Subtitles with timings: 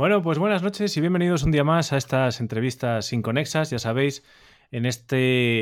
[0.00, 4.24] Bueno, pues buenas noches y bienvenidos un día más a estas entrevistas inconexas, ya sabéis,
[4.70, 5.14] en esta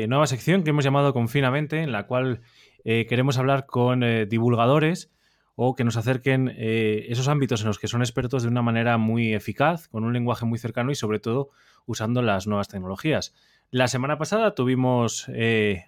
[0.07, 2.39] nueva sección que hemos llamado Confinamente, en la cual
[2.85, 5.11] eh, queremos hablar con eh, divulgadores
[5.55, 8.97] o que nos acerquen eh, esos ámbitos en los que son expertos de una manera
[8.97, 11.49] muy eficaz, con un lenguaje muy cercano y sobre todo
[11.85, 13.35] usando las nuevas tecnologías.
[13.71, 15.27] La semana pasada tuvimos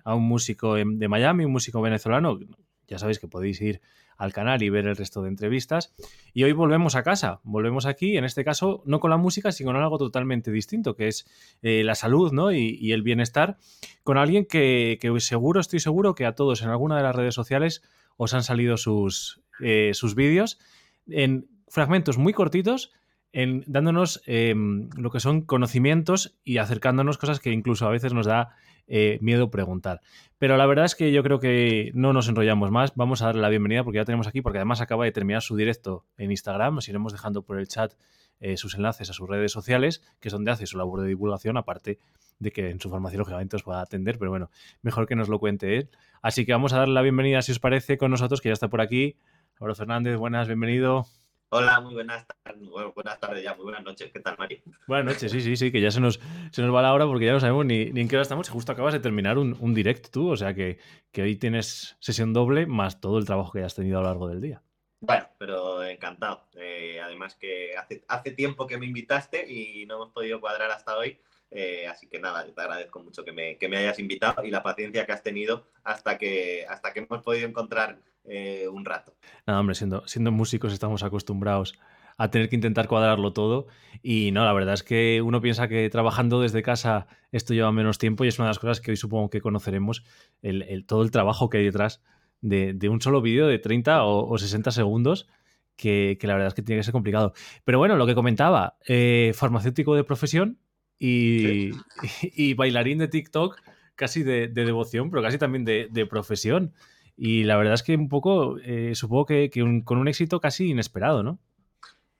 [0.04, 2.38] a un músico de Miami, un músico venezolano,
[2.86, 3.82] ya sabéis que podéis ir
[4.22, 5.96] al canal y ver el resto de entrevistas.
[6.32, 9.72] Y hoy volvemos a casa, volvemos aquí, en este caso no con la música, sino
[9.72, 11.26] con algo totalmente distinto, que es
[11.64, 12.52] eh, la salud ¿no?
[12.52, 13.58] y, el bienestar,
[14.04, 17.82] con alguien que, seguro, estoy seguro que a todos en alguna de las redes sociales
[18.16, 20.60] os han salido sus, eh, sus vídeos
[21.08, 22.92] en fragmentos muy cortitos.
[23.34, 28.26] En, dándonos em, lo que son conocimientos y acercándonos cosas que incluso a veces nos
[28.26, 28.56] da
[28.88, 30.02] eh, miedo preguntar.
[30.38, 32.94] Pero la verdad es que yo creo que no nos enrollamos más.
[32.96, 35.56] Vamos a darle la bienvenida porque ya tenemos aquí, porque además acaba de terminar su
[35.56, 36.76] directo en Instagram.
[36.76, 37.94] Nos iremos dejando por el chat
[38.42, 41.58] eh, sus enlaces a sus redes sociales, que es donde hace su labor de divulgación,
[41.58, 42.00] aparte
[42.40, 44.50] de que en su formación lógicamente os va a atender, pero bueno,
[44.82, 45.90] mejor que nos lo cuente él.
[46.24, 48.68] Así que vamos a darle la bienvenida, si os parece, con nosotros, que ya está
[48.68, 49.16] por aquí.
[49.56, 51.06] Álvaro Fernández, buenas, bienvenido.
[51.54, 54.10] Hola, muy buenas tardes, buenas tardes ya, muy buenas noches.
[54.10, 54.64] ¿Qué tal, Mari?
[54.88, 56.18] Buenas noches, sí, sí, sí, que ya se nos,
[56.50, 58.48] se nos va la hora porque ya no sabemos ni, en qué hora estamos.
[58.48, 60.80] Justo acabas de terminar un, un direct tú, o sea que,
[61.12, 64.30] que, hoy tienes sesión doble más todo el trabajo que has tenido a lo largo
[64.30, 64.64] del día.
[65.02, 66.48] Bueno, pero encantado.
[66.54, 70.98] Eh, además que hace, hace tiempo que me invitaste y no hemos podido cuadrar hasta
[70.98, 71.20] hoy.
[71.50, 74.64] Eh, así que nada, te agradezco mucho que me, que me, hayas invitado y la
[74.64, 79.16] paciencia que has tenido hasta que, hasta que hemos podido encontrar eh, un rato.
[79.46, 81.78] Nada, hombre, siendo, siendo músicos estamos acostumbrados
[82.18, 83.68] a tener que intentar cuadrarlo todo.
[84.04, 87.98] Y no, la verdad es que uno piensa que trabajando desde casa esto lleva menos
[87.98, 90.04] tiempo y es una de las cosas que hoy supongo que conoceremos,
[90.42, 92.04] el, todo el trabajo que hay detrás
[92.42, 95.28] de, un solo vídeo de 30 o, 60 segundos.
[95.76, 97.34] Que, la verdad es que tiene que ser complicado.
[97.64, 100.60] Pero bueno, lo que comentaba, eh, farmacéutico de profesión,
[101.02, 101.72] y,
[102.56, 103.60] bailarín de TikTok
[103.96, 106.74] casi de, devoción, pero casi también de, profesión.
[107.18, 109.50] Y la verdad es que un poco, eh, supongo que,
[109.84, 111.40] con un éxito casi inesperado, ¿no?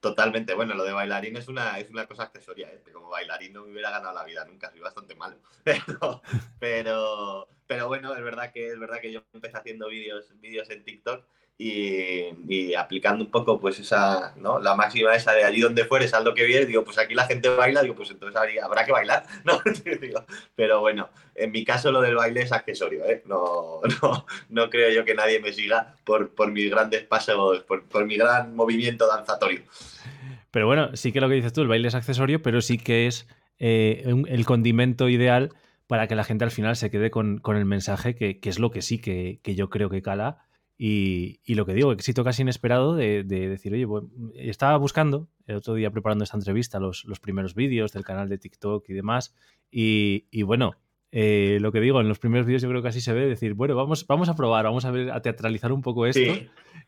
[0.02, 0.54] Totalmente.
[0.54, 2.68] Bueno, lo de bailarín es una, es una cosa accesoria.
[2.68, 2.82] ¿eh?
[2.92, 5.36] Como bailarín no me hubiera ganado la vida nunca, soy bastante malo.
[6.58, 10.84] Pero, pero, bueno, es verdad que es verdad que yo empecé haciendo vídeos vídeos en
[10.84, 11.24] TikTok
[11.64, 14.58] y, aplicando un poco pues esa, ¿no?
[14.58, 17.26] La máxima esa de allí donde fueres, haz lo que vienes, digo, pues aquí la
[17.26, 19.60] gente baila, digo, pues entonces habrá que bailar, ¿no?
[20.56, 23.22] pero bueno, en mi caso lo del baile es accesorio, ¿eh?
[23.26, 27.84] No, no, no creo yo que nadie me siga por, por mis grandes pasos, por,
[27.84, 29.62] por mi gran movimiento danzatorio.
[30.50, 33.06] Pero bueno, sí que lo que dices tú, el baile es accesorio, pero sí que
[33.06, 33.26] es
[33.58, 35.50] eh, el condimento ideal
[35.86, 38.58] para que la gente al final se quede con, con el mensaje, que, que, es
[38.58, 40.46] lo que sí que, que yo creo que cala
[40.84, 43.86] y, lo que digo, éxito casi inesperado de, decir, oye,
[44.34, 48.36] estaba buscando el otro día preparando esta entrevista los, los primeros vídeos del canal de
[48.36, 49.32] TikTok y demás.
[49.70, 50.74] Y, bueno,
[51.12, 53.54] eh, lo que digo, en los primeros vídeos yo creo que así se ve, decir,
[53.54, 56.32] bueno, vamos, vamos a probar, vamos a ver, a teatralizar un poco esto.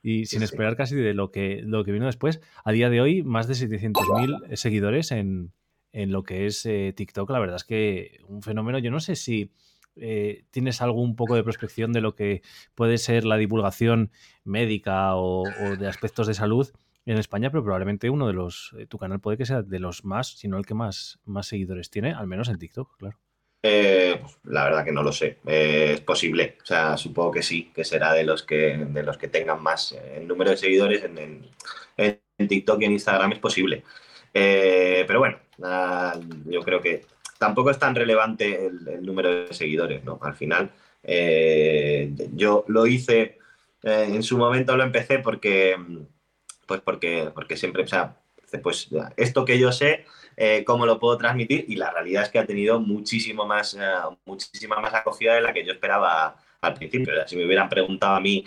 [0.03, 2.41] Y sin esperar casi de lo que, lo que vino después.
[2.65, 5.53] A día de hoy, más de 700.000 seguidores en,
[5.93, 7.31] en, lo que es eh, TikTok.
[7.31, 9.53] La verdad es que un fenómeno, yo no sé si
[9.97, 12.43] eh, tienes algún poco de prospección de lo que
[12.75, 14.11] puede ser la divulgación
[14.43, 15.45] médica o,
[15.79, 16.71] de aspectos de salud
[17.07, 20.05] en España, pero probablemente uno de los, eh, tu canal puede que sea de los
[20.05, 23.19] más, si no el que más, más seguidores tiene, al menos en TikTok, claro.
[23.63, 25.39] Eh, la verdad que no lo sé.
[25.47, 26.59] es posible.
[26.63, 29.93] O sea, supongo que sí, que será de los que, de los que tengan más.
[29.93, 31.49] El número de seguidores en,
[32.47, 33.85] TikTok y en Instagram es posible.
[34.33, 35.39] pero bueno,
[36.45, 37.07] yo creo que
[37.39, 40.19] tampoco es tan relevante el, número de seguidores, ¿no?
[40.23, 40.71] Al final,
[41.03, 43.39] eh, yo lo hice,
[43.83, 45.77] eh, en su momento lo empecé porque,
[46.67, 48.17] pues porque, porque siempre, o sea,
[48.63, 50.05] pues esto que yo sé,
[50.37, 53.77] eh, cómo lo puedo transmitir y la realidad es que ha tenido muchísimo más,
[54.25, 57.13] muchísima más acogida de la que yo esperaba al principio.
[57.27, 58.45] si me hubieran preguntado a mí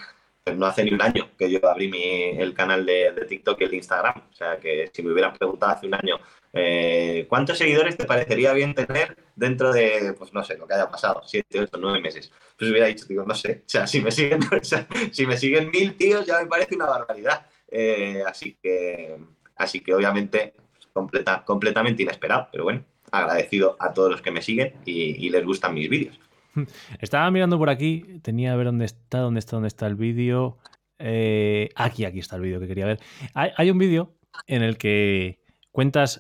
[0.56, 2.04] no hace ni un año que yo abrí mi,
[2.40, 4.22] el canal de, TikTok y el de Instagram.
[4.32, 6.20] O sea, que si me hubieran preguntado hace un año
[6.58, 10.90] eh, cuántos seguidores te parecería bien tener dentro de, pues no sé, lo que haya
[10.90, 14.12] pasado, siete, ocho, nueve meses, pues hubiera dicho, digo, no sé, o sea, si me
[14.12, 14.40] siguen,
[15.12, 17.46] si me siguen mil tíos ya me parece una barbaridad.
[17.70, 19.18] Eh, así que,
[19.56, 20.54] así que obviamente
[20.94, 25.74] completa, completamente inesperado, pero bueno, agradecido a todos los que me siguen y les gustan
[25.74, 26.20] mis vídeos.
[27.00, 30.58] Estaba mirando por aquí, tenía que ver dónde está, dónde está, dónde está el vídeo.
[31.00, 33.00] Eh, aquí, aquí está el vídeo que quería ver.
[33.34, 34.16] Hay, un vídeo
[34.48, 35.40] en el que
[35.72, 36.20] cuentas,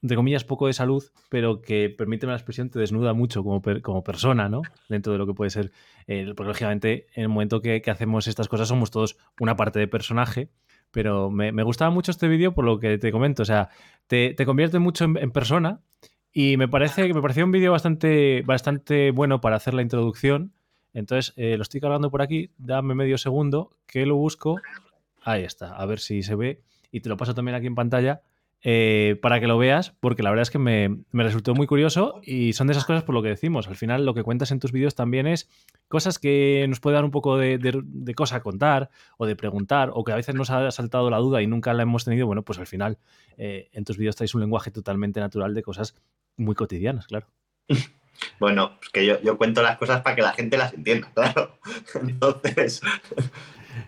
[0.00, 4.04] de comillas, poco de salud, pero que, permite la expresión, te desnuda mucho como, como
[4.04, 4.62] persona, ¿no?
[4.88, 5.72] Dentro de lo que puede ser.
[6.06, 10.50] porque, lógicamente, en el momento que, hacemos estas cosas somos todos una parte de personaje,
[10.90, 13.42] Pero me, gustaba mucho este vídeo por lo que te comento.
[13.42, 13.70] O sea,
[14.06, 15.80] te, convierte mucho en, persona
[16.32, 20.52] y me parece que me pareció un vídeo bastante, bastante bueno para hacer la introducción.
[20.94, 22.52] Entonces, eh, lo estoy cargando por aquí.
[22.56, 24.56] Dame medio segundo que lo busco.
[25.22, 25.74] Ahí está.
[25.74, 26.62] A ver si se ve.
[26.90, 28.22] Y te lo paso también aquí en pantalla.
[28.62, 32.54] Eh, para que lo veas, porque la verdad es que me, resultó muy curioso y
[32.54, 33.68] son de esas cosas por lo que decimos.
[33.68, 35.48] Al final lo que cuentas en tus vídeos también es
[35.86, 40.02] cosas que nos puede dar un poco de, cosa a contar o de preguntar o
[40.02, 42.26] que a veces nos ha saltado la duda y nunca la hemos tenido.
[42.26, 42.98] Bueno, pues al final
[43.36, 45.94] eh, en tus vídeos traes un lenguaje totalmente natural de cosas
[46.36, 47.26] muy cotidianas, claro.
[48.40, 51.60] Bueno, pues que yo, yo cuento las cosas para que la gente las entienda, claro.
[52.02, 52.80] Entonces...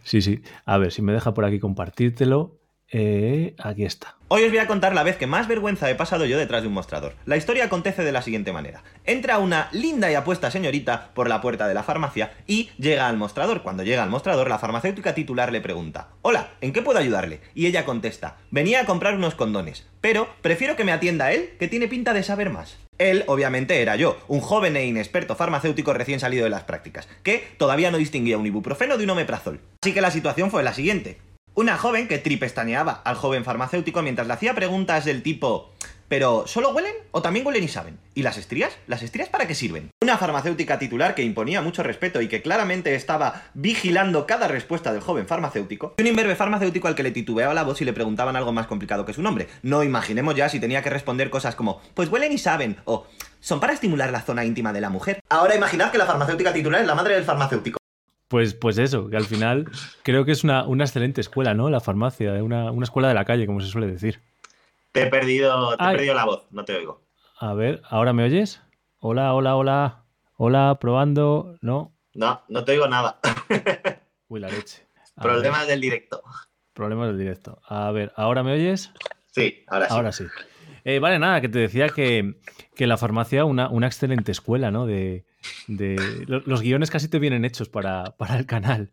[0.04, 0.42] Sí, sí.
[0.64, 2.59] A ver, si me deja por aquí compartírtelo.
[2.92, 4.16] Eh, aquí está.
[4.28, 6.68] Hoy os voy a contar la vez que más vergüenza he pasado yo detrás de
[6.68, 7.14] un mostrador.
[7.24, 8.82] La historia acontece de la siguiente manera.
[9.04, 13.16] Entra una linda y apuesta señorita por la puerta de la farmacia y llega al
[13.16, 13.62] mostrador.
[13.62, 17.40] Cuando llega al mostrador, la farmacéutica titular le pregunta, Hola, ¿en qué puedo ayudarle?
[17.54, 21.68] Y ella contesta, venía a comprar unos condones, pero prefiero que me atienda él, que
[21.68, 22.78] tiene pinta de saber más.
[22.98, 27.44] Él, obviamente, era yo, un joven e inexperto farmacéutico recién salido de las prácticas, que
[27.56, 29.60] todavía no distinguía un ibuprofeno de un omeprazol.
[29.82, 31.18] Así que la situación fue la siguiente.
[31.54, 35.72] Una joven que tripestaneaba al joven farmacéutico mientras le hacía preguntas del tipo
[36.10, 37.96] ¿Pero solo huelen o también huelen y saben?
[38.16, 38.76] ¿Y las estrías?
[38.88, 39.90] ¿Las estrías para qué sirven?
[40.02, 45.02] Una farmacéutica titular que imponía mucho respeto y que claramente estaba vigilando cada respuesta del
[45.02, 45.94] joven farmacéutico.
[45.98, 48.66] Y un imberbe farmacéutico al que le titubeaba la voz y le preguntaban algo más
[48.66, 49.46] complicado que su nombre.
[49.62, 53.06] No imaginemos ya si tenía que responder cosas como pues huelen y saben o
[53.38, 55.20] son para estimular la zona íntima de la mujer.
[55.28, 57.79] Ahora imaginad que la farmacéutica titular es la madre del farmacéutico.
[58.30, 59.68] Pues, pues eso, que al final
[60.04, 61.68] creo que es una, excelente escuela, ¿no?
[61.68, 62.42] La farmacia, ¿eh?
[62.42, 64.20] una, escuela de la calle, como se suele decir.
[64.92, 67.02] Te he perdido, te he perdido la voz, no te oigo.
[67.40, 68.62] A ver, ¿ahora me oyes?
[69.00, 70.04] Hola, hola, hola.
[70.36, 71.56] Hola, probando.
[71.60, 71.92] ¿No?
[72.14, 73.18] No, no te oigo nada.
[74.28, 74.86] Uy, la leche.
[75.20, 76.22] Problemas del directo.
[76.72, 77.60] Problemas del directo.
[77.66, 78.92] A ver, ¿ahora me oyes?
[79.32, 79.92] Sí, ahora sí.
[79.92, 80.26] Ahora sí.
[80.84, 82.36] Eh, vale, nada, que te decía que,
[82.76, 84.86] la farmacia, una, una excelente escuela, ¿no?
[84.86, 85.24] De,
[85.66, 88.92] los guiones casi te vienen hechos para, el canal.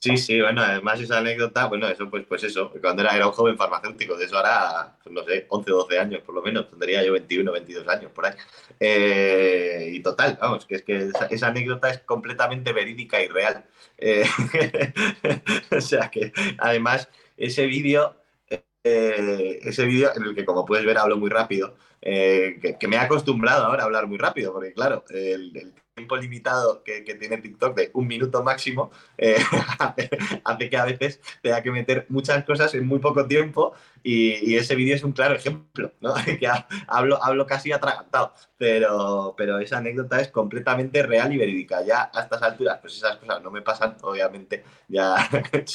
[0.00, 3.32] Sí, sí, bueno, además esa anécdota, bueno, eso pues, pues eso, cuando era, era un
[3.32, 7.04] joven farmacéutico, de eso ahora, pues no sé, 11, 12 años por lo menos, tendría
[7.04, 8.34] yo 21, 22 años por ahí.
[8.78, 13.64] Eh, y total, vamos, que es que esa, anécdota es completamente verídica y real.
[13.96, 14.24] Eh,
[15.76, 18.22] o sea que además ese vídeo,
[18.84, 23.00] eh, ese vídeo en el que como puedes ver hablo muy rápido, que, me he
[23.00, 27.90] acostumbrado ahora a hablar muy rápido, porque claro, el tiempo limitado que, tiene TikTok de
[27.94, 29.36] un minuto máximo eh,
[30.44, 34.76] hace que a veces tenga que meter muchas cosas en muy poco tiempo y, ese
[34.76, 36.14] vídeo es un claro ejemplo, ¿no?
[36.24, 36.48] que
[36.86, 41.82] hablo, hablo casi atragantado, pero, pero esa anécdota es completamente real y verídica.
[41.84, 45.16] Ya a estas alturas, pues esas cosas no me pasan, obviamente, ya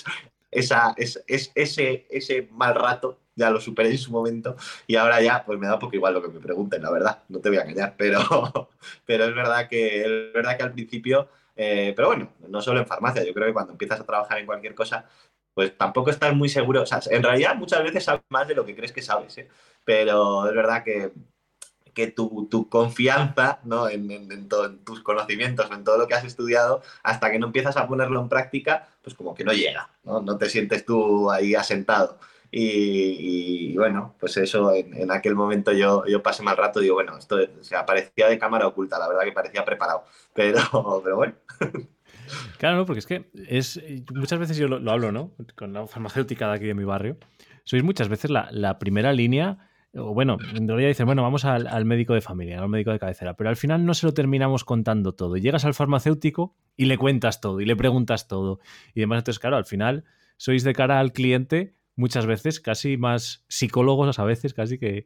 [0.51, 4.55] esa, es, es, ese, ese mal rato ya lo superé en su momento
[4.87, 7.39] y ahora ya pues me da poco igual lo que me pregunten, la verdad, no
[7.39, 8.19] te voy a engañar, pero,
[9.05, 12.87] pero es, verdad que, es verdad que al principio, eh, pero bueno, no solo en
[12.87, 15.05] farmacia, yo creo que cuando empiezas a trabajar en cualquier cosa,
[15.53, 18.65] pues tampoco estás muy seguro, o sea, en realidad muchas veces sabes más de lo
[18.65, 19.47] que crees que sabes, ¿eh?
[19.85, 21.11] pero es verdad que,
[21.93, 23.87] que tu, tu confianza ¿no?
[23.87, 24.47] en, en, en,
[24.83, 28.29] tus conocimientos, en todo lo que has estudiado, hasta que no empiezas a ponerlo en
[28.29, 32.17] práctica, pues como que no llega, no, no te sientes tú ahí asentado.
[32.55, 37.37] Y, bueno, pues eso, en, aquel momento yo, yo pasé mal rato, digo, bueno, esto
[37.61, 40.03] se parecía de cámara oculta, la verdad que parecía preparado,
[40.35, 40.61] pero,
[41.03, 41.33] pero bueno.
[42.59, 42.85] Claro, ¿no?
[42.85, 43.81] porque es que es
[44.13, 45.31] muchas veces yo lo, hablo, ¿no?
[45.55, 47.17] Con la farmacéutica de aquí de mi barrio.
[47.63, 51.65] Sois muchas veces la, la primera línea, o bueno, en realidad dicen, bueno, vamos al,
[51.65, 54.63] al, médico de familia, al médico de cabecera, pero al final no se lo terminamos
[54.63, 55.37] contando todo.
[55.37, 58.59] Llegas al farmacéutico y le cuentas todo, y le preguntas todo.
[58.93, 60.03] Y demás, entonces, claro, al final
[60.37, 65.05] sois de cara al cliente muchas veces, casi más psicólogos a veces, casi que,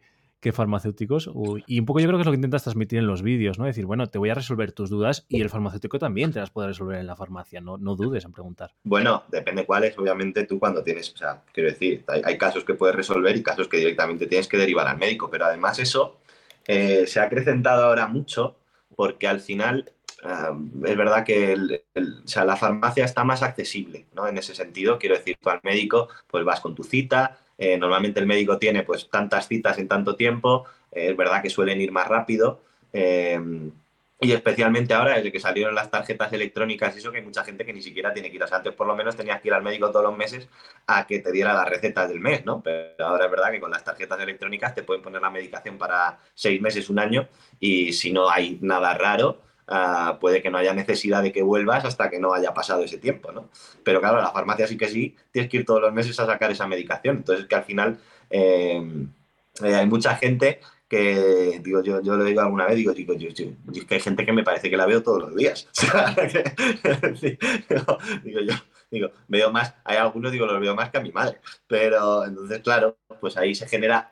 [0.53, 1.29] farmacéuticos.
[1.65, 3.65] Y un poco yo creo que es lo que intentas transmitir en los vídeos, ¿no?
[3.65, 6.69] Decir, bueno, te voy a resolver tus dudas y el farmacéutico también te las puede
[6.69, 8.73] resolver en la farmacia, no, no dudes en preguntar.
[8.85, 12.95] Bueno, depende cuáles, obviamente tú cuando tienes, o sea, quiero decir, hay, casos que puedes
[12.95, 16.21] resolver y casos que directamente tienes que derivar al médico, pero además eso
[16.65, 18.55] eh, se ha acrecentado ahora mucho
[18.95, 19.91] porque al final
[20.23, 24.27] es verdad que la farmacia está más accesible, ¿no?
[24.27, 28.19] En ese sentido, quiero decir, tú al médico, pues vas con tu cita, eh, normalmente
[28.19, 31.91] el médico tiene pues tantas citas en tanto tiempo, eh, es verdad que suelen ir
[31.91, 32.61] más rápido,
[32.93, 33.39] eh,
[34.19, 37.63] y especialmente ahora, desde que salieron las tarjetas electrónicas y eso, que hay mucha gente
[37.63, 38.43] que ni siquiera tiene que ir.
[38.43, 40.49] O sea, antes por lo menos tenías que ir al médico todos los meses
[40.87, 42.61] a que te diera las recetas del mes, ¿no?
[42.63, 46.17] Pero ahora es verdad que con las tarjetas electrónicas te pueden poner la medicación para
[46.33, 47.27] seis meses, un año,
[47.59, 51.85] y si no hay nada raro, ah, puede que no haya necesidad de que vuelvas
[51.85, 53.49] hasta que no haya pasado ese tiempo, ¿no?
[53.83, 56.51] Pero claro, la farmacia sí que sí, tienes que ir todos los meses a sacar
[56.51, 57.17] esa medicación.
[57.17, 57.97] Entonces, que al final
[58.29, 58.81] eh,
[59.63, 63.29] eh, hay mucha gente que, digo, yo, yo lo digo alguna vez, digo, digo, yo,
[63.29, 65.67] es que hay gente que me parece que la veo todos los días.
[68.23, 68.53] digo, yo,
[68.89, 71.39] digo, veo más, hay algunos, digo, los veo más que a mi madre.
[71.67, 74.11] Pero entonces, claro, pues ahí se genera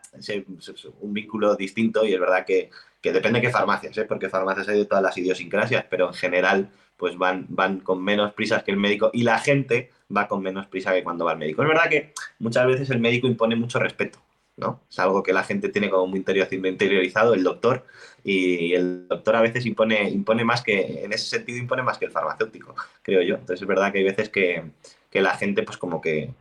[1.00, 2.70] un vínculo distinto y es verdad que,
[3.06, 4.06] que depende de qué farmacias, ¿eh?
[4.06, 8.34] porque farmacias hay de todas las idiosincrasias, pero en general pues van, van con menos
[8.34, 11.38] prisas que el médico y la gente va con menos prisa que cuando va al
[11.38, 11.62] médico.
[11.62, 14.18] Es verdad que muchas veces el médico impone mucho respeto,
[14.58, 14.82] ¿no?
[14.90, 17.86] Es algo que la gente tiene como muy interiorizado, el doctor,
[18.24, 22.06] y el doctor a veces impone, impone más que, en ese sentido impone más que
[22.06, 23.36] el farmacéutico, creo yo.
[23.36, 24.64] Entonces es verdad que hay veces que,
[25.12, 26.34] la gente pues como que,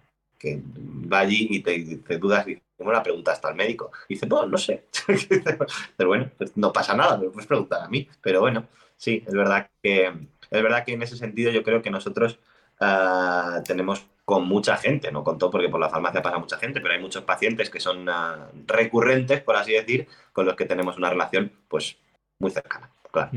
[1.12, 3.90] va allí y te, dice dudas y ¿cómo la preguntas al médico?
[4.09, 4.85] Y dice, pues no sé.
[5.97, 8.09] pero bueno, pues no pasa nada, me puedes preguntar a mí.
[8.21, 11.90] Pero bueno, sí, es verdad que, es verdad que en ese sentido yo creo que
[11.90, 12.38] nosotros
[12.81, 16.81] ah, tenemos con mucha gente, no con todo porque por la farmacia pasa mucha gente,
[16.81, 20.97] pero hay muchos pacientes que son ah, recurrentes, por así decir, con los que tenemos
[20.97, 21.99] una relación pues
[22.38, 23.31] muy cercana, claro.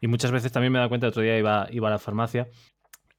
[0.00, 2.48] Y muchas veces también me he dado cuenta, otro día iba, iba a la farmacia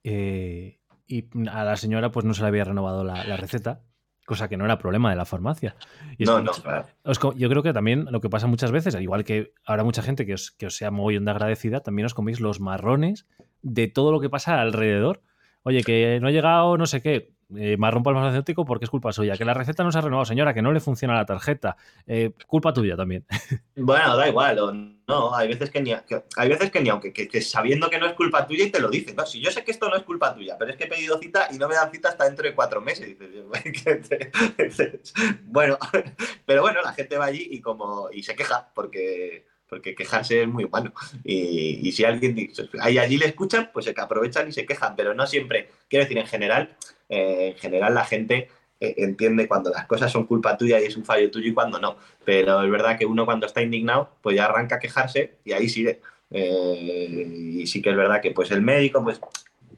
[0.04, 3.82] eh, y a la señora pues no se le había renovado la, receta,
[4.25, 5.75] cosa que no era problema de la farmacia.
[6.20, 6.88] no, no, claro.
[7.36, 10.25] yo creo que también lo que pasa muchas veces, al igual que ahora mucha gente
[10.25, 13.27] que os, que os sea muy de agradecida, también os coméis los marrones
[13.62, 15.22] de todo lo que pasa alrededor
[15.65, 18.92] oye, que no ha llegado no sé qué, eh, marrón para el farmacéutico porque es
[18.92, 19.38] culpa suya.
[19.38, 21.78] Que la receta no se ha renovado, señora, que no le funciona la tarjeta.
[22.08, 23.25] Eh, culpa tuya también.
[23.78, 24.96] Bueno, da igual.
[25.08, 28.14] no, hay veces que ni, hay veces que ni aunque que, sabiendo que no es
[28.14, 29.16] culpa tuya y te lo dicen.
[29.16, 31.20] No, si yo sé que esto no es culpa tuya, pero es que he pedido
[31.20, 33.16] cita y no me dan cita hasta dentro de cuatro meses.
[35.44, 35.78] bueno,
[36.46, 40.48] pero bueno, la gente va allí y como y se queja porque porque quejarse es
[40.48, 40.94] muy humano.
[41.24, 45.25] Y, si alguien hay allí le escuchan, pues se aprovechan y se quejan, pero no
[45.28, 45.70] siempre.
[45.90, 46.75] Quiero decir, en general,
[47.10, 50.98] eh, en general la gente eh, entiende cuando las cosas son culpa tuya y es
[50.98, 51.98] un fallo tuyo y cuando no.
[52.24, 55.70] Pero es verdad que uno cuando está indignado, pues ya arranca a quejarse y ahí
[55.70, 56.02] sigue.
[56.32, 59.20] Eh, y sí que es verdad que pues el médico, pues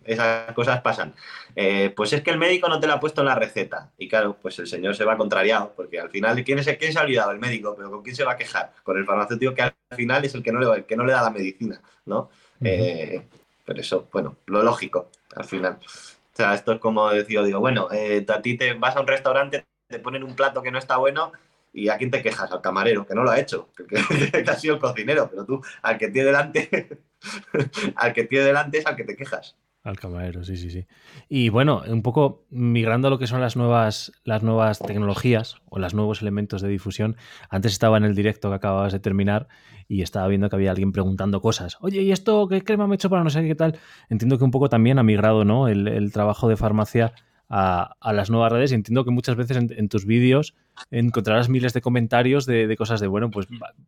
[0.07, 1.13] esas cosas pasan.
[1.55, 3.91] Eh, pues es que el médico no te lo ha puesto en la receta.
[3.97, 6.93] Y claro, pues el señor se va contrariado, porque al final, ¿quién, es el, quién
[6.93, 7.31] se ha olvidado?
[7.31, 8.73] El médico, pero ¿con quién se va a quejar?
[8.83, 11.21] Con el farmacéutico que al final es el que no le, que no le da
[11.21, 12.29] la medicina, ¿no?
[12.61, 13.21] Eh,
[13.65, 15.77] pero eso, bueno, lo lógico, al final.
[16.37, 19.07] O sea, esto es como decir, digo, bueno, eh, a ti te vas a un
[19.07, 21.31] restaurante, te ponen un plato que no está bueno
[21.73, 22.51] ¿Y a quién te quejas?
[22.51, 23.97] Al camarero, que no lo ha hecho, que,
[24.51, 26.99] ha sido el cocinero, pero tú, al que tiene delante,
[27.95, 29.55] al que tiene delante es al que te quejas.
[29.87, 30.85] Al camarero, sí, sí, sí.
[31.29, 35.79] Y bueno, un poco migrando a lo que son las nuevas, las nuevas tecnologías o
[35.79, 37.15] los nuevos elementos de difusión.
[37.49, 39.47] Antes estaba en el directo que acababas de terminar
[39.87, 41.77] y estaba viendo que había alguien preguntando cosas.
[41.79, 43.79] Oye, ¿y esto qué crema me he hecho para no sé qué tal?
[44.09, 45.69] Entiendo que un poco también ha migrado ¿no?
[45.69, 47.13] el trabajo de farmacia
[47.49, 48.71] a, las nuevas redes.
[48.71, 50.55] Y entiendo que muchas veces en, tus vídeos
[50.91, 53.47] encontrarás miles de comentarios de, cosas de, bueno, pues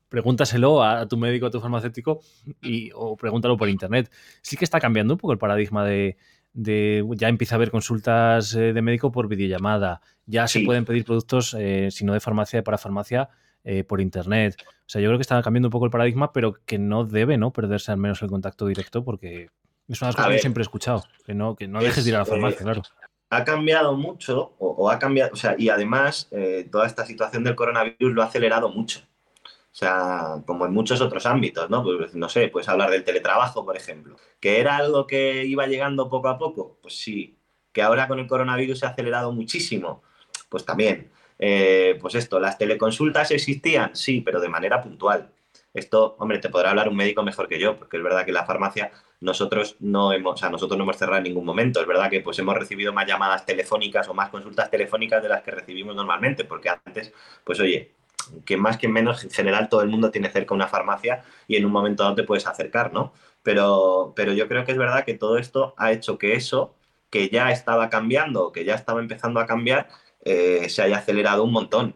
[0.10, 2.22] pregúntaselo a, tu médico, a tu farmacéutico
[2.62, 4.12] y, o pregúntalo por internet.
[4.42, 6.18] Sí que está cambiando un poco el paradigma de,
[6.54, 11.56] ya empieza a haber consultas eh, de médico por videollamada, ya se pueden pedir productos,
[11.58, 13.30] eh, si no de farmacia, para farmacia,
[13.64, 14.56] eh, por internet.
[14.62, 17.38] O sea, yo creo que está cambiando un poco el paradigma, pero que no debe
[17.38, 17.52] ¿no?
[17.52, 19.50] perderse al menos el contacto directo porque
[19.88, 22.20] es una cosa que siempre he escuchado, que no, que no dejes de ir a
[22.20, 22.82] la farmacia, claro
[23.30, 27.56] ha cambiado mucho, o, ha cambiado, o sea, y además eh, toda esta situación del
[27.56, 29.02] coronavirus lo ha acelerado mucho.
[29.72, 31.84] O sea, como en muchos otros ámbitos, ¿no?
[31.84, 34.16] Pues no sé, puedes hablar del teletrabajo, por ejemplo.
[34.40, 36.80] ¿Que era algo que iba llegando poco a poco?
[36.82, 37.38] Pues sí.
[37.72, 40.02] ¿Que ahora con el coronavirus se ha acelerado muchísimo?
[40.50, 41.12] Pues también.
[41.38, 43.96] Eh, pues esto, ¿las teleconsultas existían?
[43.96, 45.32] Sí, pero de manera puntual.
[45.74, 48.46] Esto, hombre, te podrá hablar un médico mejor que yo, porque es verdad que la
[48.46, 51.82] farmacia nosotros no hemos, o sea, nosotros no hemos cerrado en ningún momento.
[51.82, 55.42] Es verdad que pues hemos recibido más llamadas telefónicas o más consultas telefónicas de las
[55.42, 57.94] que recibimos normalmente, porque antes, pues oye,
[58.46, 61.66] que más que menos, en general todo el mundo tiene cerca una farmacia y en
[61.66, 63.14] un momento dado te puedes acercar, ¿no?
[63.44, 66.76] Pero, pero yo creo que es verdad que todo esto ha hecho que eso,
[67.10, 69.90] que ya estaba cambiando, que ya estaba empezando a cambiar,
[70.24, 71.96] eh, se haya acelerado un montón.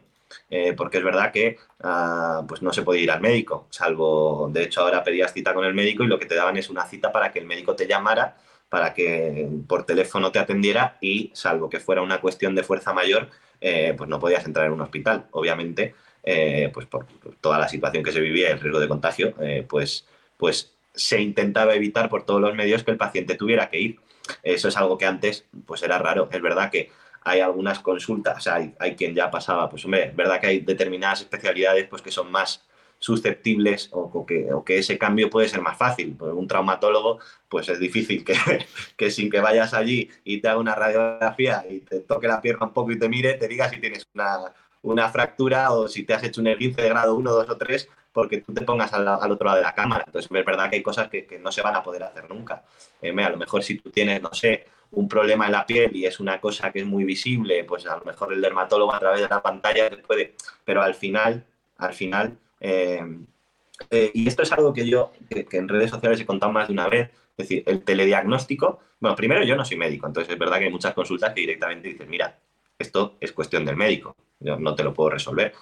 [0.49, 4.63] Eh, porque es verdad que ah, pues no se puede ir al médico, salvo, de
[4.63, 7.11] hecho ahora pedías cita con el médico y lo que te daban es una cita
[7.11, 8.37] para que el médico te llamara,
[8.69, 13.29] para que por teléfono te atendiera y salvo que fuera una cuestión de fuerza mayor,
[13.61, 15.25] eh, pues no podías entrar en un hospital.
[15.31, 17.05] Obviamente, eh, pues por
[17.39, 19.35] toda la situación que se vivía, el riesgo de contagio,
[19.67, 20.05] pues,
[20.37, 23.99] pues se intentaba evitar por todos los medios que el paciente tuviera que ir.
[24.41, 26.29] Eso es algo que antes pues era raro.
[26.31, 26.91] Es verdad que
[27.23, 31.87] hay algunas consultas, hay, hay quien ya pasaba, pues hombre, verdad que hay determinadas especialidades
[31.87, 32.65] pues que son más,
[33.03, 36.15] susceptibles o, que, ese cambio puede ser más fácil.
[36.15, 38.33] Por un traumatólogo, pues es difícil que,
[38.97, 42.67] que, sin que vayas allí y te haga una radiografía y te toque la pierna
[42.67, 44.53] un poco y te mire, te diga si tienes una,
[44.83, 47.89] una fractura o si te has hecho un esguince de grado 1, 2 o 3
[48.13, 50.05] porque tú te pongas al, otro lado de la cámara.
[50.07, 52.63] Entonces, es verdad que hay cosas que, no se van a poder hacer nunca.
[53.01, 56.05] Eh, a lo mejor si tú tienes, no sé, un problema en la piel y
[56.05, 59.21] es una cosa que es muy visible, pues a lo mejor el dermatólogo a través
[59.21, 61.45] de la pantalla puede, pero al final,
[61.77, 63.01] al final, eh,
[63.89, 66.73] eh, y esto es algo que yo, que, en redes sociales he contado más de
[66.73, 70.59] una vez, es decir, el telediagnóstico, bueno, primero yo no soy médico, entonces es verdad
[70.59, 72.37] que hay muchas consultas que directamente dicen, mira,
[72.77, 75.53] esto es cuestión del médico, yo no te lo puedo resolver,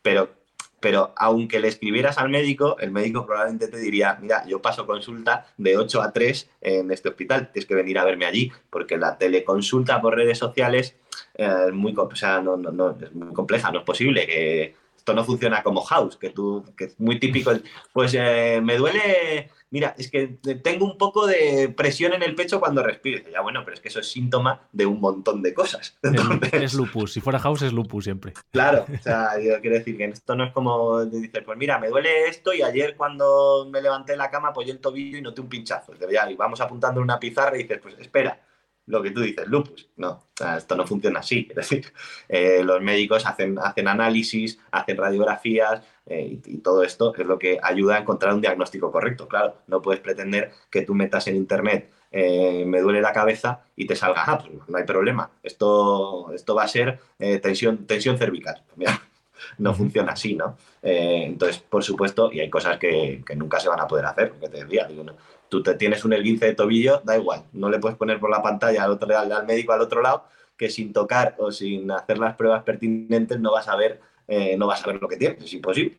[0.00, 0.37] pero
[0.80, 5.46] pero aunque le escribieras al médico, el médico probablemente te diría, mira, yo paso consulta
[5.56, 9.18] de 8 a 3 en este hospital, tienes que venir a verme allí, porque la
[9.18, 10.96] teleconsulta por redes sociales
[11.34, 15.82] eh, es, muy, o es muy compleja, no es posible que esto no funciona como
[15.82, 17.52] House, que tú, que es muy típico,
[17.92, 22.60] pues eh, me duele mira, es que tengo un poco de presión en el pecho
[22.60, 23.28] cuando respiro.
[23.30, 25.98] ya bueno, pero es que eso es síntoma de un montón de cosas.
[26.52, 28.32] Es lupus, si fuera house es lupus siempre.
[28.50, 31.88] Claro, o sea, yo quiero decir que esto no es como dices, pues mira, me
[31.88, 35.40] duele esto y ayer cuando me levanté de la cama apoyé el tobillo y noté
[35.40, 35.92] un pinchazo.
[35.94, 38.40] Y vamos apuntando en una pizarra y dices, pues espera,
[38.88, 39.88] lo que tú dices, lupus.
[39.96, 40.24] No,
[40.56, 41.46] esto no funciona así.
[41.50, 41.92] Es decir,
[42.28, 47.58] eh, los médicos hacen, hacen análisis, hacen radiografías eh, y, todo esto es lo que
[47.62, 49.28] ayuda a encontrar un diagnóstico correcto.
[49.28, 53.86] Claro, no puedes pretender que tú metas en internet eh, me duele la cabeza y
[53.86, 55.30] te salga, ah, pues no hay problema.
[55.42, 56.98] Esto, esto va a ser
[57.42, 58.62] tensión, tensión cervical.
[59.58, 60.56] no funciona así, ¿no?
[60.82, 64.48] entonces, por supuesto, y hay cosas que, que, nunca se van a poder hacer, porque
[64.48, 65.14] te decía, digo, no,
[65.48, 68.42] tú te tienes un esguince de tobillo, da igual, no le puedes poner por la
[68.42, 70.24] pantalla al, otro, al, médico al otro lado
[70.56, 74.66] que sin tocar o sin hacer las pruebas pertinentes no vas a ver, eh, no
[74.66, 75.98] vas a ver lo que tienes, es imposible.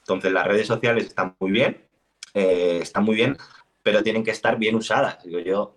[0.00, 1.80] Entonces las redes sociales están muy bien,
[2.34, 3.36] eh, están muy bien,
[3.82, 5.18] pero tienen que estar bien usadas.
[5.24, 5.74] Yo,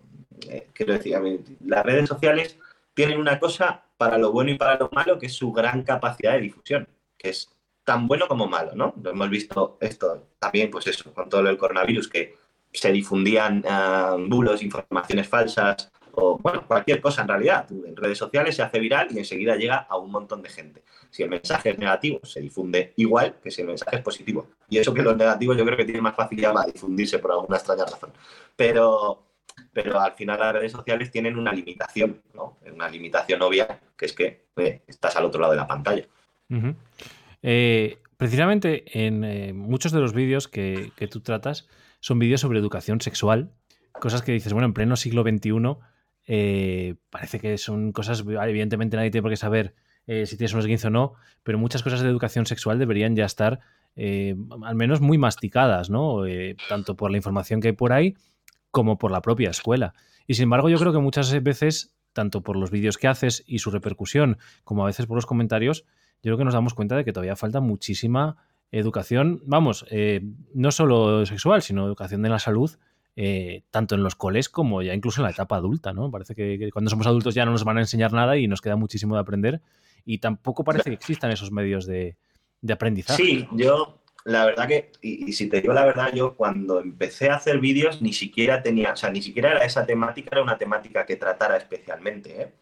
[0.48, 1.18] eh, quiero decir,
[1.64, 2.58] las redes sociales
[2.94, 6.32] tienen una cosa para lo bueno y para lo malo, que es su gran capacidad
[6.34, 7.50] de difusión, que es
[7.84, 8.94] tan bueno como malo, ¿no?
[9.04, 12.34] Hemos visto esto también, pues eso, con todo lo del coronavirus, que
[12.72, 17.66] se difundían uh, bulos, informaciones falsas o bueno, cualquier cosa en realidad.
[17.70, 20.82] En redes sociales se hace viral y enseguida llega a un montón de gente.
[21.10, 24.48] Si el mensaje es negativo, se difunde igual que si el mensaje es positivo.
[24.68, 27.56] Y eso que los negativos yo creo que tiene más facilidad para difundirse por alguna
[27.56, 28.10] extraña razón.
[28.54, 29.22] Pero,
[29.72, 32.58] pero al final las redes sociales tienen una limitación, ¿no?
[32.72, 36.04] Una limitación obvia, que es que eh, estás al otro lado de la pantalla.
[37.42, 41.68] Eh, precisamente en eh, muchos de los vídeos que, que tú tratas,
[42.00, 43.50] son vídeos sobre educación sexual,
[43.92, 45.76] cosas que dices, bueno, en pleno siglo XXI
[47.08, 49.74] parece que son cosas, evidentemente nadie tiene por qué saber
[50.06, 53.24] eh, si tienes un esguince o no, pero muchas cosas de educación sexual deberían ya
[53.24, 53.60] estar
[53.96, 56.22] eh, al menos muy masticadas, ¿no?
[56.68, 58.14] tanto por la información que hay por ahí
[58.70, 59.94] como por la propia escuela.
[60.26, 63.60] Y sin embargo, yo creo que muchas veces, tanto por los vídeos que haces y
[63.60, 65.84] su repercusión, como a veces por los comentarios,
[66.22, 68.36] yo creo que nos damos cuenta de que todavía falta muchísima
[68.72, 70.22] educación, vamos, eh,
[70.54, 72.70] no solo sexual, sino educación de la salud,
[73.14, 76.10] eh, tanto en los coles como ya incluso en la etapa adulta, ¿no?
[76.10, 78.76] Parece que, cuando somos adultos ya no nos van a enseñar nada y nos queda
[78.76, 79.62] muchísimo de aprender
[80.06, 82.16] y tampoco parece que existan esos medios de,
[82.70, 83.22] aprendizaje.
[83.22, 87.34] Sí, yo, la verdad que, y, si te digo la verdad, yo cuando empecé a
[87.34, 91.04] hacer vídeos ni siquiera tenía, o sea, ni siquiera era esa temática, era una temática
[91.04, 92.54] que tratara especialmente, ¿eh?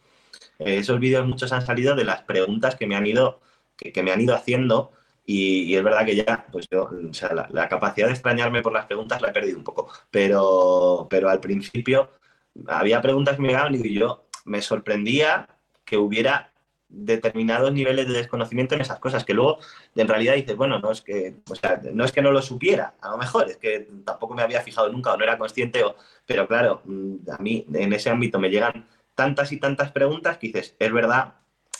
[0.58, 3.40] esos vídeos muchos han salido de las preguntas que me han ido,
[3.76, 4.92] que me han ido haciendo
[5.26, 8.86] y, es verdad que ya, pues yo, o sea, la, capacidad de extrañarme por las
[8.86, 9.90] preguntas la he perdido un poco.
[10.10, 12.10] Pero, pero al principio
[12.66, 15.48] había preguntas que me llegaban y yo me sorprendía
[15.84, 16.53] que hubiera
[16.96, 19.58] determinados niveles de desconocimiento en esas cosas, que luego
[19.94, 22.94] en realidad dices, bueno, no es que, o sea, no es que no lo supiera,
[23.00, 25.96] a lo mejor es que tampoco me había fijado nunca o no era consciente, o,
[26.26, 30.48] pero claro, mm, a mí en ese ámbito me llegan tantas y tantas preguntas que
[30.48, 31.34] dices, es verdad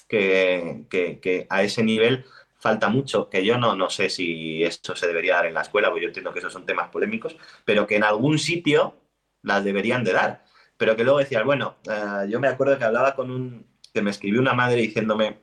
[0.09, 2.25] que, que, a ese nivel
[2.59, 5.89] falta mucho, que yo no, no sé si esto se debería dar en la escuela,
[5.89, 8.97] porque yo entiendo que esos son temas polémicos, pero que en algún sitio
[9.43, 10.45] las deberían de dar.
[10.77, 14.11] Pero que luego decías, bueno, eh, yo me acuerdo que hablaba con un, que me
[14.11, 15.39] escribió una madre diciéndome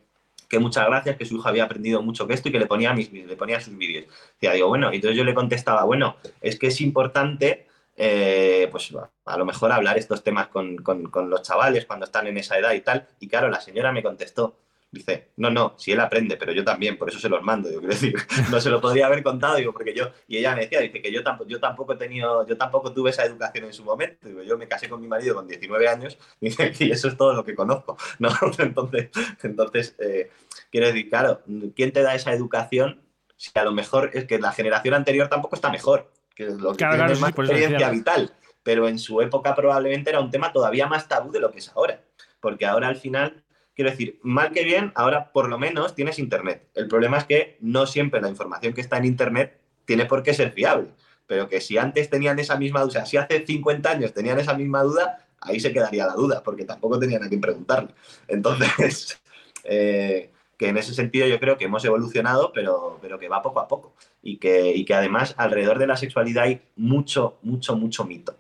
[0.50, 2.94] que muchas gracias, que su hijo había aprendido mucho que esto y que le ponía,
[2.94, 4.06] mis, le ponía sus vídeos.
[4.42, 8.94] Digo, bueno, y entonces yo le contestaba, bueno, es que es importante, eh, pues
[9.26, 12.74] a lo mejor hablar estos temas con, con los chavales cuando están en esa edad
[12.74, 13.08] y tal.
[13.22, 14.58] Y claro, la señora me contestó,
[14.92, 17.72] Dice, no, no, si él aprende, pero yo también, por eso se los mando.
[17.72, 18.14] Yo quiero decir,
[18.52, 21.12] no se lo podría haber contado, digo, porque yo, y ella me decía, dice que
[21.12, 24.28] yo tampoco, yo tampoco he tenido, yo tampoco tuve esa educación en su momento.
[24.28, 27.16] Digo, yo me casé con mi marido con 19 años, y dice, y eso es
[27.16, 27.98] todo lo que conozco.
[28.20, 28.30] ¿no?
[28.60, 29.10] Entonces,
[29.44, 30.30] entonces eh,
[30.70, 31.42] quiero decir, claro,
[31.76, 33.02] ¿quién te da esa educación
[33.42, 36.72] si a lo mejor es que la generación anterior tampoco está mejor, que es lo
[36.72, 40.54] que Claro, tiene claro, más experiencia vital, pero en su época probablemente era un tema
[40.54, 42.02] todavía más tabú de lo que es ahora,
[42.40, 43.41] porque ahora al final,
[43.76, 46.68] quiero decir, mal que bien, ahora por lo menos tienes internet.
[46.76, 50.34] El problema es que no siempre la información que está en internet tiene por qué
[50.34, 50.90] ser fiable,
[51.28, 54.40] pero que si antes tenían esa misma duda, o sea, si hace 50 años tenían
[54.40, 57.94] esa misma duda, ahí se quedaría la duda, porque tampoco tenían a quien preguntarle.
[58.28, 59.22] Entonces,
[59.64, 63.60] eh, que en ese sentido yo creo que hemos evolucionado, pero, pero que va poco
[63.60, 63.94] a poco.
[64.22, 68.36] Y que, y que además alrededor de la sexualidad hay mucho, mucho, mucho mito.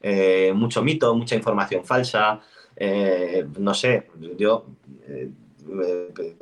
[0.00, 2.40] Eh, mucho mito, mucha información falsa.
[2.76, 4.66] Eh, no sé, yo
[5.06, 5.30] eh,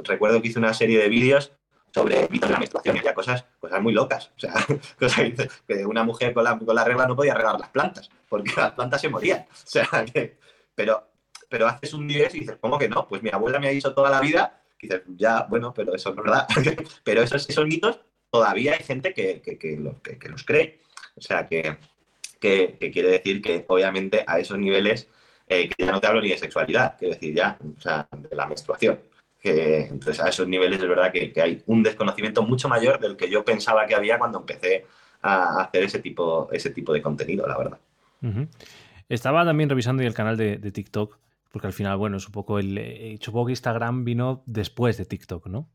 [0.05, 1.53] recuerdo que hice una serie de vídeos
[1.93, 4.31] sobre mitos de menstruación y cosas, cosas muy locas.
[4.37, 4.55] O sea,
[4.99, 5.33] cosas
[5.67, 8.73] que, una mujer con la, con la regla no podía regar las plantas, porque las
[8.73, 9.41] plantas se morían.
[9.51, 9.89] O sea,
[10.75, 11.09] pero,
[11.49, 13.07] pero haces un vídeo y dices, ¿cómo que no?
[13.09, 16.15] Pues mi abuela me ha dicho toda la vida, y dices, ya, bueno, pero eso
[16.15, 16.47] no es verdad.
[17.05, 20.81] pero esos, esos mitos todavía hay gente que, que- que los, que- cree.
[21.17, 21.77] O sea, que-
[22.39, 25.09] que quiere decir que obviamente a esos niveles,
[25.51, 28.35] eh, que ya no te hablo ni de sexualidad, quiero decir ya, o sea, de
[28.35, 28.99] la menstruación.
[29.43, 33.17] Que, entonces, a esos niveles es verdad que, que hay un desconocimiento mucho mayor del
[33.17, 34.87] que yo pensaba que había cuando empecé
[35.23, 37.79] a hacer ese tipo, ese tipo de contenido, la verdad.
[38.23, 38.47] Ujú.
[39.09, 41.19] Estaba también revisando el canal de, de TikTok,
[41.51, 42.77] porque al final, bueno, es un poco el.
[42.79, 45.69] eh, supongo que Instagram vino después de TikTok, ¿no?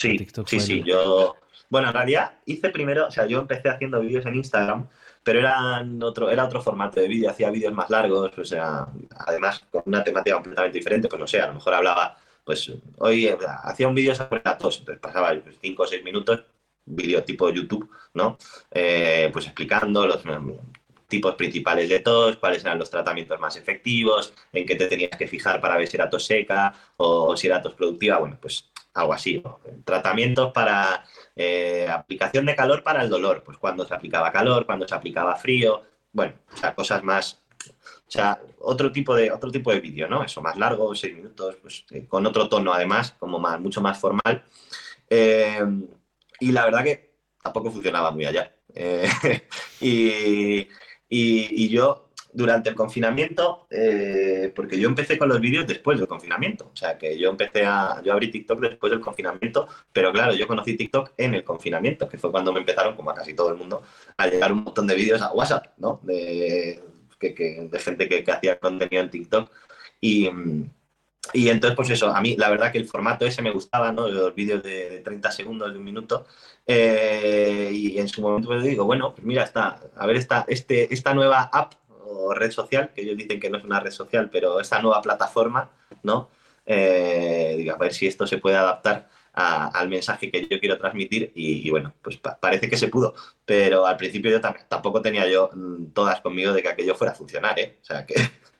[0.00, 0.78] Sí, TikTok sí, fue sí.
[0.80, 1.36] el- Yo,
[1.68, 4.88] bueno, en realidad hice primero, o sea, yo empecé haciendo vídeos en Instagram,
[5.22, 8.86] pero eran otro, era otro formato de vídeo, hacía vídeos más largos, o sea,
[9.26, 13.26] además con una temática completamente diferente, pues no sé, a lo mejor hablaba, pues hoy
[13.26, 16.44] eh, hacía un vídeo sobre la tos, entonces pasaba 5 o 6 minutos,
[16.86, 18.38] vídeo tipo YouTube, ¿no?
[18.70, 20.52] Eh, pues explicando los mm,
[21.08, 25.28] tipos principales de tos, cuáles eran los tratamientos más efectivos, en qué te tenías que
[25.28, 29.12] fijar para ver si era tos seca o si era tos productiva, bueno, pues algo
[29.12, 29.42] así.
[29.84, 31.04] Tratamientos para
[31.42, 35.34] eh, aplicación de calor para el dolor, pues cuando se aplicaba calor, cuando se aplicaba
[35.36, 40.06] frío, bueno, o sea, cosas más, o sea, otro tipo de, otro tipo de vídeo,
[40.06, 40.22] ¿no?
[40.22, 43.98] Eso, más largo, seis minutos, pues eh, con otro tono además, como más, mucho más
[43.98, 44.44] formal.
[45.08, 45.64] Eh,
[46.40, 48.54] y la verdad que tampoco funcionaba muy allá.
[51.12, 56.70] Y yo durante el confinamiento, eh, porque yo empecé con los vídeos después del confinamiento,
[56.72, 60.46] o sea que yo empecé a, yo abrí TikTok después del confinamiento, pero claro, yo
[60.46, 63.56] conocí TikTok en el confinamiento, que fue cuando me empezaron, como a casi todo el
[63.56, 63.82] mundo,
[64.16, 66.00] a llegar un montón de vídeos a WhatsApp, ¿no?
[66.02, 66.82] De,
[67.18, 69.50] que- de gente que, hacía contenido en TikTok.
[70.00, 70.28] Y,
[71.32, 74.08] y entonces, pues eso, a mí la verdad que el formato ese me gustaba, ¿no?
[74.08, 76.26] Los vídeos de, de 30 segundos, de un minuto.
[76.66, 80.92] Eh, y en su momento pues digo, bueno, pues mira, está, a ver esta, este,
[80.92, 81.74] esta nueva app
[82.34, 85.70] red social, que ellos dicen que no es una red social, pero esta nueva plataforma,
[86.02, 86.30] ¿no?
[86.66, 91.70] Eh, a ver si esto se puede adaptar al mensaje que yo quiero transmitir y,
[91.70, 95.50] bueno, pues pa- parece que se pudo, pero al principio yo tam- tampoco tenía yo
[95.54, 97.78] mm, todas conmigo de que aquello fuera a funcionar, ¿eh?
[97.80, 98.14] O sea que...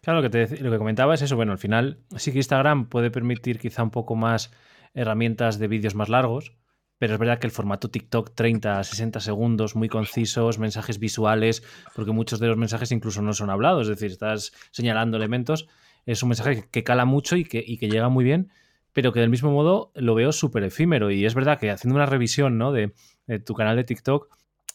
[0.00, 1.34] Claro, lo que, te lo que comentaba es eso.
[1.34, 4.50] Bueno, al final sí que Instagram puede permitir quizá un poco más
[4.92, 6.52] herramientas de vídeos más largos,
[6.98, 11.62] pero es verdad que el formato TikTok 30 a 60 segundos, muy concisos, mensajes visuales,
[11.94, 15.68] porque muchos de los mensajes incluso no son hablados, es decir, estás señalando elementos,
[16.06, 18.50] es un mensaje que, cala mucho y que, llega muy bien,
[18.92, 21.10] pero que del mismo modo lo veo súper efímero.
[21.10, 22.72] Y es verdad que haciendo una revisión ¿no?
[22.72, 22.92] de,
[23.44, 24.28] tu canal de TikTok,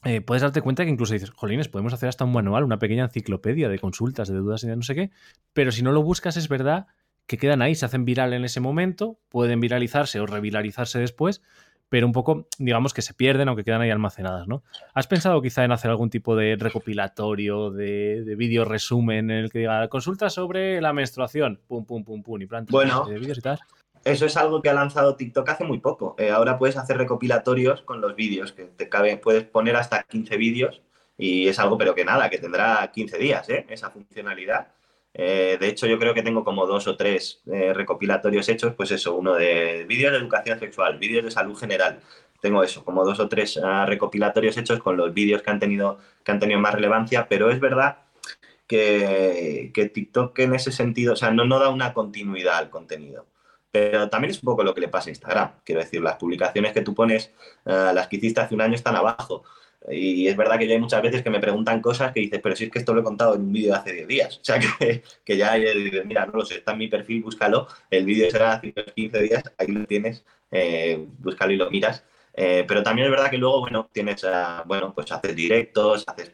[0.06, 3.04] eh, puedes darte cuenta que incluso dices, jolines, podemos hacer hasta un manual, una pequeña
[3.04, 5.12] enciclopedia de consultas, de dudas de no sé qué,
[5.54, 6.88] pero si no lo buscas es verdad
[7.28, 11.44] que quedan ahí, se hacen viral en ese momento, pueden viralizarse o reviralizarse después,
[11.90, 14.64] pero un poco, digamos que se pierden aunque quedan ahí almacenadas, ¿no?
[14.94, 19.52] ¿Has pensado quizá en hacer algún tipo de recopilatorio, de, de vídeo resumen en el
[19.52, 23.06] que diga consulta sobre la menstruación, pum, pum, pum, pum, y plantas Bueno.
[23.06, 23.60] de vídeos y tal?
[24.06, 26.16] Eso es algo que ha lanzado TikTok hace muy poco.
[26.18, 30.38] Eh, ahora puedes hacer recopilatorios con los vídeos, que te cabe, puedes poner hasta 15
[30.38, 30.82] vídeos
[31.18, 33.66] y es algo, pero que nada, que tendrá 15 días, ¿eh?
[33.70, 34.70] esa funcionalidad.
[35.14, 38.92] Eh, de hecho, yo creo que tengo como dos o tres eh, recopilatorios hechos, pues
[38.92, 42.00] eso, uno de vídeos de educación sexual, vídeos de salud general.
[42.42, 46.00] Tengo eso, como dos o tres ah, recopilatorios hechos con los vídeos que han tenido,
[46.24, 47.98] que han tenido más relevancia, pero es verdad
[48.68, 53.26] que, que TikTok en ese sentido, o sea, no, no da una continuidad al contenido.
[53.72, 55.52] Pero también es un poco lo que le pasa a Instagram.
[55.64, 57.32] Quiero decir, las publicaciones que tú pones,
[57.66, 59.44] eh, las que hiciste hace un año, están abajo.
[59.88, 62.56] Y es verdad que yo hay muchas veces que me preguntan cosas que dices, pero
[62.56, 64.38] si es que esto lo he contado en un vídeo de hace 10 días.
[64.38, 67.68] O sea, que, que ya, digo, mira, no lo sé, está en mi perfil, búscalo.
[67.90, 72.04] El vídeo será hace unos 15 días, ahí lo tienes, eh, búscalo y lo miras.
[72.34, 76.34] Eh, pero también es verdad que luego, bueno, tienes, ah, bueno, pues haces directos, haces,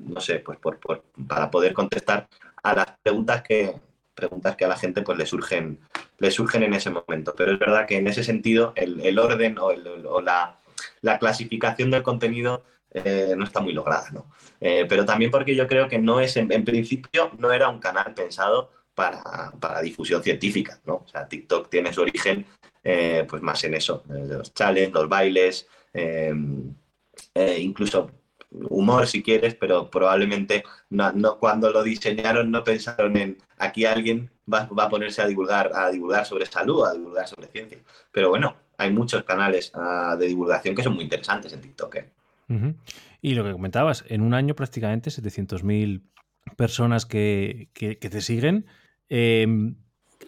[0.00, 0.78] no sé, pues por,
[1.26, 2.28] para poder contestar
[2.62, 3.74] a las preguntas que,
[4.14, 5.78] preguntas que a la gente pues le surgen,
[6.18, 7.34] le surgen en ese momento.
[7.36, 10.60] Pero es verdad que en ese sentido el, orden o la,
[11.02, 14.30] la clasificación del contenido eh, no está muy lograda, ¿no?
[14.60, 18.12] Eh, pero también porque yo creo que no es, en, principio, no era un canal
[18.14, 20.96] pensado para, difusión científica, ¿no?
[20.96, 22.46] O sea, TikTok tiene su origen
[22.84, 25.68] eh, pues más en eso, los challenges, los bailes,
[27.34, 28.10] incluso
[28.50, 34.68] humor si quieres, pero probablemente no, cuando lo diseñaron no pensaron en aquí alguien va,
[34.76, 37.78] a ponerse a divulgar, a divulgar sobre salud, a divulgar sobre ciencia.
[38.10, 41.96] Pero bueno, hay muchos canales ah, de divulgación que son muy interesantes en TikTok.
[43.22, 46.02] Y lo que comentabas, en un año prácticamente 700.000
[46.56, 48.66] personas que, te siguen.
[49.08, 49.76] Em,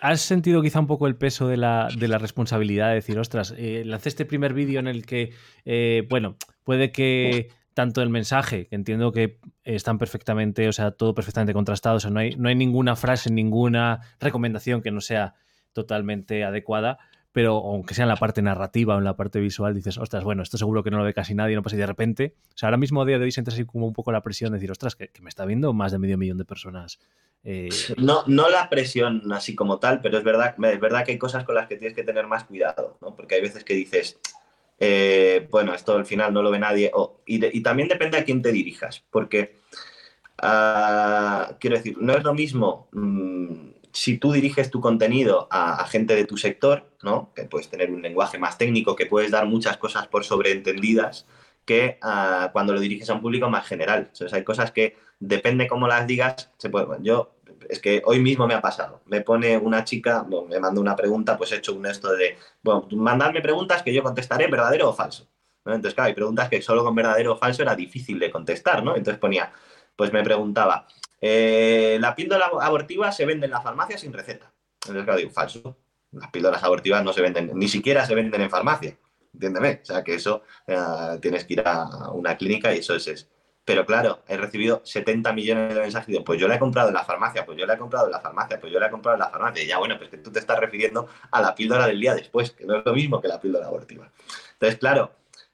[0.01, 4.09] ¿Has sentido quizá un poco el peso de la, responsabilidad de decir, ostras, eh, lancé
[4.09, 5.33] este primer vídeo en el que,
[5.65, 11.15] eh, bueno, puede que tanto el mensaje, que entiendo que están perfectamente, o sea, todo
[11.15, 15.35] perfectamente contrastado, o sea, no hay, no hay ninguna frase, ninguna recomendación que no sea
[15.73, 16.99] totalmente adecuada,
[17.35, 20.45] pero aunque sea en la parte narrativa o en la parte visual, dices, ostras, bueno,
[20.45, 22.69] esto seguro que no lo ve casi nadie, no pasa y de repente, o sea,
[22.69, 24.71] ahora mismo a día de hoy sientes así como un poco la presión de decir,
[24.71, 27.01] ostras, que, me está viendo más de medio millón de personas.
[27.43, 31.19] Eh, no, no la presión así como tal, pero es verdad, es verdad que hay
[31.19, 33.17] cosas con las que tienes que tener más cuidado, ¿no?
[33.17, 34.21] Porque hay veces que dices,
[34.79, 36.93] eh, bueno, esto al final no lo ve nadie,
[37.27, 39.59] y, también depende a quién te dirijas, porque,
[40.39, 42.87] ah, quiero decir, no es lo mismo...
[42.93, 47.33] Mm, si tú diriges tu contenido a, gente de tu sector, ¿no?
[47.35, 51.27] que puedes tener un lenguaje más técnico, que puedes dar muchas cosas por sobreentendidas,
[51.65, 54.11] que ah, cuando lo diriges a un público más general.
[54.13, 56.51] Entonces hay cosas que, depende cómo las digas.
[57.01, 57.35] Yo,
[57.69, 59.03] es que hoy mismo me ha pasado.
[59.07, 62.87] Me pone una chica, me manda una pregunta, pues he hecho un esto de, bueno,
[62.93, 65.29] mandadme preguntas que yo contestaré verdadero o falso.
[65.65, 68.97] Entonces, claro, hay preguntas que solo con verdadero o falso era difícil de contestar, ¿no?
[68.97, 69.51] Entonces ponía,
[69.97, 70.87] pues me preguntaba,
[71.27, 74.53] eh, la píldora abortiva se vende en la farmacia sin receta.
[74.83, 75.79] Entonces, claro, digo, falso.
[76.13, 78.99] Las píldoras abortivas no se venden, ni siquiera se venden en farmacia.
[79.33, 79.81] Entiéndeme.
[79.83, 80.77] O sea, que eso eh,
[81.23, 83.27] tienes que ir a una clínica y eso es, eso.
[83.65, 86.15] Pero claro, he recibido 70 millones de mensajes.
[86.27, 88.21] pues yo la he comprado en la farmacia, pues yo la he comprado en la
[88.21, 89.65] farmacia, pues yo la he comprado en la farmacia.
[89.65, 92.51] Y ya, bueno, pues que tú te estás refiriendo a la píldora del día después,
[92.51, 94.13] que no es lo mismo que la píldora abortiva.
[94.53, 95.13] Entonces, claro,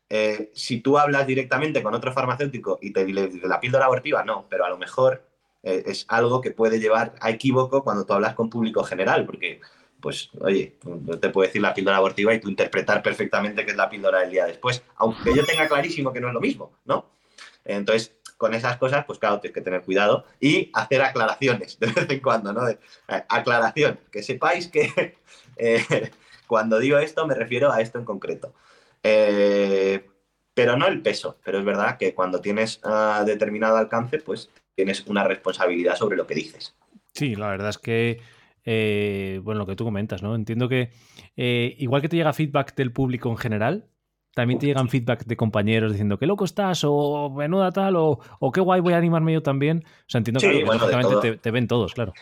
[0.09, 4.49] eh, si tú hablas directamente con otro farmacéutico y te dice la píldora abortiva, no,
[4.51, 5.30] pero a lo mejor
[5.63, 9.61] eh, es algo que puede llevar a equívoco cuando tú hablas con público general, porque,
[10.01, 10.79] pues, oye,
[11.21, 14.31] te puedo decir la píldora abortiva y tú interpretar perfectamente qué es la píldora del
[14.31, 17.11] día después, aunque yo tenga clarísimo que no es lo mismo, ¿no?
[17.65, 22.09] Entonces, con esas cosas, pues claro, tienes que tener cuidado y hacer aclaraciones de vez
[22.09, 22.67] en cuando, ¿no?
[22.69, 22.79] Eh,
[23.29, 25.19] aclaración, que sepáis que
[25.57, 26.11] eh,
[26.47, 28.55] cuando digo esto me refiero a esto en concreto.
[30.55, 35.07] pero no el peso, pero es verdad que cuando tienes ah, determinado alcance, pues tienes
[35.07, 36.75] una responsabilidad sobre lo que dices.
[37.13, 38.21] Sí, la verdad es que,
[38.65, 40.35] eh, bueno, lo que tú comentas, ¿no?
[40.35, 40.91] Entiendo que
[41.37, 43.89] eh, igual que te llega feedback del público en general,
[44.35, 48.21] también te llegan feedback de compañeros diciendo qué loco estás o menuda tal o,
[48.55, 49.85] qué guay voy a animarme yo también.
[49.85, 52.15] O sea, entiendo que te, ven todos, claro.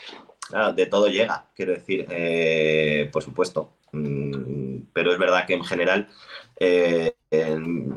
[0.49, 3.75] Claro, de todo llega, quiero decir, eh, por supuesto.
[3.93, 6.09] Mm, pero es verdad que en general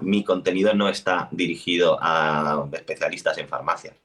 [0.02, 3.95] mi contenido no está dirigido a especialistas en farmacia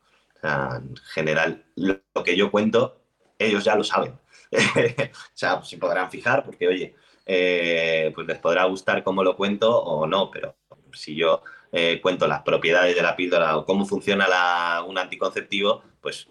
[0.46, 3.00] en general, lo que yo cuento,
[3.38, 4.12] ellos ya lo saben.
[4.52, 9.76] o sea, se podrán fijar porque, oye, eh, pues les podrá gustar cómo lo cuento
[9.82, 10.56] o no, pero
[10.92, 16.28] si yo eh, cuento las propiedades de la píldora o cómo funciona un anticonceptivo, pues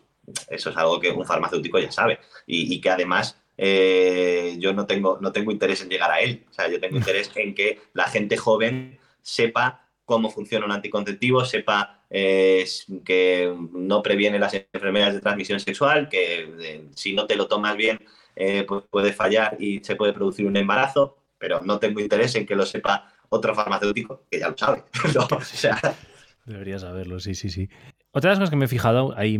[0.50, 5.20] eso es algo que un farmacéutico ya sabe y, que además eh, yo no tengo,
[5.22, 6.46] no tengo interés en llegar a él.
[6.50, 11.44] O sea, yo tengo interés en que la gente joven sepa cómo funciona un anticonceptivo,
[11.46, 12.66] sepa eh,
[13.04, 17.76] que no previene las enfermedades de transmisión sexual, que eh, si no te lo tomas
[17.76, 18.00] bien
[18.38, 22.46] eh, pues puede fallar y se puede producir un embarazo, pero no tengo interés en
[22.46, 24.86] que lo sepa otro farmacéutico que ya lo sabe.
[26.46, 27.68] Debería saberlo, sí, sí, sí.
[28.12, 29.38] Otra de las cosas que me he fijado ahí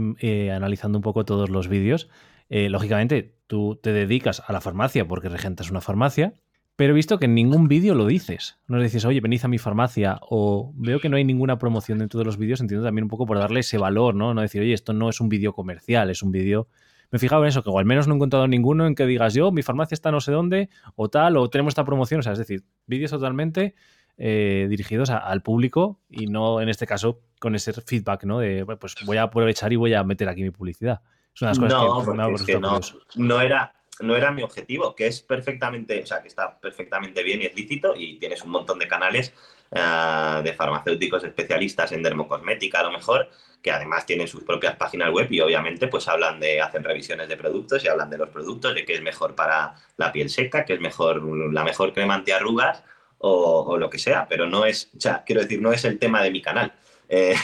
[0.52, 2.10] analizando un poco todos los vídeos,
[2.50, 6.34] lógicamente tú te dedicas a la farmacia porque regentas una farmacia,
[6.76, 8.58] pero he visto que en ningún vídeo lo dices.
[8.68, 10.20] No dices, oye, venid a mi farmacia.
[10.22, 12.60] O veo que no hay ninguna promoción dentro de los vídeos.
[12.60, 14.34] Entiendo también un poco por darle ese valor, ¿no?
[14.34, 16.68] No decir, oye, esto no es un vídeo comercial, es un vídeo.
[17.12, 19.34] Me he fijado en eso, que al menos no he encontrado ninguno en que digas
[19.34, 22.20] yo, mi farmacia está no sé dónde, o tal, o tenemos esta promoción.
[22.20, 23.76] O sea, es decir, vídeos totalmente
[24.18, 28.40] eh, dirigidos al público y no en este caso con ese feedback, ¿no?
[28.40, 31.02] De pues voy a aprovechar y voy a meter aquí mi publicidad.
[31.34, 32.80] Es una de las cosas que, no,
[33.16, 37.42] no era no era mi objetivo, que es perfectamente, o sea, que está perfectamente bien
[37.42, 39.34] y es lícito y tienes un montón de canales
[39.72, 43.30] eh, de farmacéuticos especialistas en dermocosmética a lo mejor,
[43.62, 47.38] que además tienen sus propias páginas web y obviamente pues hablan de, hacen revisiones de
[47.38, 50.74] productos y hablan de los productos, de qué es mejor para la piel seca, qué
[50.74, 52.84] es mejor, la mejor crema antiarrugas
[53.18, 56.22] o, lo que sea, pero no es, o sea, quiero decir, no es el tema
[56.22, 56.74] de mi canal.
[57.08, 57.36] Eh,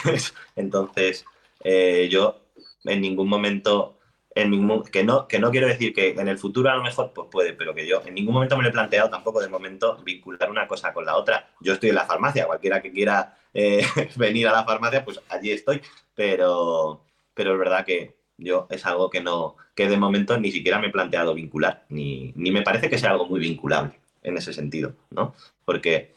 [0.56, 1.24] entonces,
[1.62, 2.40] eh, yo
[2.84, 4.00] en ningún momento,
[4.34, 7.12] en ningún, que, no, que no quiero decir que en el futuro a lo mejor
[7.14, 9.98] pues puede, pero que yo en ningún momento me lo he planteado tampoco de momento
[10.04, 11.50] vincular una cosa con la otra.
[11.60, 13.84] Yo estoy en la farmacia, cualquiera que quiera eh,
[14.16, 15.82] venir a la farmacia, pues allí estoy,
[16.14, 20.78] pero, pero es verdad que yo es algo que no, que de momento ni siquiera
[20.78, 24.52] me he planteado vincular, ni, ni me parece que sea algo muy vinculable en ese
[24.52, 25.34] sentido, ¿no?
[25.64, 26.14] Porque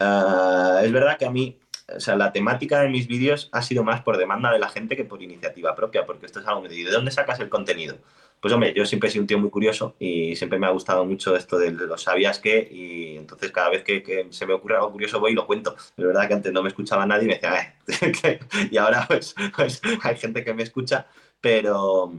[0.00, 3.84] ah, es verdad que a mí, o sea, la temática de mis vídeos ha sido
[3.84, 6.68] más por demanda de la gente que por iniciativa propia, porque esto es algo que
[6.68, 7.98] ¿de dónde sacas el contenido?
[8.40, 11.04] Pues hombre, yo siempre he sido un tío muy curioso y siempre me ha gustado
[11.04, 14.92] mucho esto de, los sabías que y entonces cada vez que, se me ocurre algo
[14.92, 15.74] curioso voy y lo cuento.
[15.76, 17.76] Es verdad que antes no me escuchaba nadie y me decía,
[18.22, 18.38] eh",
[18.70, 21.06] y ahora pues, pues hay gente que me escucha,
[21.40, 22.12] pero,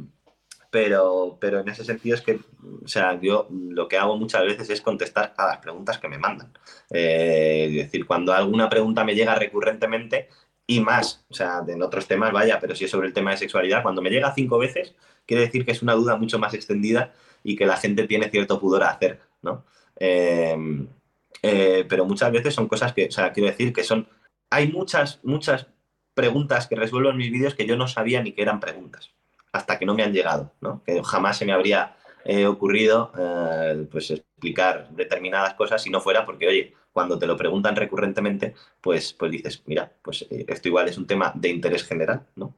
[0.76, 2.38] pero, pero en ese sentido es que,
[2.84, 6.18] o sea, yo lo que hago muchas veces es contestar a las preguntas que me
[6.18, 6.52] mandan.
[6.90, 10.28] Eh, es decir, cuando alguna pregunta me llega recurrentemente
[10.68, 13.38] y más, o sea, en otros temas, vaya, pero si es sobre el tema de
[13.38, 17.14] sexualidad, cuando me llega cinco veces, quiere decir que es una duda mucho más extendida
[17.42, 19.64] y que la gente tiene cierto pudor a hacer, ¿no?
[19.98, 20.58] Eh,
[21.42, 24.10] eh, pero muchas veces son cosas que, o sea, quiero decir que son,
[24.50, 25.68] hay muchas, muchas
[26.14, 29.16] preguntas que resuelvo en mis vídeos que yo no sabía ni que eran preguntas
[29.56, 30.84] hasta que no me han llegado, ¿no?
[30.86, 36.26] que jamás se me habría eh, ocurrido eh, pues explicar determinadas cosas si no fuera
[36.26, 40.88] porque, oye, cuando te lo preguntan recurrentemente, pues, pues dices, mira, pues eh, esto igual
[40.88, 42.54] es un tema de interés general, ¿no?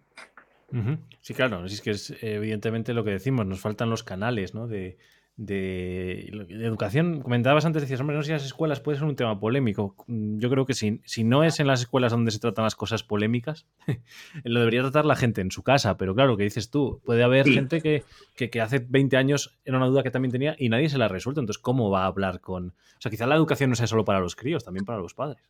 [1.21, 4.67] Sí, claro, es que es evidentemente lo que decimos, nos faltan los canales, ¿no?
[4.67, 4.97] De,
[5.37, 9.39] de, educación, comentabas antes, decías, hombre, no sé si las escuelas puede ser un tema
[9.39, 9.95] polémico.
[10.07, 12.75] Mm, yo creo que si, si no es en las escuelas donde se tratan las
[12.75, 13.67] cosas polémicas,
[14.43, 17.47] lo debería tratar la gente en su casa, pero claro, que dices tú, puede haber
[17.47, 18.03] gente que,
[18.35, 21.09] que, hace 20 años era una duda que también tenía y nadie se la ha
[21.09, 22.69] resuelto, entonces, ¿cómo va a hablar con...?
[22.69, 25.43] O sea, quizá la educación no sea solo para los críos, también para los padres.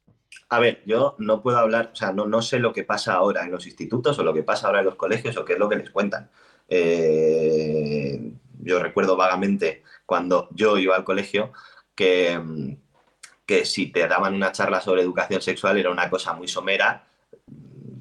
[0.49, 3.45] A ver, yo no puedo hablar, o sea, no, no sé lo que pasa ahora
[3.45, 5.69] en los institutos o lo que pasa ahora en los colegios o qué es lo
[5.69, 6.29] que les cuentan.
[6.67, 11.51] Eh, yo recuerdo vagamente cuando yo iba al colegio
[11.95, 12.39] que,
[13.45, 17.07] que si te daban una charla sobre educación sexual era una cosa muy somera,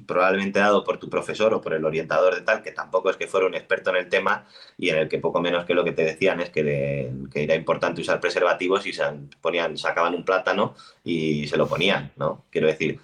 [0.07, 3.27] probablemente dado por tu profesor o por el orientador de tal, que tampoco es que
[3.27, 4.45] fuera un experto en el tema
[4.77, 8.01] y en el que poco menos que lo que te decían es que, era importante
[8.01, 9.03] usar preservativos y se
[9.41, 12.45] ponían, sacaban un plátano y se lo ponían, ¿no?
[12.49, 12.99] Quiero decir,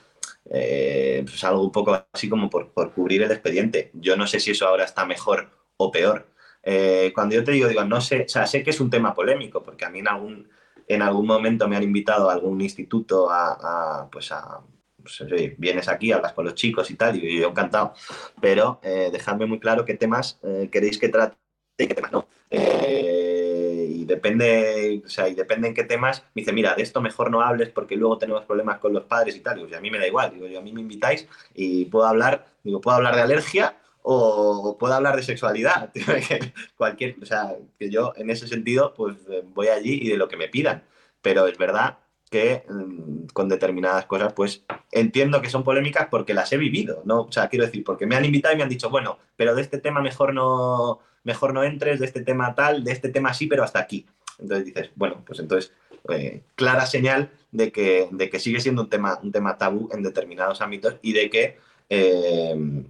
[0.50, 3.92] eh, pues algo un poco así como por, por, cubrir el expediente.
[3.94, 6.28] Yo no sé si eso ahora está mejor o peor,
[6.64, 9.14] eh, cuando yo te digo, digo, no sé, o sea, sé que es un tema
[9.14, 10.50] polémico, porque a mí en algún,
[10.88, 14.62] en algún momento me han invitado a algún instituto a, pues a,
[15.02, 15.24] pues,
[15.58, 17.94] vienes aquí, hablas con los chicos y tal, y yo encantado,
[18.42, 21.36] pero eh, dejadme muy claro qué temas eh, queréis que trate
[21.78, 22.28] y qué temas no.
[22.50, 27.30] y depende, o sea, y depende en qué temas, me dice, mira, de esto mejor
[27.30, 30.00] no hables porque luego tenemos problemas con los padres y tal, y a mí me
[30.00, 33.22] da igual, digo, yo a mí me invitáis y puedo hablar, digo, puedo hablar de
[33.22, 35.92] alergia o puedo hablar de sexualidad.
[36.78, 40.28] Cualquier, o sea, que yo en ese sentido, pues eh, voy allí y de lo
[40.28, 40.84] que me pidan.
[41.22, 41.98] Pero es verdad
[42.30, 47.22] que mm, con determinadas cosas, pues entiendo que son polémicas porque las he vivido, ¿no?
[47.22, 49.62] O sea, quiero decir, porque me han invitado y me han dicho, bueno, pero de
[49.62, 53.48] este tema mejor no, mejor no entres, de este tema tal, de este tema sí,
[53.48, 54.06] pero hasta aquí.
[54.40, 55.74] Entonces dices, bueno, pues entonces,
[56.10, 60.04] eh, clara señal de que, de que sigue siendo un tema, un tema tabú en
[60.04, 61.58] determinados ámbitos y de que
[61.90, 62.84] eh,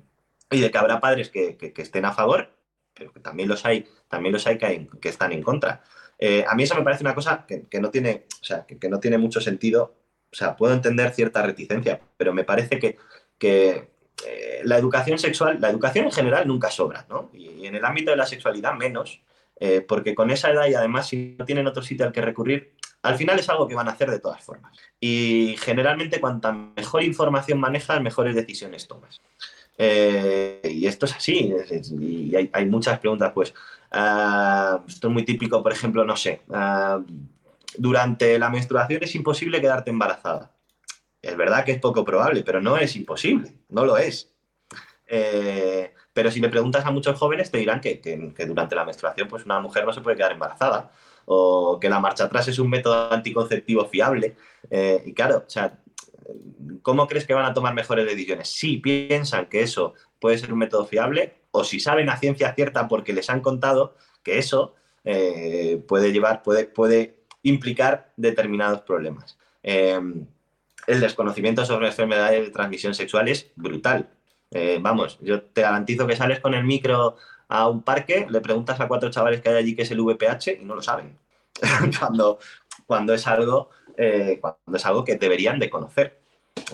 [0.53, 2.49] y de que habrá padres que, estén a favor,
[2.93, 5.83] pero que también los hay, también los hay que, están en contra.
[6.19, 8.99] Eh, a mí eso me parece una cosa que, no tiene, o sea, que, no
[8.99, 9.95] tiene mucho sentido.
[10.31, 12.97] O sea, puedo entender cierta reticencia, pero me parece que,
[13.41, 17.29] eh, la educación sexual, la educación en general nunca sobra, ¿no?
[17.33, 19.21] Y, en el ámbito de la sexualidad menos,
[19.59, 22.73] eh, porque con esa edad y además si no tienen otro sitio al que recurrir,
[23.03, 24.77] al final es algo que van a hacer de todas formas.
[24.99, 29.21] Y generalmente cuanta mejor información manejas, mejores decisiones tomas.
[29.77, 31.53] Eh, y esto es así,
[31.99, 33.53] y hay, muchas preguntas, pues,
[33.91, 37.01] ah, esto es muy típico, por ejemplo, no sé, ah,
[37.77, 40.51] durante la menstruación es imposible quedarte embarazada.
[41.21, 44.29] Es verdad que es poco probable, pero no es imposible, no lo es.
[45.07, 49.45] Eh, pero si le preguntas a muchos jóvenes, te dirán que, durante la menstruación pues
[49.45, 50.91] una mujer no se puede quedar embarazada
[51.25, 54.35] o que la marcha atrás es un método anticonceptivo fiable.
[54.69, 55.79] Eh, y claro, o sea,
[56.81, 58.49] ¿cómo crees que van a tomar mejores decisiones?
[58.49, 62.87] Si piensan que eso puede ser un método fiable o si saben a ciencia cierta
[62.87, 69.37] porque les han contado que eso eh, puede llevar, puede, implicar determinados problemas.
[69.61, 70.25] Em,
[70.87, 74.09] el desconocimiento sobre enfermedades de transmisión sexual es brutal.
[74.51, 77.17] Eh, vamos, yo te garantizo que sales con el micro
[77.49, 80.61] a un parque, le preguntas a cuatro chavales que hay allí qué es el VPH
[80.61, 81.17] y no lo saben.
[81.99, 82.39] Cuando
[82.85, 86.19] cuando es algo, eh, cuando es algo que deberían de conocer.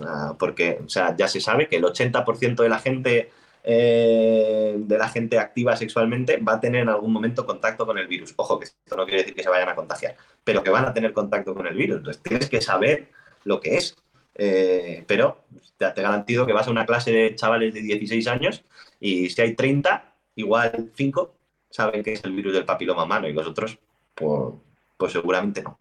[0.05, 3.31] Ah, porque o sea, ya se sabe que el 80% de la gente
[3.63, 8.07] eh, de la gente activa sexualmente va a tener en algún momento contacto con el
[8.07, 8.33] virus.
[8.37, 10.93] Ojo, que esto no quiere decir que se vayan a contagiar, pero que van a
[10.93, 11.97] tener contacto con el virus.
[11.97, 13.09] Entonces tienes que saber
[13.43, 13.95] lo que es.
[14.35, 15.43] Eh, pero
[15.77, 18.63] te, te garantizo que vas a una clase de chavales de 16 años
[18.99, 21.35] y si hay 30, igual 5
[21.69, 23.77] saben que es el virus del papiloma humano y los otros,
[24.15, 24.53] pues,
[24.97, 25.77] pues seguramente no.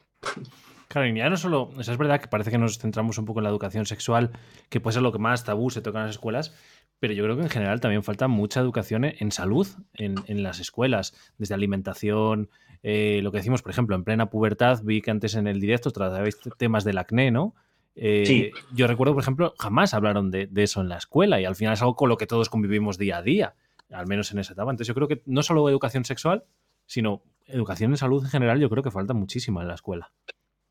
[0.88, 3.44] Claro, y ya no solo, es verdad que parece que nos centramos un poco en
[3.44, 4.30] la educación sexual,
[4.70, 6.54] que puede ser lo que más tabú se toca en las escuelas,
[6.98, 11.14] pero yo creo que en general también falta mucha educación en salud en, las escuelas,
[11.36, 12.48] desde alimentación,
[12.82, 15.90] eh, lo que decimos, por ejemplo, en plena pubertad, vi que antes en el directo
[15.90, 17.54] tratabais temas del acné, ¿no?
[17.94, 18.50] Eh, sí.
[18.72, 21.74] Yo recuerdo, por ejemplo, jamás hablaron de, de, eso en la escuela y al final
[21.74, 23.54] es algo con lo que todos convivimos día a día,
[23.90, 24.70] al menos en esa etapa.
[24.70, 26.44] Entonces yo creo que no solo educación sexual,
[26.86, 30.12] sino educación en salud en general, yo creo que falta muchísima en la escuela.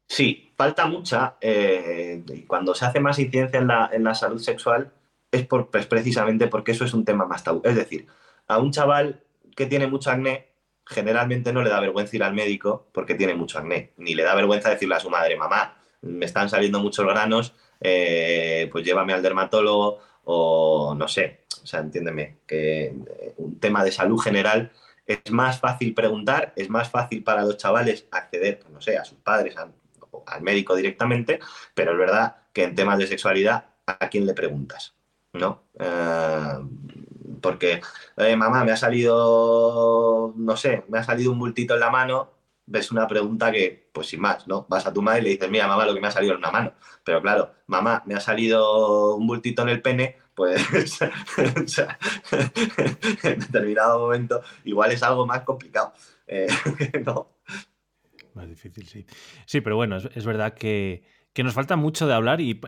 [0.07, 1.35] Sí, falta mucha.
[1.41, 4.93] Eh, cuando se hace más incidencia en la, salud sexual
[5.31, 7.61] es, por, pues precisamente porque eso es un tema más tabú.
[7.63, 8.07] Es decir,
[8.47, 9.23] a un chaval
[9.55, 10.47] que tiene mucho acné,
[10.85, 14.35] generalmente no le da vergüenza ir al médico porque tiene mucho acné, ni le da
[14.35, 19.21] vergüenza decirle a su madre, mamá, me están saliendo muchos granos, eh, pues llévame al
[19.21, 22.93] dermatólogo o no sé, o sea, entiéndeme, que
[23.37, 24.71] un tema de salud general
[25.07, 29.05] es más fácil preguntar, es más fácil para los chavales acceder, pues no sé, a
[29.05, 29.69] sus padres, a
[30.25, 31.39] al médico directamente,
[31.73, 34.95] pero es verdad que en temas de sexualidad, ¿a quién le preguntas?
[35.33, 35.63] ¿No?
[35.79, 36.57] Eh,
[37.41, 37.81] porque,
[38.17, 42.31] eh, mamá, me ha salido, no sé, me ha salido un bultito en la mano,
[42.65, 44.65] ves una pregunta que, pues sin más, ¿no?
[44.69, 46.39] Vas a tu madre y le dices, mira, mamá, lo que me ha salido en
[46.39, 46.73] una mano.
[47.03, 50.61] Pero claro, mamá, me ha salido un bultito en el pene, pues
[53.23, 55.91] en determinado momento igual es algo más complicado.
[56.27, 56.47] Eh,
[57.05, 57.29] ¿no?
[58.35, 59.05] Más difícil, sí.
[59.47, 61.03] Sí, pero bueno, es, verdad que,
[61.37, 62.61] nos falta mucho de hablar y,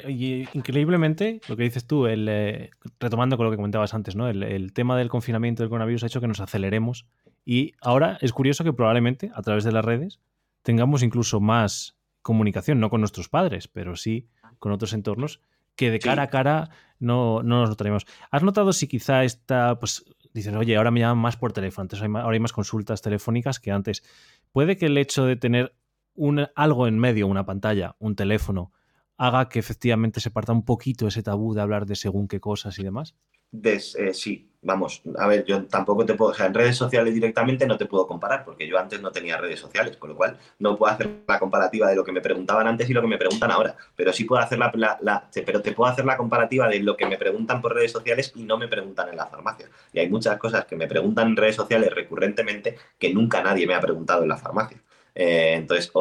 [0.54, 4.28] increíblemente, lo que dices tú, el, eh, retomando con lo que comentabas antes, ¿no?
[4.28, 7.06] El, tema del confinamiento del coronavirus ha hecho que nos aceleremos
[7.46, 10.20] y ahora es curioso que probablemente a través de las redes
[10.64, 15.40] tengamos incluso más comunicación, no con nuestros padres, pero sí con otros entornos
[15.80, 16.70] que de cara a cara
[17.00, 18.06] no, no nos notaremos.
[18.32, 20.04] ¿Has notado si quizá esta, pues
[20.34, 23.72] dicen, oye, ahora me llaman más por teléfono, entonces ahora hay más consultas telefónicas que
[23.72, 24.04] antes?
[24.52, 25.74] puede que el hecho de tener
[26.16, 28.74] un, algo en medio, una pantalla, un teléfono,
[29.16, 32.78] haga que efectivamente se parta un poquito ese tabú de hablar de según qué cosas
[32.78, 33.16] y demás?
[33.52, 37.66] Eh, sí, vamos, a ver, yo tampoco te puedo, o sea, en redes sociales directamente
[37.66, 40.78] no te puedo comparar, porque yo antes no tenía redes sociales, con lo cual no
[40.78, 43.52] puedo hacer la comparativa de lo que me preguntaban antes y lo que me preguntan
[43.52, 47.08] ahora, pero sí puedo hacer la, pero te puedo hacer la comparativa de lo que
[47.08, 49.70] me preguntan por redes sociales y no me preguntan en la farmacia.
[49.94, 53.74] Y hay muchas cosas que me preguntan en redes sociales recurrentemente que nunca nadie me
[53.74, 54.78] ha preguntado en la farmacia.
[55.16, 55.92] Eh, entonces,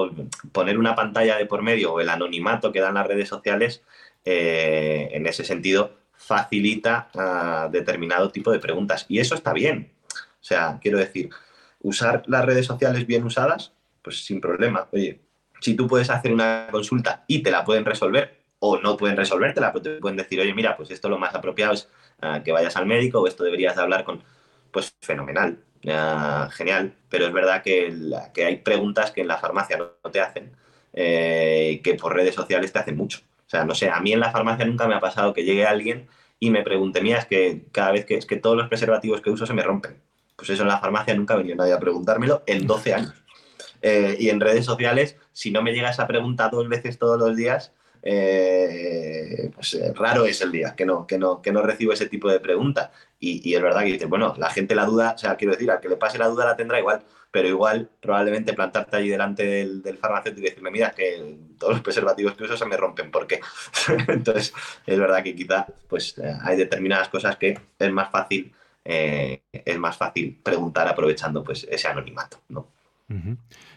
[0.53, 3.83] poner una pantalla de por medio o el anonimato que dan las redes sociales,
[4.25, 9.07] eh, en ese sentido, facilita uh, determinado tipo de preguntas.
[9.09, 9.93] Y eso está bien.
[10.13, 11.31] O sea, quiero decir,
[11.81, 14.89] usar las redes sociales bien usadas, pues sin problema.
[14.93, 15.21] Oye,
[15.61, 19.73] si tú puedes hacer una consulta y te la pueden resolver o no pueden resolvértela,
[19.73, 21.89] pues te pueden decir, oye, mira, pues esto lo más apropiado es
[22.23, 24.23] uh, que vayas al médico o esto deberías de hablar con,
[24.73, 26.95] pues fenomenal, uh, genial.
[27.09, 27.95] Pero es verdad que,
[28.35, 30.53] que, hay preguntas que en la farmacia no te hacen,
[30.93, 33.21] eh, que por redes sociales te hacen mucho.
[33.49, 35.65] O sea, no sé, a mí en la farmacia nunca me ha pasado que llegue
[35.65, 36.07] alguien
[36.39, 39.31] y me pregunte, mira, es que cada vez que es que todos los preservativos que
[39.31, 39.97] uso se me rompen.
[40.37, 43.15] Pues eso en la farmacia nunca ha venido nadie a preguntármelo en 12 años.
[43.81, 47.35] Eh, y en redes sociales, si no me llega esa pregunta dos veces todos los
[47.37, 47.73] días,
[48.03, 52.07] eh, pues eh, raro es el día que no, que, no, que no recibo ese
[52.07, 52.93] tipo de pregunta.
[53.21, 55.81] Y, es verdad que dice, bueno, la gente la duda, o sea, quiero decir, al
[55.81, 59.99] que le pase la duda la tendrá igual, pero igual probablemente plantarte allí delante del,
[59.99, 63.41] farmacéutico y decirle, mira, que todos los preservativos que uso se me rompen, ¿por qué?
[64.09, 64.55] Entonces,
[64.87, 68.53] es verdad que quizá pues, eh, hay determinadas cosas que es más fácil,
[68.85, 72.69] eh, es más fácil preguntar aprovechando pues, ese anonimato, ¿no?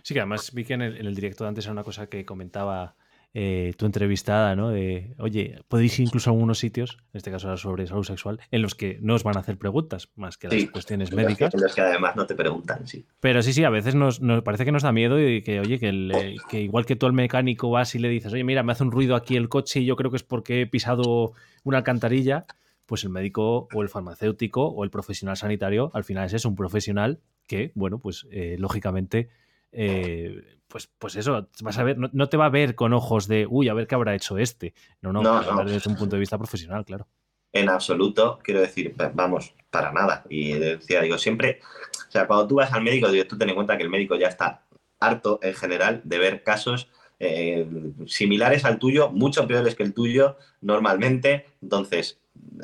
[0.04, 2.08] Sí, que además vi que en el, en el directo de antes era una cosa
[2.08, 2.96] que comentaba
[3.34, 4.70] eh, tu entrevistada, ¿no?
[4.70, 8.62] De, oye, podéis ir incluso a algunos sitios, en este caso sobre salud sexual, en
[8.62, 11.54] los que no os van a hacer preguntas, más que las cuestiones médicas.
[11.54, 13.06] En los que además no te preguntan, sí.
[13.22, 16.36] Pero sí, sí, a veces nos, parece que nos da miedo y que, oye, que,
[16.50, 18.92] que igual que tú al mecánico vas y le dices, oye, mira, me hace un
[18.92, 21.32] ruido aquí el coche y yo creo que es porque he pisado
[21.64, 22.46] una alcantarilla,
[22.86, 26.56] pues el médico o el farmacéutico o el profesional sanitario al final es eso, un
[26.56, 29.30] profesional que, bueno, pues eh, lógicamente
[29.72, 33.46] eh, pues, pues eso, vas a ver, no, te va a ver con ojos de,
[33.48, 34.74] uy, a ver qué habrá hecho este.
[35.02, 37.08] No, no, no, desde un punto de vista profesional, claro.
[37.54, 40.24] En absoluto, quiero decir, vamos, para nada.
[40.30, 41.60] Y decía, digo, siempre,
[42.08, 44.30] o sea, cuando tú vas al médico, tú ten en cuenta que el médico ya
[44.30, 44.64] está
[45.00, 47.68] harto en general de ver casos eh,
[48.08, 51.48] similares al tuyo, mucho peores que el tuyo normalmente.
[51.62, 52.22] Entonces,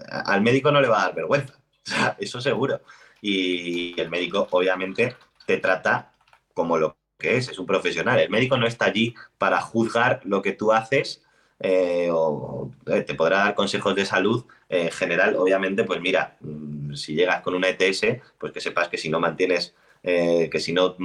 [0.09, 1.59] al médico no le va a dar vergüenza,
[2.19, 2.81] eso seguro.
[3.21, 6.13] Y el médico, obviamente, te trata
[6.53, 8.19] como lo que es, es un profesional.
[8.19, 11.23] El médico no está allí para juzgar lo que tú haces
[11.59, 15.35] eh, o eh, te podrá dar consejos de salud en general.
[15.35, 19.19] Obviamente, pues mira, mm, si llegas con una ETS, pues que sepas que si no
[19.19, 20.95] mantienes, eh, que si no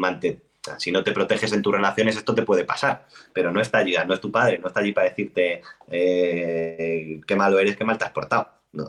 [0.78, 3.06] si no te proteges en tus relaciones, esto te puede pasar.
[3.32, 7.58] Pero no está allí, no es tu padre, no está allí para decirte qué malo
[7.58, 8.48] eres, qué mal te has portado.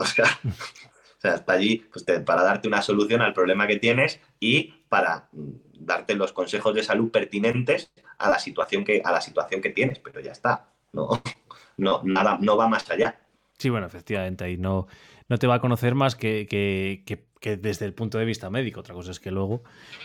[1.16, 5.28] O, sea, está allí pues, para darte una solución al problema que tienes y para
[5.32, 9.70] mm, darte los consejos de salud pertinentes a la situación que, a la situación que
[9.70, 9.98] tienes.
[9.98, 10.68] Pero ya está.
[10.92, 11.08] No,
[11.76, 13.20] no, nada, no va más allá.
[13.58, 14.86] Sí, bueno, efectivamente, ahí no,
[15.28, 18.80] no te va a conocer más que, que, desde el punto de vista médico.
[18.80, 19.62] Otra cosa es que luego.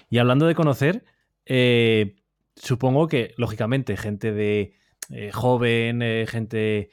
[0.09, 1.03] Y hablando de conocer,
[1.45, 2.15] eh,
[2.55, 4.75] supongo que, lógicamente, gente de
[5.09, 6.89] eh, joven, eh, gente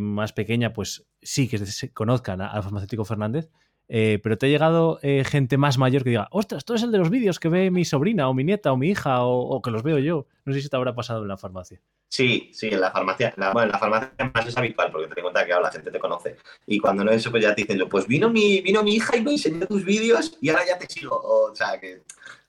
[0.00, 3.50] más pequeña, pues sí que se conozcan al farmacéutico Fernández.
[3.88, 7.10] Pero te ha llegado gente más mayor que diga, ostras, tú es el de los
[7.10, 9.98] vídeos que ve mi sobrina o mi nieta o mi hija o, que los veo
[9.98, 10.26] yo.
[10.44, 11.80] No sé si te habrá pasado en la farmacia.
[12.08, 15.44] Sí, sí, en la farmacia, bueno, en la farmacia más es habitual porque te cuenta
[15.44, 16.36] que ahora la gente te conoce.
[16.66, 19.16] Y cuando no es eso, pues ya te dicen, pues vino mi, vino mi hija
[19.16, 21.20] y me enseñó tus vídeos y ahora ya te sigo.
[21.20, 22.02] O, sea, que,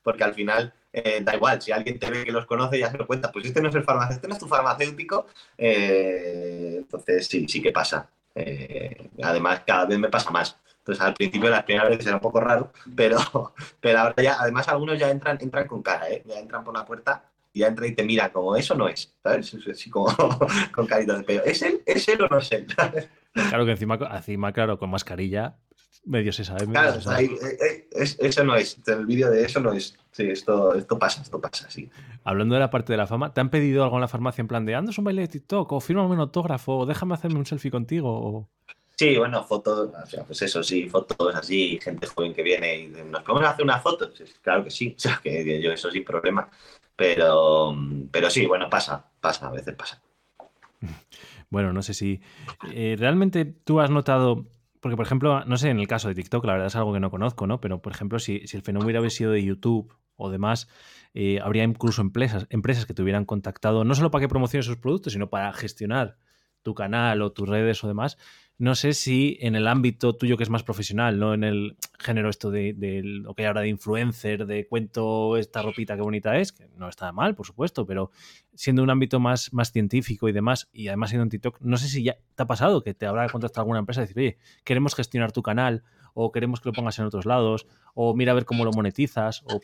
[0.04, 2.98] porque al final eh, da igual, si alguien te ve que los conoce ya se
[2.98, 5.28] lo cuenta, pues este no es el farmacéutico, este no es tu farmacéutico,
[5.58, 8.10] eh, entonces sí, sí que pasa.
[8.36, 10.58] Eh, además, cada vez me pasa más.
[10.88, 13.18] Entonces, al principio, las primeras veces era un poco raro, pero,
[13.82, 16.24] pero ahora ya, además, algunos ya entran, entran con cara, ¿eh?
[16.26, 19.14] ya entran por la puerta y ya entra y te mira como eso no es,
[19.22, 19.54] ¿sabes?
[19.70, 20.08] Así como
[20.72, 21.44] con carita de pelo.
[21.44, 21.82] ¿Es él?
[21.86, 22.68] ¿Es él o no es él?
[23.34, 25.58] Claro que encima, encima, claro, con mascarilla,
[26.06, 26.66] medio se sabe.
[26.66, 27.30] claro, eh,
[27.62, 28.82] eh, eso no es.
[28.88, 29.96] El vídeo de eso no es.
[30.12, 31.88] Sí, esto, esto pasa, esto pasa, sí.
[32.24, 34.48] Hablando de la parte de la fama, ¿te han pedido algo en la farmacia en
[34.48, 37.46] plan de andas un baile de TikTok o firma un autógrafo o déjame hacerme un
[37.46, 38.50] selfie contigo?
[38.98, 42.88] Sí, bueno, fotos, o sea, pues eso, sí, fotos así, gente joven que viene y
[42.88, 44.10] nos podemos hacer una foto.
[44.42, 46.50] Claro que sí, o sea, que yo eso sin problema.
[46.96, 47.78] Pero,
[48.12, 50.02] pero sí, bueno, pasa, pasa, a veces pasa.
[51.52, 52.22] Bueno, no sé si
[52.74, 54.48] eh, realmente tú has notado,
[54.82, 57.00] porque por ejemplo, no sé, en el caso de TikTok, la verdad es algo que
[57.00, 57.62] no conozco, ¿no?
[57.62, 60.68] Pero por ejemplo, si, el fenómeno hubiera sido de YouTube o demás,
[61.14, 64.78] eh, habría incluso empresas, empresas que te hubieran contactado, no solo para que promociones sus
[64.78, 66.18] productos, sino para gestionar
[66.64, 68.18] tu canal o tus redes o demás.
[68.60, 72.30] No sé si en el ámbito tuyo que es más profesional, no en el género
[72.30, 76.52] esto de, lo que hay ahora de influencer, de cuento esta ropita que bonita es,
[76.52, 78.10] que no está mal, por supuesto, pero
[78.56, 81.88] siendo un ámbito más, más científico y demás, y además siendo en TikTok, no sé
[81.88, 84.96] si ya te ha pasado que te habrá contactado alguna empresa y decir, oye, queremos
[84.96, 85.84] gestionar tu canal,
[86.16, 89.44] o queremos que lo pongas en otros lados, o mira a ver cómo lo monetizas,
[89.46, 89.60] o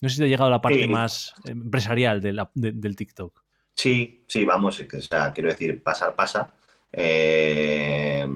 [0.00, 3.44] no sé si te ha llegado la parte más empresarial del TikTok.
[3.74, 6.54] Sí, sí, vamos, o sea, quiero decir, pasar pasa.
[6.92, 8.26] Eh,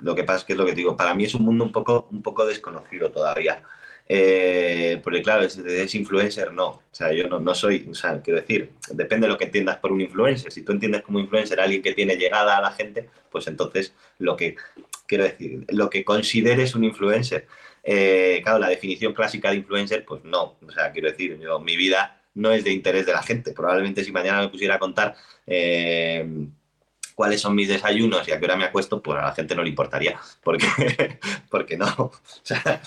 [0.00, 1.72] lo que pasa es que es lo que digo, para mí es un mundo un
[1.72, 3.62] poco, un poco desconocido todavía.
[4.06, 6.66] Eh, porque claro, es, influencer, no.
[6.68, 9.78] O sea, yo no, no, soy, o sea, quiero decir, depende de lo que entiendas
[9.78, 10.52] por un influencer.
[10.52, 13.94] Si tú entiendes como influencer a alguien que tiene llegada a la gente, pues entonces
[14.18, 14.56] lo que,
[15.06, 17.46] quiero decir, lo que consideres un influencer.
[17.82, 20.56] Eh, claro, la definición clásica de influencer, pues no.
[20.66, 23.52] O sea, quiero decir, yo, mi vida no es de interés de la gente.
[23.52, 25.14] Probablemente si mañana me pusiera a contar
[27.14, 29.62] cuáles son mis desayunos y a qué hora me acuesto, pues a la gente no
[29.62, 30.66] le importaría, porque,
[31.50, 32.10] porque no.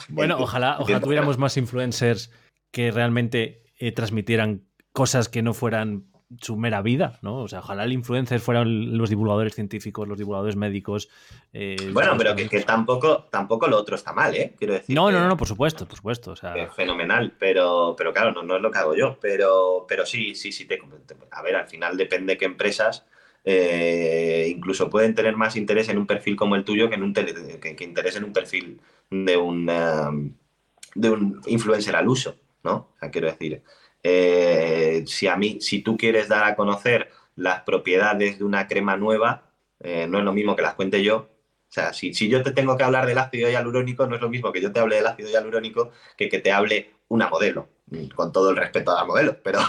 [0.09, 2.31] bueno, ojalá, ojalá tuviéramos más influencers
[2.71, 6.05] que realmente eh, transmitieran cosas que no fueran
[6.41, 7.37] su mera vida, ¿no?
[7.37, 11.09] O sea, ojalá el influencer fueran los divulgadores científicos, los divulgadores médicos.
[11.53, 14.53] Eh, bueno, pero que, tampoco, tampoco lo otro está mal, ¿eh?
[14.57, 14.93] Quiero decir.
[14.93, 16.31] No, no, no, por supuesto, por supuesto.
[16.31, 16.67] O sea...
[16.67, 19.17] fenomenal, pero, pero claro, no, no, es lo que hago yo.
[19.21, 20.79] Pero, pero sí, sí, sí, te,
[21.31, 23.05] a ver, al final depende qué empresas
[23.49, 27.13] eh, incluso pueden tener más interés en un perfil como el tuyo que en un
[27.13, 30.33] que, interés en un perfil de un, um,
[30.93, 32.35] de un influencer al uso,
[32.65, 32.89] ¿no?
[32.93, 33.63] O sea, quiero decir,
[34.03, 38.97] eh, si a mí, si tú quieres dar a conocer las propiedades de una crema
[38.97, 41.29] nueva, eh, no es lo mismo que las cuente yo.
[41.69, 44.29] O sea, si, si, yo te tengo que hablar del ácido hialurónico, no es lo
[44.29, 47.69] mismo que yo te hable del ácido hialurónico que que te hable una modelo,
[48.13, 49.59] con todo el respeto a la modelo, pero,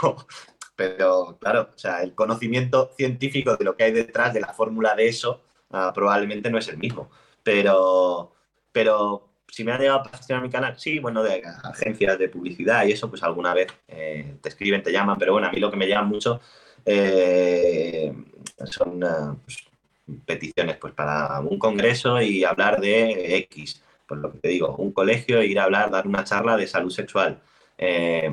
[0.79, 4.95] pero claro, o sea, el conocimiento científico de lo que hay detrás de la fórmula
[4.95, 7.11] de eso ah, probablemente no es el mismo.
[7.43, 8.33] Pero,
[8.71, 12.87] pero si me ha llegado a gestionar mi canal, sí, bueno, de agencias de publicidad
[12.87, 15.69] y eso, pues alguna vez eh, te escriben, te llaman, pero bueno, a mí lo
[15.69, 16.41] que me llama mucho
[16.85, 18.15] eh,
[18.67, 19.59] son ah, pues,
[20.25, 24.93] peticiones pues para un congreso y hablar de X, por lo que te digo, un
[24.93, 27.41] colegio, ir a hablar, dar una charla de salud sexual.
[27.77, 28.31] Eh,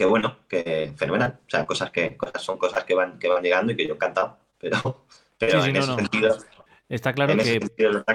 [0.00, 1.40] que bueno, que fenomenal.
[1.46, 3.92] O sea, cosas que cosas son cosas que van, que van llegando y que yo
[3.92, 4.38] he encantado.
[4.58, 5.04] Pero,
[5.38, 6.38] pero en ese sentido.
[6.88, 7.60] Está claro que.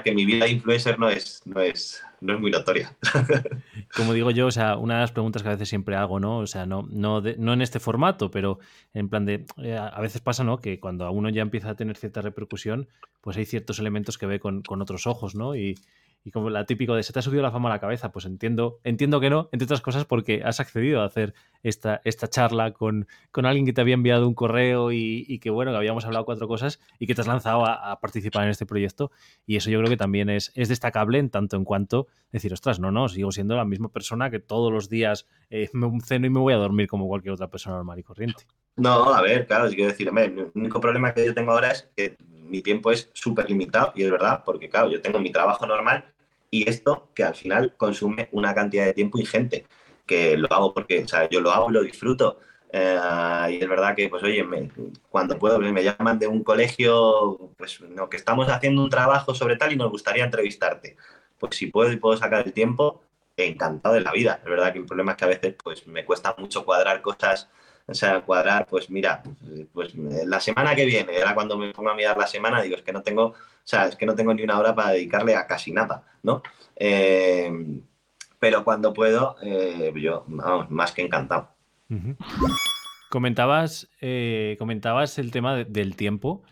[0.04, 2.98] que mi vida influencer no es, no es, no es muy notoria.
[3.96, 6.40] Como digo yo, o sea, una de las preguntas que a veces siempre hago, ¿no?
[6.40, 8.58] O sea, no, no, no en este formato, pero
[8.96, 9.46] en plan de.
[9.62, 10.58] Eh, a veces pasa, ¿no?
[10.58, 12.90] Que cuando a uno ya empieza a tener cierta repercusión,
[13.22, 15.56] pues hay ciertos elementos que ve con, con otros ojos, ¿no?
[15.56, 15.76] Y,
[16.26, 18.26] y como la típico de se te ha subido la fama a la cabeza, pues
[18.26, 22.72] entiendo, entiendo que no, entre otras cosas porque has accedido a hacer esta, esta charla
[22.72, 26.26] con, con alguien que te había enviado un correo y, que bueno, que habíamos hablado
[26.26, 29.12] cuatro cosas y que te has lanzado a, participar en este proyecto.
[29.46, 32.80] Y eso yo creo que también es, es destacable en tanto en cuanto decir, ostras,
[32.80, 36.32] no, no, sigo siendo la misma persona que todos los días eh, me ceno y
[36.32, 38.46] me voy a dormir como cualquier otra persona normal y corriente.
[38.78, 42.18] No, a ver, claro, quiero decir, el único problema que yo tengo ahora es que
[42.20, 46.15] mi tiempo es súper limitado y es verdad, porque claro, yo tengo mi trabajo normal
[46.56, 49.66] y esto que al final consume una cantidad de tiempo ingente,
[50.06, 52.40] que lo hago porque, o sea, yo lo hago lo disfruto.
[52.72, 52.98] Eh,
[53.52, 54.46] y es verdad que, pues oye,
[55.10, 59.58] cuando puedo, me llaman de un colegio, pues no, que estamos haciendo un trabajo sobre
[59.58, 60.96] tal y nos gustaría entrevistarte.
[61.38, 63.02] Pues si puedo y puedo sacar el tiempo,
[63.36, 64.40] encantado de la vida.
[64.42, 67.50] Es verdad que el problema es que a veces pues me cuesta mucho cuadrar cosas,
[67.88, 69.22] o sea, cuadrar, pues mira,
[69.74, 72.82] pues la semana que viene, era cuando me pongo a mirar la semana, digo, es
[72.82, 75.48] que no tengo o sea, es que no tengo ni una hora para dedicarle a
[75.48, 76.44] casi nada, ¿no?
[76.76, 77.52] Eh,
[78.38, 81.50] pero cuando puedo, eh, yo, vamos, más que encantado.
[83.10, 86.44] Comentabas, eh, comentabas el tema del tiempo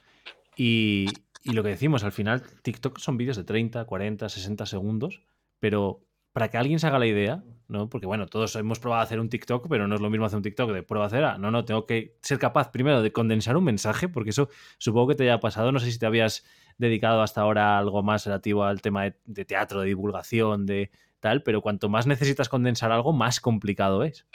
[0.56, 1.06] y,
[1.44, 5.22] y, lo que decimos, al final TikTok son vídeos de 30, 40, 60 segundos,
[5.60, 7.89] pero para que alguien se haga la idea, ¿no?
[7.89, 10.43] Porque bueno, todos hemos probado hacer un TikTok, pero no es lo mismo hacer un
[10.43, 13.64] TikTok de prueba a hacer, no, no, tengo que ser capaz primero de condensar un
[13.64, 16.45] mensaje, porque eso supongo que te haya pasado, no sé si te habías
[16.78, 21.43] dedicado hasta ahora a algo más relativo al tema de, teatro, de divulgación, de tal,
[21.43, 24.26] pero cuanto más necesitas condensar algo, más complicado es.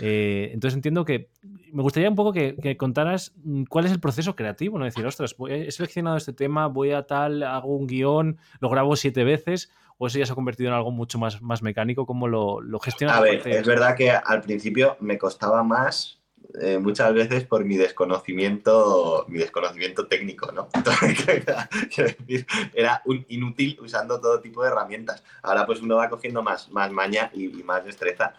[0.00, 1.30] Eh, entonces entiendo que
[1.72, 4.84] me gustaría un poco que, contaras mm, cuál es el proceso creativo, ¿no?
[4.84, 9.24] Decir, ostras, he seleccionado este tema, voy a tal, hago un guion, lo grabo siete
[9.24, 12.60] veces, o eso ya se ha convertido en algo mucho más, más mecánico, ¿cómo lo,
[12.60, 13.16] lo gestionas?
[13.16, 16.16] A ver, es verdad que al principio me costaba más
[16.60, 20.68] eh, muchas veces por mi desconocimiento, mi desconocimiento técnico, ¿no?
[22.74, 25.22] era un inútil usando todo tipo de herramientas.
[25.42, 28.34] Ahora pues uno va cogiendo más, más maña y, más destreza.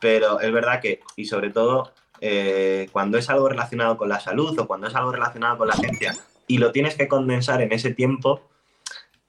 [0.00, 4.58] Pero es verdad que, y sobre todo, eh, cuando es algo relacionado con la salud
[4.58, 6.14] o cuando es algo relacionado con la ciencia
[6.46, 8.42] y lo tienes que condensar en ese tiempo,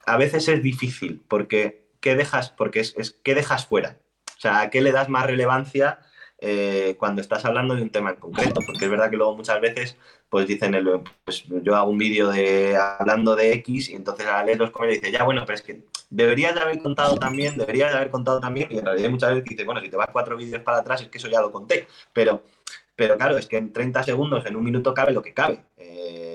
[0.06, 2.50] a veces es difícil porque ¿qué dejas?
[2.50, 3.98] Porque es, ¿qué dejas fuera?
[4.38, 6.00] O sea, ¿a qué le das más relevancia
[6.46, 9.62] eh, cuando estás hablando de un tema en concreto, porque es verdad que luego muchas
[9.62, 9.98] veces
[10.28, 14.44] pues dicen, el, pues yo hago un vídeo de hablando de X y entonces a
[14.44, 17.92] leer los comentarios dice, ya bueno, pero es que deberías de haber contado también, deberías
[17.92, 20.36] de haber contado también, y en realidad muchas veces dice, bueno, si te vas cuatro
[20.36, 22.44] vídeos para atrás es que eso ya lo conté, pero,
[22.96, 25.60] pero claro, es que en 30 segundos, en un minuto cabe lo que cabe.
[25.78, 26.33] Eh,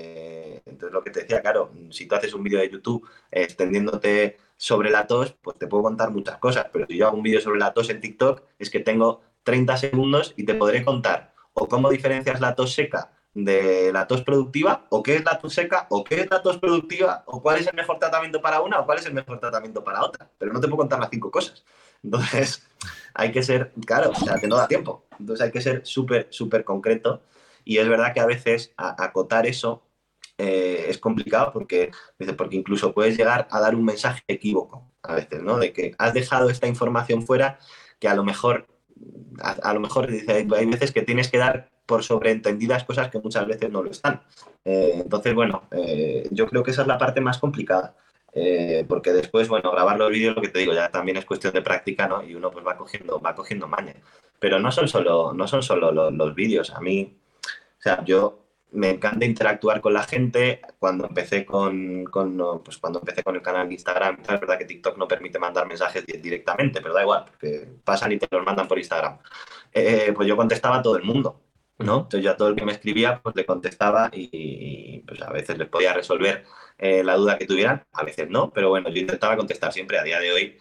[0.79, 4.89] entonces lo que te decía, claro, si tú haces un vídeo de YouTube extendiéndote sobre
[4.89, 7.59] la tos, pues te puedo contar muchas cosas, pero si yo hago un vídeo sobre
[7.59, 11.89] la tos en TikTok, es que tengo 30 segundos y te podré contar o cómo
[11.89, 16.03] diferencias la tos seca de la tos productiva, o qué es la tos seca, o
[16.03, 18.99] qué es la tos productiva, o cuál es el mejor tratamiento para una, o cuál
[18.99, 20.29] es el mejor tratamiento para otra.
[20.37, 21.63] Pero no te puedo contar las cinco cosas.
[22.01, 22.67] Entonces,
[23.13, 25.05] hay que ser, claro, o sea, que no da tiempo.
[25.19, 27.21] Entonces, hay que ser súper, súper concreto.
[27.65, 29.83] Y es verdad que a veces acotar eso
[30.39, 31.91] eh, es complicado porque,
[32.37, 35.57] porque incluso puedes llegar a dar un mensaje equívoco a veces, ¿no?
[35.57, 37.59] De que has dejado esta información fuera
[37.99, 38.65] que a lo mejor
[39.41, 43.47] a, lo mejor dice, hay veces que tienes que dar por sobreentendidas cosas que muchas
[43.47, 44.21] veces no lo están.
[44.63, 47.95] Eh, entonces, bueno, eh, yo creo que esa es la parte más complicada.
[48.87, 51.61] Porque después, bueno, grabar los vídeos, lo que te digo, ya también es cuestión de
[51.61, 52.23] práctica, ¿no?
[52.23, 53.95] Y uno pues va cogiendo, va cogiendo maña.
[54.39, 56.69] Pero no son solo, no son solo los vídeos.
[56.71, 57.17] A mí,
[57.79, 60.61] o sea, yo me encanta interactuar con la gente.
[60.77, 64.65] Cuando empecé con, con, pues cuando empecé con el canal de Instagram, es verdad que
[64.65, 68.67] TikTok no permite mandar mensajes directamente, pero da igual, porque pasan y te los mandan
[68.67, 69.19] por Instagram.
[69.73, 71.41] Eh, pues yo contestaba a todo el mundo,
[71.79, 72.01] ¿no?
[72.01, 75.57] Entonces yo a todo el que me escribía, pues le contestaba y, pues a veces
[75.57, 76.45] les podía resolver
[76.77, 79.99] eh, la duda que tuvieran, a veces no, pero bueno, yo intentaba contestar siempre.
[79.99, 80.57] A día de hoy,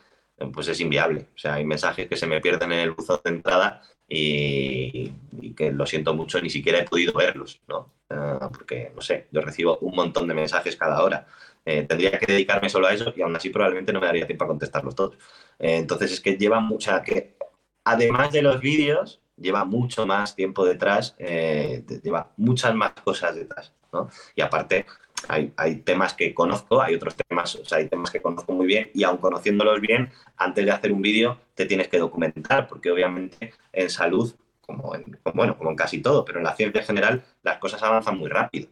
[0.53, 1.29] pues es inviable.
[1.35, 5.13] O sea, hay mensajes que se me pierden en el buzón de entrada y,
[5.57, 7.93] que lo siento mucho, ni siquiera he podido verlos, ¿no?
[8.11, 11.27] Ah, porque, no sé, yo recibo un montón de mensajes cada hora.
[11.65, 14.45] Eh, tendría que dedicarme solo a eso y aún así probablemente no me daría tiempo
[14.45, 15.17] a contestarlos todos.
[15.59, 17.37] Eh, entonces es que lleva mucha, que
[17.85, 23.73] además de los vídeos, lleva mucho más tiempo detrás, eh, lleva muchas más cosas detrás,
[23.93, 24.09] ¿no?
[24.35, 24.87] Y aparte,
[25.29, 28.91] hay, temas que conozco, hay otros temas, o sea, hay temas que conozco muy bien
[28.95, 33.53] y aun conociéndolos bien, antes de hacer un vídeo te tienes que documentar, porque obviamente
[33.73, 37.25] en salud como en, bueno, como en casi todo, pero en la ciencia en general
[37.43, 38.69] las cosas avanzan muy rápido.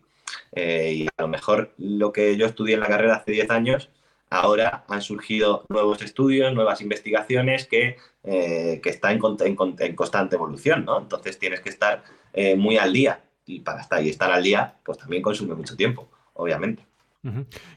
[0.53, 3.91] Eh, y a lo mejor lo que yo estudié en la carrera hace 10 años,
[4.29, 10.85] ahora han surgido nuevos estudios, nuevas investigaciones que, eh, que están en, en, constante evolución,
[10.85, 10.99] ¿no?
[10.99, 14.99] Entonces tienes que estar eh, muy al día y para estar estar al día, pues
[14.99, 16.87] también consume mucho tiempo, obviamente.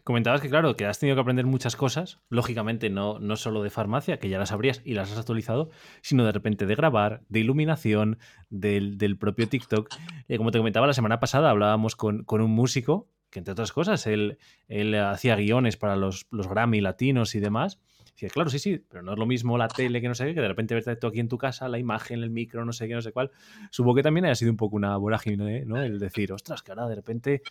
[0.04, 3.70] Comentabas que, claro, que has tenido que aprender muchas cosas, lógicamente no, no solo de
[3.70, 7.40] farmacia, que ya las sabrías y las has actualizado, sino de repente de grabar, de
[7.40, 9.90] iluminación, del, propio TikTok.
[10.28, 13.72] Eh, como te comentaba la semana pasada, hablábamos con, con un músico que, entre otras
[13.72, 14.38] cosas, él,
[14.68, 17.80] él hacía guiones para los, los Grammy latinos y demás
[18.28, 20.42] claro, sí, sí, pero no es lo mismo la tele que no sé qué, que
[20.42, 22.94] de repente verte tú aquí en tu casa, la imagen, el micro, no sé qué,
[22.94, 23.32] no sé cuál.
[23.72, 25.82] Supongo que también haya sido un poco una vorágine, ¿no?
[25.82, 27.42] El decir, ostras, que ahora de repente,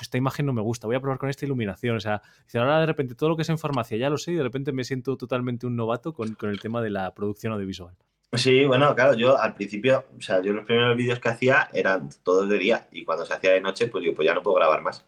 [0.00, 1.96] esta imagen no me gusta, voy a probar con esta iluminación.
[1.96, 2.22] O sea,
[2.54, 4.72] ahora de repente todo lo que es en farmacia ya lo sé y de repente
[4.72, 7.94] me siento totalmente un novato con, con el tema de la producción audiovisual.
[8.32, 12.10] Sí, bueno, claro, yo al principio, o sea, yo los primeros vídeos que hacía eran
[12.22, 14.56] todos de día y cuando se hacía de noche, pues digo, pues ya no puedo
[14.56, 15.04] grabar más.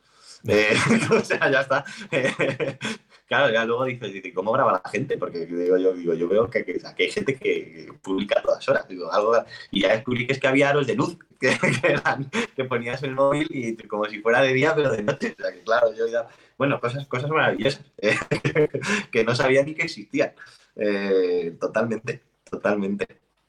[0.46, 0.74] Eh,
[1.10, 1.84] o sea, ya está.
[3.28, 5.18] Claro, ya luego dices, ¿cómo graba la gente?
[5.18, 8.88] Porque digo, yo, digo, yo veo que, que, hay gente que publica a todas horas.
[8.88, 9.36] Digo, algo,
[9.70, 13.14] y ya descubrí que es que había aros de luz que, eran, que ponías el
[13.14, 15.36] móvil y como si fuera de día, pero de noche.
[15.38, 16.26] O sea, que claro, yo ya.
[16.56, 17.84] Bueno, cosas, cosas maravillosas
[19.12, 20.32] que no sabía ni que existían.
[20.74, 23.06] Eh, totalmente, totalmente.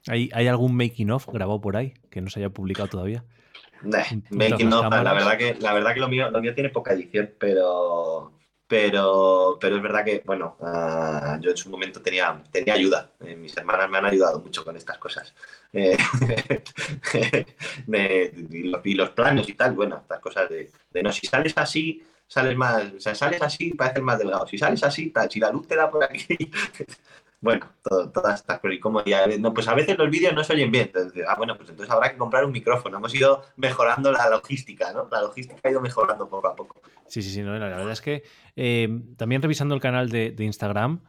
[0.07, 3.23] ¿Hay, ¿Hay algún making of grabado por ahí que no se haya publicado todavía?
[3.81, 7.31] making of, la verdad que, la verdad que lo mío, lo mío tiene poca edición,
[7.39, 8.33] pero
[8.69, 13.09] pero, pero es verdad que, bueno, uh, yo en su momento tenía, tenía ayuda.
[13.19, 15.33] Eh, mis hermanas me han ayudado mucho con estas cosas.
[15.73, 15.97] Eh,
[18.53, 22.03] y, los, y, planos y tal, bueno, estas cosas de, de, no, si sales así,
[22.27, 24.45] sales más, o sea, sales así, pareces más delgado.
[24.45, 26.37] Si sales así, tal, si la luz te da por aquí,
[27.41, 28.75] bueno, todas estas cosas.
[28.75, 30.87] Y como ya, no, pues a veces los vídeos no se oyen bien.
[30.87, 32.97] Entonces, ah, bueno, pues entonces habrá que comprar un micrófono.
[32.97, 35.07] Hemos ido mejorando la logística, ¿no?
[35.11, 36.81] La logística ha ido mejorando poco a poco.
[37.07, 37.41] Sí, sí, sí.
[37.41, 38.23] No, la verdad es que
[38.55, 41.01] eh, también revisando el canal de, Instagram,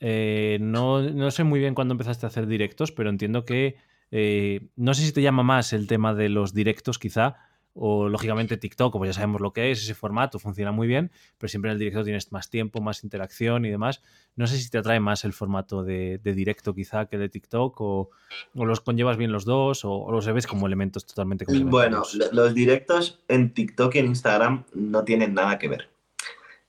[0.00, 3.76] eh, no, no, sé muy bien cuándo empezaste a hacer directos, pero entiendo que
[4.10, 7.36] eh, no sé si te llama más el tema de los directos, quizá,
[7.78, 11.48] o lógicamente TikTok, como ya sabemos lo que es, ese formato funciona muy bien, pero
[11.48, 14.02] siempre en el directo tienes más tiempo, más interacción y demás.
[14.34, 18.10] No sé si te atrae más el formato de, directo quizá que de TikTok o,
[18.54, 22.02] los conllevas bien los dos o, los ves como elementos totalmente Bueno,
[22.32, 25.90] los directos en TikTok y en Instagram no tienen nada que ver.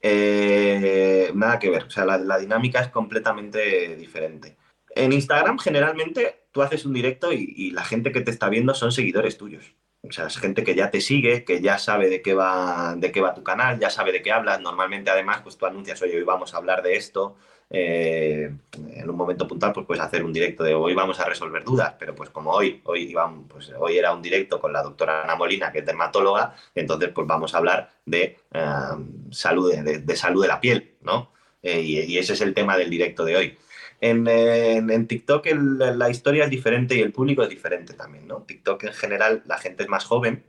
[0.02, 4.58] Eh, nada que ver, o sea, la, dinámica es completamente diferente.
[4.94, 8.92] En Instagram generalmente tú haces un directo y la gente que te está viendo son
[8.92, 9.74] seguidores tuyos.
[10.08, 13.12] O sea, es gente que ya te sigue, que ya sabe de qué va, de
[13.12, 14.62] qué va tu canal, ya sabe de qué hablas.
[14.62, 17.36] Normalmente, además, pues tú anuncias, oye, hoy vamos a hablar de esto.
[17.70, 18.50] Eh,
[18.94, 21.96] en un momento puntual, pues puedes hacer un directo de hoy vamos a resolver dudas,
[22.00, 23.14] pero pues como hoy, hoy,
[23.50, 27.28] pues, hoy era un directo con la doctora Ana Molina, que es dermatóloga, entonces pues
[27.28, 31.34] vamos a hablar de, um, salud, de, salud de la piel, ¿no?
[31.62, 33.58] Eh, y ese es el tema del directo de hoy.
[34.00, 38.44] En, TikTok la historia es diferente y el público es diferente también, ¿no?
[38.44, 40.44] TikTok en general la gente es más joven,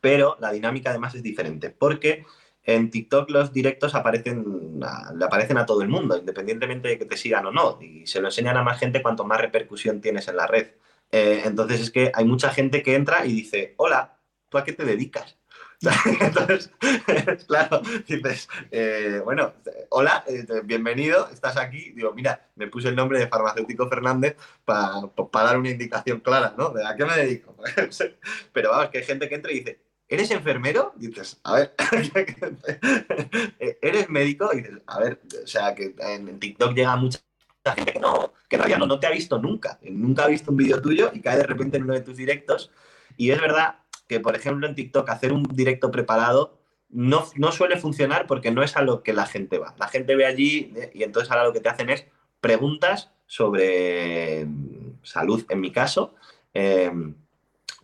[0.00, 2.24] pero la dinámica además es diferente, porque
[2.64, 7.16] en TikTok los directos aparecen le aparecen a todo el mundo, independientemente de que te
[7.16, 10.36] sigan o no, y se lo enseñan a más gente cuanto más repercusión tienes en
[10.36, 10.68] la red.
[11.10, 14.18] Eh, entonces es que hay mucha gente que entra y dice, hola,
[14.48, 15.37] ¿tú a qué te dedicas?
[15.80, 16.72] Entonces,
[17.46, 19.54] claro, dices, eh, bueno,
[19.90, 21.92] hola, eh, bienvenido, estás aquí.
[21.92, 25.02] Digo, mira, me puse el nombre de farmacéutico Fernández para
[25.32, 26.70] dar una indicación clara, ¿no?
[26.70, 27.54] ¿De a qué me dedico?
[28.52, 30.94] Pero vamos, que hay gente que entra y dice, ¿eres enfermero?
[30.96, 31.74] dices, a ver,
[33.80, 34.50] ¿eres médico?
[34.52, 37.20] Y dices, a ver, o sea, que en TikTok llega mucha
[37.76, 40.82] gente que no, que no, no te ha visto nunca, nunca ha visto un vídeo
[40.82, 42.72] tuyo y cae de repente en uno de tus directos.
[43.16, 43.76] Y es verdad
[44.08, 46.58] que, por ejemplo, en TikTok hacer un directo preparado
[46.90, 49.74] no, no, suele funcionar porque no es a lo que la gente va.
[49.78, 52.06] La gente ve allí eh, y entonces ahora lo que te hacen es
[52.40, 56.14] preguntas sobre mm, salud, en mi caso,
[56.54, 57.14] em,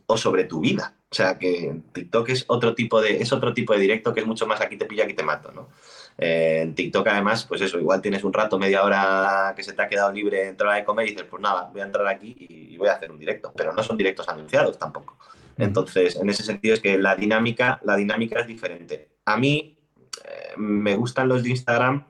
[0.06, 0.94] o sobre tu vida.
[1.10, 4.26] O sea que TikTok es otro tipo de, es otro tipo de directo que es
[4.26, 5.68] mucho más aquí te pillo, aquí te mato, ¿no?
[6.16, 9.82] Eh, en TikTok además, pues eso, igual tienes un rato, media hora que se te
[9.82, 12.34] ha quedado libre en hora de comer y dices, pues nada, voy a entrar aquí
[12.38, 13.52] y voy a hacer un directo.
[13.54, 15.16] Pero no son directos anunciados tampoco.
[15.58, 19.08] Entonces, en ese sentido es que la dinámica, la dinámica es diferente.
[19.24, 19.78] A mí
[20.24, 22.06] eh, me gustan los de Instagram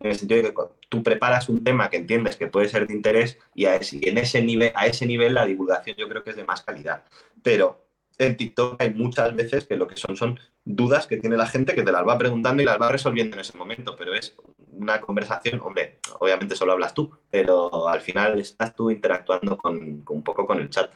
[0.00, 0.54] en el sentido de que
[0.88, 4.18] tú preparas un tema que entiendes que puede ser de interés y, a ese, en
[4.18, 7.04] ese nivel, a ese nivel la divulgación yo creo que es de más calidad.
[7.42, 7.87] Pero
[8.18, 11.74] en TikTok hay muchas veces que lo que son son dudas que tiene la gente
[11.74, 14.36] que te las va preguntando y las va resolviendo en ese momento, pero es
[14.72, 20.22] una conversación, hombre, obviamente solo hablas tú, pero al final estás tú interactuando con, un
[20.22, 20.92] poco con el chat.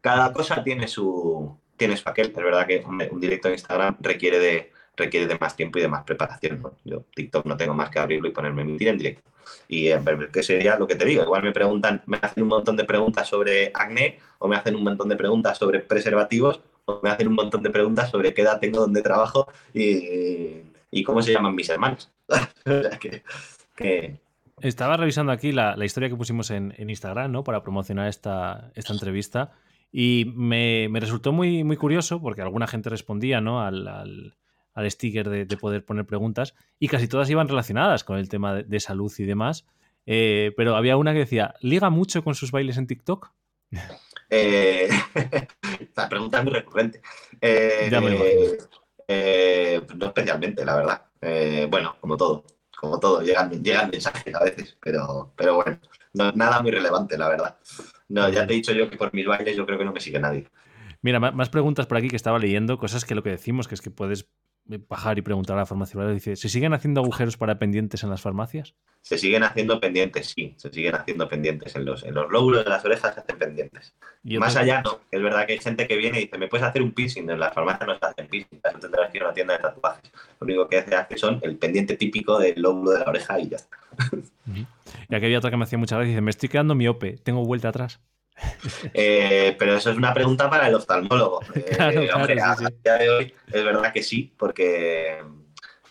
[0.00, 2.28] cada cosa tiene su, tiene su aquel.
[2.28, 5.88] Es verdad que un directo en Instagram requiere de, requiere de más tiempo y de
[5.88, 6.62] más preparación.
[6.84, 9.30] Yo TikTok no tengo más que abrirlo y ponerme a emitir en directo.
[9.68, 10.00] Y eh,
[10.32, 11.22] qué sería lo que te digo.
[11.22, 14.84] Igual me preguntan, me hacen un montón de preguntas sobre acné o me hacen un
[14.84, 18.60] montón de preguntas sobre preservativos o me hacen un montón de preguntas sobre qué edad
[18.60, 22.10] tengo, dónde trabajo y, cómo se llaman mis hermanos.
[24.60, 27.44] Estaba revisando aquí la, historia que pusimos en, Instagram, ¿no?
[27.44, 29.52] Para promocionar esta, esta entrevista.
[29.92, 33.62] Y me, resultó muy, muy curioso porque alguna gente respondía, ¿no?
[33.62, 34.34] al, al
[34.88, 39.12] sticker de, poder poner preguntas y casi todas iban relacionadas con el tema de, salud
[39.18, 39.66] y demás.
[40.06, 43.30] Eh, pero había una que decía, ¿liga mucho con sus bailes en TikTok?
[44.30, 44.88] Eh,
[45.80, 47.00] esta pregunta es muy recurrente.
[47.40, 47.90] Eh,
[49.96, 51.02] no especialmente, la verdad.
[51.68, 52.44] bueno, como todo,
[52.76, 55.78] como todo, llegan, llegan mensajes a veces, pero, pero bueno,
[56.12, 57.56] nada muy relevante, la verdad.
[58.08, 60.00] No, ya te he dicho yo que por mis bailes yo creo que no me
[60.00, 60.48] sigue nadie.
[61.02, 63.80] Mira, más preguntas por aquí que estaba leyendo, cosas que lo que decimos, que es
[63.80, 64.28] que puedes
[64.64, 66.00] bajar y preguntar a la farmacia.
[66.08, 68.74] Dice, ¿se siguen haciendo agujeros para pendientes en las farmacias?
[69.02, 71.74] Se siguen haciendo pendientes, sí, se siguen haciendo pendientes.
[71.74, 73.94] En los, en los lóbulos de las orejas se hacen pendientes.
[74.22, 75.00] Más allá, no.
[75.10, 77.28] Es verdad que hay gente que viene y dice, ¿me puedes hacer un piercing?
[77.28, 79.60] En la farmacia no se hacen piercing, eso tendrás que ir a una tienda de
[79.60, 80.12] tatuajes.
[80.38, 83.48] Lo único que se hace son el pendiente típico del lóbulo de la oreja y
[83.48, 83.78] ya está.
[85.08, 87.44] Y aquí había otra que me hacía muchas veces, dice, me estoy quedando miope, tengo
[87.44, 88.00] vuelta atrás.
[88.94, 91.40] Eh, pero eso es una pregunta para el oftalmólogo.
[91.54, 95.18] Eh, es verdad que sí, porque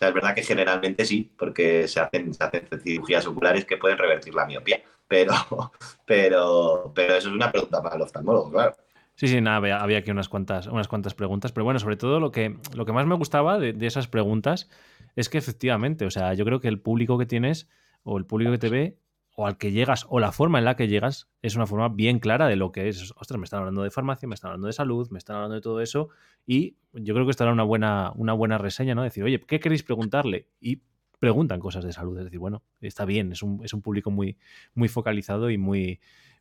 [0.00, 4.34] es verdad que generalmente sí, porque se hacen, se hacen cirugías oculares que pueden revertir
[4.34, 4.82] la miopía.
[5.06, 5.34] Pero,
[6.06, 8.74] pero, pero eso es una pregunta para el oftalmólogo, claro.
[9.14, 12.32] Sí, sí, nada, había, aquí unas cuantas, unas cuantas preguntas, pero bueno, sobre todo lo
[12.32, 14.70] que, lo que más me gustaba de, de esas preguntas
[15.14, 17.68] es que efectivamente, o sea, yo creo que el público que tienes
[18.02, 18.96] o el público que te ve
[19.36, 22.18] o al que llegas o la forma en la que llegas es una forma bien
[22.18, 23.12] clara de lo que es.
[23.16, 25.60] Ostras, me están hablando de farmacia, me están hablando de salud, me están hablando de
[25.60, 26.08] todo eso
[26.46, 29.02] y yo creo que estará una buena, una buena reseña, ¿no?
[29.02, 30.48] Decir, oye, ¿qué queréis preguntarle?
[30.60, 30.82] Y
[31.18, 32.18] preguntan cosas de salud.
[32.18, 34.36] Es decir, bueno, está bien, es un, es un público muy,
[34.74, 36.00] muy focalizado y muy,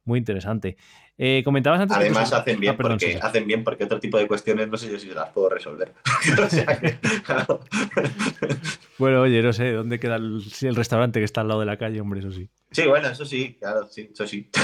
[0.10, 0.76] muy interesante.
[1.18, 1.96] Eh, comentabas antes.
[1.96, 5.00] Además, hacen bien, ah, porque, hacen bien porque otro tipo de cuestiones no sé yo
[5.00, 5.94] si las puedo resolver.
[8.98, 12.02] bueno, oye, no sé, ¿dónde queda el, restaurante que está al lado de la calle?
[12.02, 12.50] Hombre, eso sí.
[12.72, 14.50] Sí, bueno, eso sí, claro, sí, eso sí.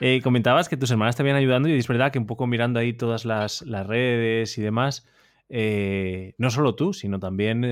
[0.00, 2.78] Eh, comentabas que tus hermanas te habían ayudando y es verdad que un poco mirando
[2.78, 5.04] ahí todas las, redes y demás,
[5.48, 7.64] eh, no solo tú, sino también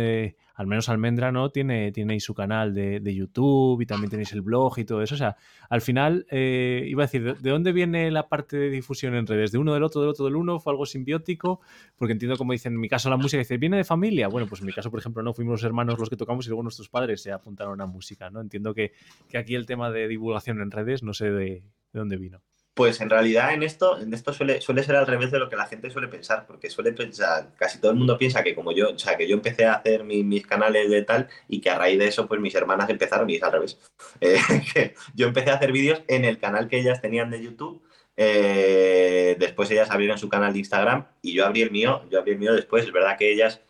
[0.57, 1.51] al menos Almendra, ¿no?
[1.51, 5.15] Tiene, tiene su canal de, YouTube y también tenéis el blog y todo eso.
[5.15, 5.37] O sea,
[5.69, 9.53] al final, eh, iba a decir, ¿de, dónde viene la parte de difusión en redes?
[9.53, 10.59] ¿De uno del otro, del otro del uno?
[10.59, 11.61] ¿Fue algo simbiótico?
[11.97, 14.29] Porque entiendo como dicen, en mi caso la música dice, ¿viene de familia?
[14.29, 16.49] Bueno, pues en mi caso, por ejemplo, no fuimos los hermanos los que tocamos y
[16.49, 18.41] luego nuestros padres se apuntaron a música, ¿no?
[18.41, 18.93] Entiendo que,
[19.29, 22.41] que aquí el tema de divulgación en redes, no sé de dónde vino.
[22.77, 25.57] Pues en realidad en esto, en esto suele, suele ser al revés de lo que
[25.57, 28.91] la gente suele pensar, porque suele pensar, casi todo el mundo piensa que como yo,
[28.91, 31.99] o sea, que yo empecé a hacer mis canales de tal y que a raíz
[31.99, 33.79] de eso, pues mis hermanas empezaron y es al revés.
[34.21, 37.83] Eh, yo empecé a hacer vídeos en el canal que ellas tenían de YouTube,
[38.19, 42.33] eh, después ellas abrieron su canal de Instagram y yo abrí el mío, yo abrí
[42.33, 43.63] el mío después, es verdad que ellas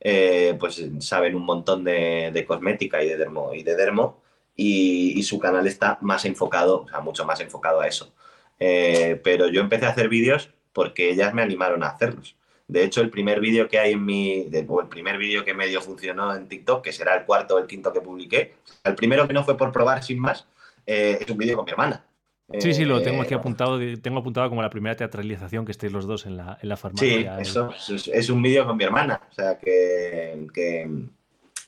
[0.00, 4.22] eh, pues saben un montón de, cosmética y de dermo y de dermo
[4.54, 8.12] y su canal está más enfocado, o sea, mucho más enfocado a eso.
[8.58, 12.36] Eh, pero yo empecé a hacer vídeos porque ellas me animaron a hacerlos.
[12.68, 15.80] De hecho, el primer vídeo que hay en mi, o el primer vídeo que medio
[15.80, 19.34] funcionó en TikTok, que será el cuarto o el quinto que publiqué, el primero que
[19.34, 20.46] no fue por probar sin más,
[20.86, 22.04] eh, es un vídeo con mi hermana.
[22.58, 23.78] Sí, sí, lo tengo aquí eh, apuntado.
[24.00, 27.36] Tengo apuntado como la primera teatralización que estéis los dos en la, en la farmacia.
[27.36, 27.70] Sí, eso
[28.12, 29.20] es, un vídeo con mi hermana.
[29.30, 30.90] O sea, que, que,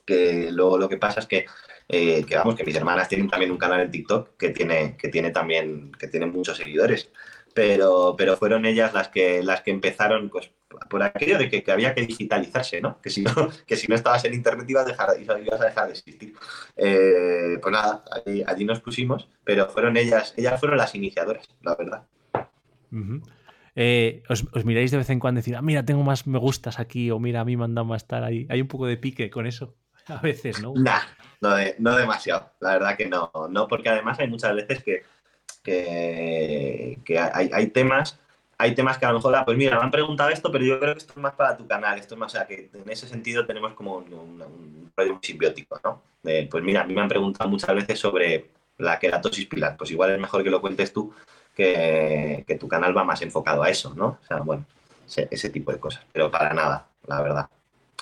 [0.05, 1.47] que lo, lo, que pasa es que
[1.89, 5.09] eh, que vamos, que mis hermanas tienen también un canal en TikTok que tiene, que
[5.09, 7.11] tiene también, que tiene muchos seguidores.
[7.55, 10.51] Pero, pero fueron ellas las que, las que empezaron pues,
[10.89, 13.01] por aquello de que, había que digitalizarse, ¿no?
[13.01, 13.33] Que si no,
[13.67, 16.35] que si no estabas en internet ibas a dejar, ibas a dejar de existir.
[16.77, 18.05] Eh, pues nada,
[18.47, 22.07] allí, nos pusimos, pero fueron ellas, ellas fueron las iniciadoras, la verdad.
[23.77, 26.79] Eh, os, miráis de vez en cuando y decir, ah, mira, tengo más me gustas
[26.79, 28.47] aquí, o mira, a mí me han dado más estar ahí.
[28.51, 29.75] Hay un poco de pique con eso.
[30.09, 30.75] a veces, ¿no?
[30.75, 31.03] Nah,
[31.41, 35.05] no, no demasiado, la verdad que no, no, porque además hay muchas veces que,
[37.19, 38.19] hay, temas
[38.57, 40.79] hay temas que a lo mejor, ah, pues mira, me han preguntado esto, pero yo
[40.79, 42.89] creo que esto es más para tu canal, esto es más, o sea, que en
[42.89, 46.03] ese sentido tenemos como un, rollo simbiótico, ¿no?
[46.23, 48.49] pues mira, a mí me han preguntado muchas veces sobre
[48.79, 51.13] la queratosis pilar, pues igual es mejor que lo cuentes tú,
[51.55, 54.19] que, tu canal va más enfocado a eso, ¿no?
[54.23, 54.65] O sea, bueno,
[55.07, 57.49] ese tipo de cosas, pero para nada, la verdad.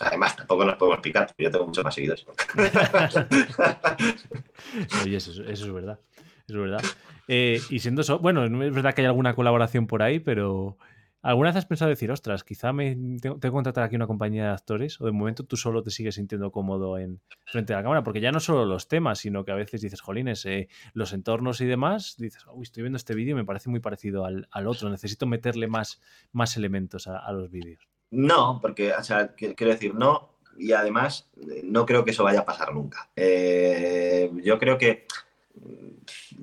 [0.00, 2.26] Además, tampoco nos podemos explicar, yo tengo muchos más seguidores.
[5.04, 6.00] Oye, eso, es verdad.
[6.48, 6.82] es verdad.
[7.28, 10.76] Eh, y siendo eso, bueno, es verdad que hay alguna colaboración por ahí, pero
[11.22, 14.50] ¿alguna vez has pensado decir, ostras, quizá me tengo, que contratar aquí una compañía de
[14.50, 15.00] actores?
[15.00, 18.02] ¿O de momento tú solo te sigues sintiendo cómodo en frente a la cámara?
[18.02, 21.60] Porque ya no solo los temas, sino que a veces dices, jolines, eh, los entornos
[21.60, 24.90] y demás, dices, uy, estoy viendo este vídeo y me parece muy parecido al, otro,
[24.90, 26.00] necesito meterle más,
[26.32, 27.88] más elementos a, los vídeos.
[28.12, 31.28] No, porque, o sea, quiero decir, no, y además
[31.64, 33.10] no creo que eso vaya a pasar nunca.
[33.16, 35.06] Eh, yo creo que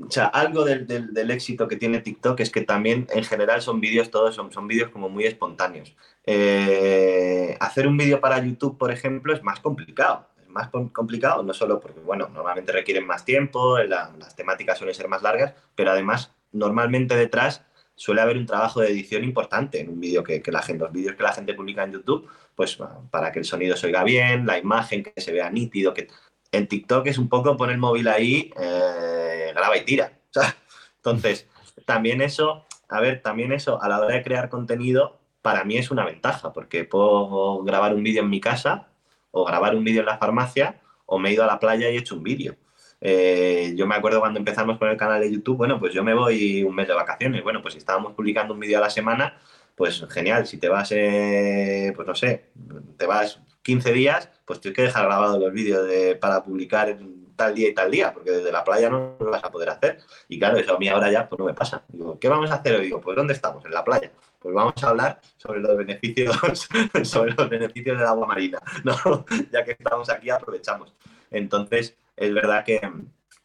[0.06, 4.10] o sea, algo del, éxito que tiene TikTok es que también en general son vídeos,
[4.10, 5.96] todos son, son vídeos como muy espontáneos.
[6.26, 10.28] Eh, hacer un vídeo para YouTube, por ejemplo, es más complicado.
[10.42, 15.08] Es más complicado, no solo porque, bueno, normalmente requieren más tiempo, las temáticas suelen ser
[15.08, 17.64] más largas, pero además, normalmente detrás
[18.00, 21.18] suele haber un trabajo de edición importante en un vídeo que, la gente, los vídeos
[21.18, 22.78] que la gente publica en YouTube, pues
[23.12, 26.08] para que el sonido se oiga bien, la imagen que se vea nítido, que
[26.54, 30.14] en TikTok es un poco poner el móvil ahí, eh, graba y tira.
[30.96, 31.46] Entonces,
[31.84, 35.92] también eso, a ver, también eso a la hora de crear contenido, para mí es
[35.92, 38.88] una ventaja, porque puedo grabar un vídeo en mi casa
[39.32, 41.96] o grabar un vídeo en la farmacia o me he ido a la playa y
[41.96, 42.56] he hecho un vídeo.
[43.02, 46.14] Eh, yo me acuerdo cuando empezamos con el canal de YouTube, bueno, pues yo me
[46.14, 47.44] voy un mes de vacaciones.
[47.44, 49.38] Bueno, pues si estábamos publicando un vídeo a la semana,
[49.76, 50.46] pues genial.
[50.48, 52.52] Si te vas, eh, pues no sé,
[52.98, 55.88] te vas 15 días, pues tienes que dejar grabados los vídeos
[56.20, 56.98] para publicar
[57.40, 60.00] tal día y tal día, porque desde la playa no lo vas a poder hacer.
[60.28, 61.84] Y claro, eso a mí ahora ya pues no me pasa.
[61.88, 62.82] Digo, ¿qué vamos a hacer?
[62.82, 63.64] Digo, pues ¿dónde estamos?
[63.64, 64.12] En la playa.
[64.40, 66.38] Pues vamos a hablar sobre los beneficios,
[67.04, 68.60] sobre los beneficios del agua marina.
[68.84, 69.26] ¿no?
[69.52, 70.94] ya que estamos aquí, aprovechamos.
[71.32, 72.82] Entonces, es verdad que,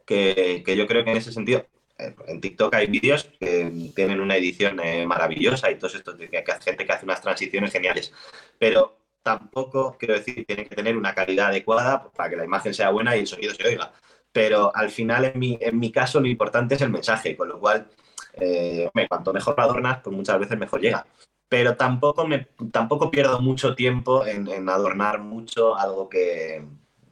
[0.04, 1.66] que, yo creo que en ese sentido,
[1.98, 6.28] eh, en TikTok hay vídeos que tienen una edición eh, maravillosa y todo esto, que,
[6.28, 8.12] que gente que hace unas transiciones geniales.
[8.58, 12.90] Pero tampoco, quiero decir, tiene que tener una calidad adecuada para que la imagen sea
[12.90, 13.92] buena y el sonido se oiga.
[14.32, 17.60] Pero al final, en mi, en mi caso, lo importante es el mensaje, con lo
[17.60, 17.88] cual,
[18.34, 21.06] eh, cuanto mejor lo adornas, pues muchas veces mejor llega.
[21.48, 26.64] Pero tampoco, me, tampoco pierdo mucho tiempo en, adornar mucho algo que,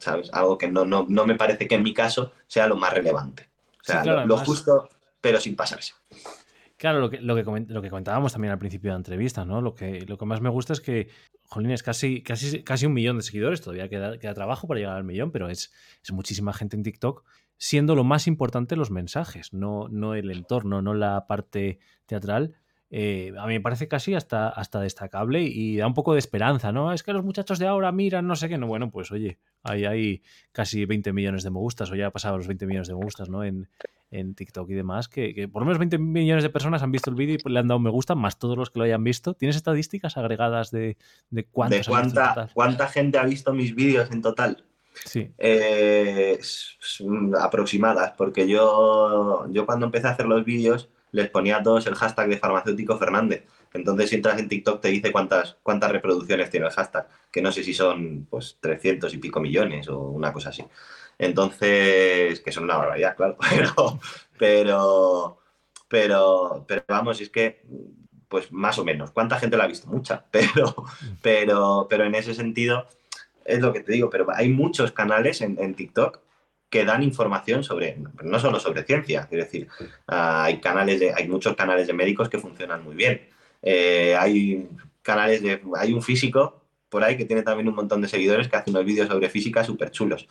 [0.03, 0.31] ¿sabes?
[0.33, 3.49] Algo que no, no, no, me parece que en mi caso sea lo más relevante.
[3.81, 4.89] O sea, lo, justo,
[5.21, 5.95] pero sin pasarse.
[6.77, 9.61] Claro, lo que, lo que, lo que comentábamos también al principio de la entrevista, ¿no?
[9.61, 11.09] Lo que, lo que más me gusta es que
[11.71, 15.05] es casi, casi, casi un millón de seguidores, todavía queda, queda trabajo para llegar al
[15.05, 15.73] millón, pero es,
[16.03, 17.25] es, muchísima gente en TikTok,
[17.57, 22.57] siendo lo más importante los mensajes, no, no el entorno, no la parte teatral.
[22.95, 26.73] Eh, a mí me parece casi hasta, hasta destacable y da un poco de esperanza,
[26.73, 26.93] ¿no?
[26.93, 29.87] Es que los muchachos de ahora miran, no sé qué, no, bueno, pues oye, ahí
[29.87, 30.23] hay
[30.53, 33.03] casi 20 millones de me gustas, o ya ha pasado los 20 millones de me
[33.03, 33.45] gustas, ¿no?
[33.45, 33.67] En,
[34.11, 37.17] en TikTok y demás, que, por lo menos 20 millones de personas han visto el
[37.17, 39.33] vídeo y le han dado un me gusta, más todos los que lo hayan visto.
[39.33, 40.99] ¿Tienes estadísticas agregadas de,
[41.31, 44.67] de cuántos ¿De cuánta, cuánta gente ha visto mis vídeos en total?
[45.07, 45.31] Sí.
[45.39, 46.39] Eh,
[47.41, 51.95] aproximadas, porque yo, yo cuando empecé a hacer los vídeos les ponía a todos el
[51.95, 53.45] hashtag de farmacéutico Fernández.
[53.73, 57.53] Entonces, si entras en TikTok, te dice cuántas, cuántas reproducciones tiene el hashtag, que no
[57.53, 60.65] sé si son pues 300 y pico millones o una cosa así.
[61.19, 63.37] Entonces, que son una barbaridad, claro,
[64.39, 65.39] pero,
[65.89, 67.63] pero, pero, vamos, es que,
[68.29, 69.89] pues más o menos, ¿cuánta gente la ha visto?
[69.89, 70.75] Mucha, pero,
[71.21, 72.89] pero, pero en ese sentido,
[73.45, 76.21] es lo que te digo, pero hay muchos canales en, TikTok
[76.73, 79.69] que dan información sobre, no solo sobre ciencia, es decir,
[80.07, 83.29] hay canales de, hay muchos canales de médicos que funcionan muy bien.
[83.61, 84.67] Eh, hay
[85.03, 88.57] canales de, hay un físico por ahí que tiene también un montón de seguidores que
[88.57, 90.27] hace unos vídeos sobre física súper chulos.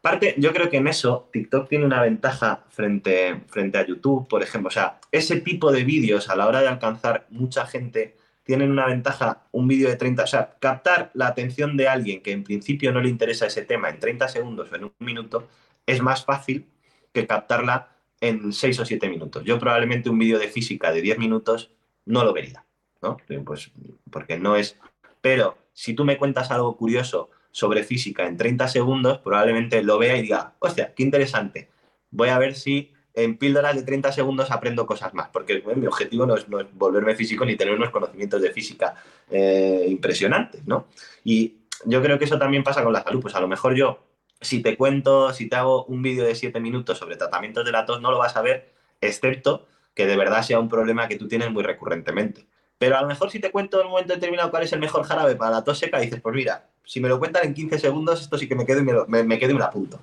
[0.00, 4.44] Parte, yo creo que en eso TikTok tiene una ventaja frente, frente a YouTube, por
[4.44, 4.68] ejemplo.
[4.68, 8.14] O sea, ese tipo de vídeos a la hora de alcanzar mucha gente
[8.44, 12.32] tienen una ventaja, un vídeo de 30, o sea, captar la atención de alguien que
[12.32, 15.48] en principio no le interesa ese tema en 30 segundos o en un minuto
[15.86, 16.66] es más fácil
[17.12, 19.44] que captarla en 6 o 7 minutos.
[19.44, 21.70] Yo probablemente un vídeo de física de 10 minutos
[22.04, 22.64] no lo vería,
[23.00, 23.16] ¿no?
[23.44, 23.70] Pues
[24.10, 24.78] porque no es...
[25.20, 30.16] Pero si tú me cuentas algo curioso sobre física en 30 segundos, probablemente lo vea
[30.16, 31.68] y diga, hostia, qué interesante.
[32.10, 36.26] Voy a ver si en píldoras de 30 segundos aprendo cosas más, porque mi objetivo
[36.26, 38.94] no es, volverme físico ni tener unos conocimientos de física
[39.30, 40.86] eh, impresionantes, ¿no?
[41.24, 43.20] Y yo creo que eso también pasa con la salud.
[43.20, 44.04] Pues a lo mejor yo,
[44.40, 47.84] si te cuento, si te hago un vídeo de 7 minutos sobre tratamientos de la
[47.84, 51.28] tos, no lo vas a ver, excepto que de verdad sea un problema que tú
[51.28, 52.46] tienes muy recurrentemente.
[52.78, 55.04] Pero a lo mejor si te cuento en un momento determinado cuál es el mejor
[55.04, 58.20] jarabe para la tos seca, dices, pues mira, si me lo cuentan en 15 segundos,
[58.20, 60.00] esto sí que me quedo y me, me, quedo y me lo apunto.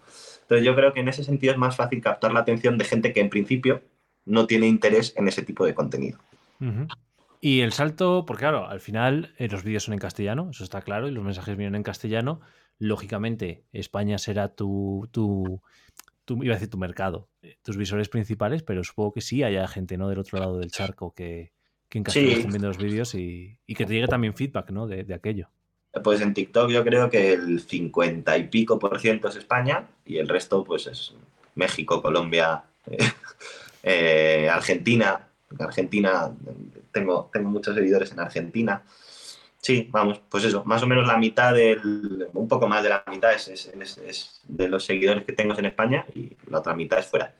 [0.49, 3.13] Entonces yo creo que en ese sentido es más fácil captar la atención de gente
[3.13, 3.83] que en principio
[4.25, 6.17] no tiene interés en ese tipo de contenido.
[7.39, 10.81] Y el salto, porque claro, al final eh, los vídeos son en castellano, eso está
[10.81, 12.41] claro, y los mensajes vienen en castellano.
[12.79, 15.61] Lógicamente, España será tu, tu,
[16.25, 19.67] tu, iba a decir tu mercado, eh, tus visores principales, pero supongo que sí haya
[19.67, 20.09] gente, ¿no?
[20.09, 21.51] Del otro lado del charco que,
[21.89, 24.87] que en caso estén viendo los vídeos y, que te llegue también feedback, ¿no?
[24.87, 25.51] De, aquello.
[26.03, 30.17] Pues en TikTok yo creo que el 50 y pico por ciento es España y
[30.17, 31.15] el resto pues es
[31.55, 32.63] México, Colombia,
[33.83, 35.25] eh, Argentina.
[35.57, 36.31] Argentina,
[36.91, 38.83] tengo, tengo muchos seguidores en Argentina.
[39.61, 43.03] Sí, vamos, pues eso, más o menos la mitad del, un poco más de la
[43.07, 43.71] mitad es,
[44.47, 47.33] de los seguidores que tengo en España y la otra mitad es fuera.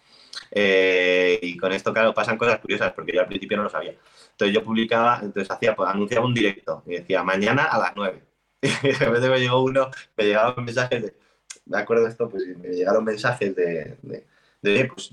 [0.51, 3.93] Eh, y con esto, claro, pasan cosas curiosas porque yo al principio no lo sabía.
[4.31, 8.28] Entonces yo publicaba, entonces hacía, pues, anunciaba un directo y decía mañana a las 9.
[8.61, 11.13] Y de repente me llegó uno, me llegaban mensajes de,
[11.65, 13.97] me acuerdo de esto, pues me llegaron mensajes de,
[14.61, 15.11] de, pues,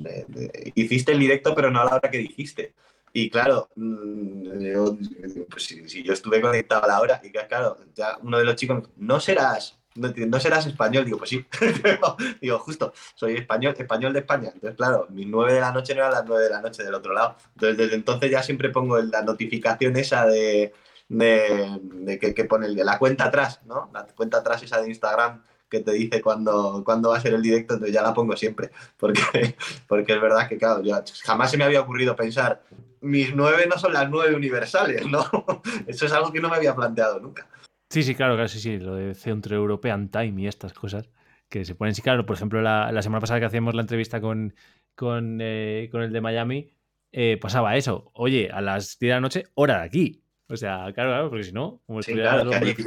[0.74, 2.74] hiciste el directo pero no a la hora que dijiste.
[3.12, 8.38] Y claro, mm, pues si, yo estuve conectado a la hora, y claro, ya uno
[8.38, 11.46] de los chicos, no serás, no, serás español, digo, pues sí,
[12.42, 14.50] digo, justo, soy español, español de España.
[14.52, 16.92] Entonces, claro, mis nueve de la noche no eran las nueve de la noche del
[16.92, 17.36] otro lado.
[17.54, 20.74] Entonces, desde entonces ya siempre pongo la notificación esa de,
[21.08, 23.90] de, que, que, pone de la cuenta atrás, ¿no?
[23.92, 27.42] La cuenta atrás esa de Instagram que te dice cuándo, cuándo va a ser el
[27.42, 29.20] directo, entonces ya la pongo siempre, porque,
[29.88, 30.82] porque es verdad que, claro,
[31.24, 32.62] jamás se me había ocurrido pensar,
[33.00, 35.24] mis nueve no son las nueve universales, ¿no?
[35.86, 37.48] Eso es algo que no me había planteado nunca.
[37.90, 41.08] Sí, sí, claro, claro, sí, sí, lo de Centro European Time y estas cosas
[41.48, 44.20] que se ponen, sí, claro, por ejemplo, la, la semana pasada que hacíamos la entrevista
[44.20, 44.54] con,
[44.96, 46.72] con, eh, con el de Miami,
[47.12, 50.22] eh, pasaba eso, oye, a las 10 de la noche, hora de aquí.
[50.48, 52.86] O sea, claro, claro, porque si no, como sí, claro, que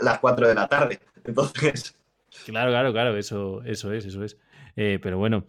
[0.00, 1.00] las 4 de la tarde.
[1.24, 1.96] Entonces.
[2.44, 4.38] Claro, claro, claro, eso, eso es, eso es.
[4.76, 5.46] Eh, pero bueno,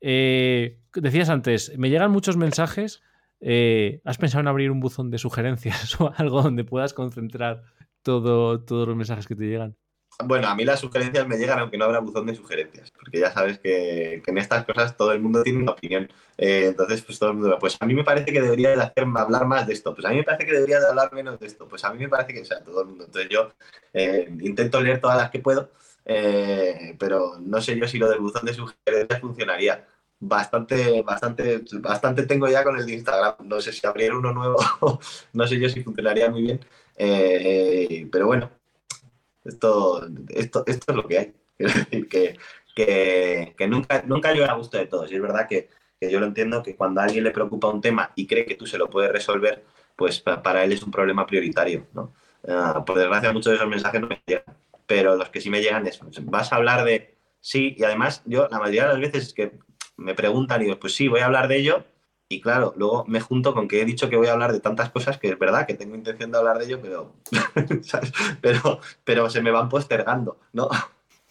[0.00, 3.02] decías antes, me llegan muchos mensajes
[3.44, 7.64] eh, ¿Has pensado en abrir un buzón de sugerencias o algo donde puedas concentrar
[8.02, 9.76] todo, todos los mensajes que te llegan?
[10.24, 13.32] Bueno, a mí las sugerencias me llegan aunque no habrá buzón de sugerencias, porque ya
[13.32, 16.08] sabes que, en estas cosas todo el mundo tiene una opinión.
[16.38, 19.20] Eh, entonces, pues todo el mundo, pues a mí me parece que debería de hacerme
[19.20, 21.46] hablar más de esto, pues a mí me parece que debería de hablar menos de
[21.46, 23.04] esto, pues a mí me parece que, sea, todo el mundo.
[23.04, 23.52] Entonces yo
[23.92, 25.70] eh, intento leer todas las que puedo,
[26.98, 29.86] pero no sé yo si lo del buzón de sugerencias funcionaría
[30.22, 33.36] bastante, bastante, bastante tengo ya con el de Instagram.
[33.44, 34.56] No sé si abrir uno nuevo,
[35.32, 36.60] no sé yo si funcionaría muy bien.
[36.96, 38.50] Eh, pero bueno,
[39.44, 41.34] esto, esto, esto es lo que hay.
[41.58, 42.36] Decir que,
[42.74, 45.10] que, nunca, nunca a gusto de todos.
[45.10, 45.68] Y es verdad que,
[46.00, 48.66] yo lo entiendo que cuando a alguien le preocupa un tema y cree que tú
[48.66, 49.64] se lo puedes resolver,
[49.94, 51.86] pues para él es un problema prioritario.
[51.92, 52.12] ¿no?
[52.48, 54.44] Ah, por desgracia, muchos de esos mensajes no me llegan.
[54.86, 58.48] Pero los que sí me llegan es, vas a hablar de sí, y además yo
[58.50, 59.52] la mayoría de las veces es que
[59.96, 61.84] me preguntan y digo, pues sí, voy a hablar de ello.
[62.32, 64.88] Y claro, luego me junto con que he dicho que voy a hablar de tantas
[64.88, 67.12] cosas que es verdad que tengo intención de hablar de ello, pero,
[68.40, 70.70] pero, pero se me van postergando, ¿no?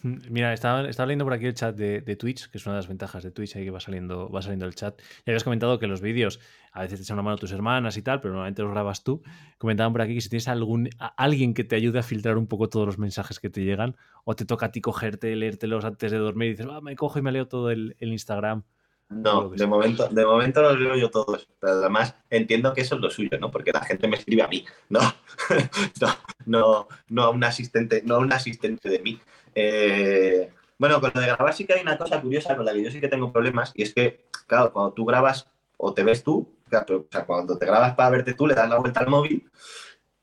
[0.04, 2.88] Mira, estaba, estaba, leyendo por aquí el chat de, Twitch, que es una de las
[2.88, 5.00] ventajas de Twitch, ahí que va saliendo, va saliendo el chat.
[5.00, 6.40] Ya habías comentado que los vídeos
[6.72, 9.24] a veces te echan una mano tus hermanas y tal, pero normalmente los grabas tú.
[9.58, 12.70] Comentaban por aquí que si tienes algún alguien que te ayude a filtrar un poco
[12.70, 16.18] todos los mensajes que te llegan, o te toca a ti cogerte, leértelos antes de
[16.18, 18.64] dormir y dices, ah, me cojo y me leo todo el, Instagram.
[19.12, 23.02] No, de momento, de momento los leo yo todos, pero además entiendo que eso es
[23.02, 23.52] lo suyo, ¿no?
[23.52, 25.02] Porque la gente me escribe a mí, no,
[26.02, 26.08] no,
[26.46, 29.20] no, no a un asistente, no a un asistente de mí.
[29.54, 32.84] Eh, bueno, con lo de grabar sí que hay una cosa curiosa con la que
[32.84, 36.24] yo sí que tengo problemas y es que, claro, cuando tú grabas o te ves
[36.24, 39.52] tú, o sea, cuando te grabas para verte tú le das la vuelta al móvil,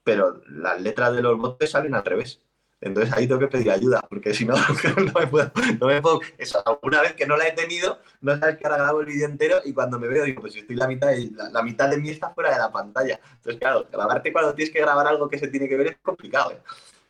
[0.02, 2.40] pero las letras de los botes salen al revés.
[2.80, 4.54] Entonces ahí tengo que pedir ayuda, porque si no,
[4.96, 5.50] no me puedo,
[5.80, 6.20] no me puedo.
[6.36, 9.26] Eso, una vez que no la he tenido, no sabes que ahora grabo el vídeo
[9.26, 11.10] entero y cuando me veo digo, pues estoy la mitad,
[11.52, 13.18] la, mitad de mí está fuera de la pantalla.
[13.36, 16.52] Entonces, claro, grabarte cuando tienes que grabar algo que se tiene que ver es complicado.
[16.52, 16.60] ¿eh?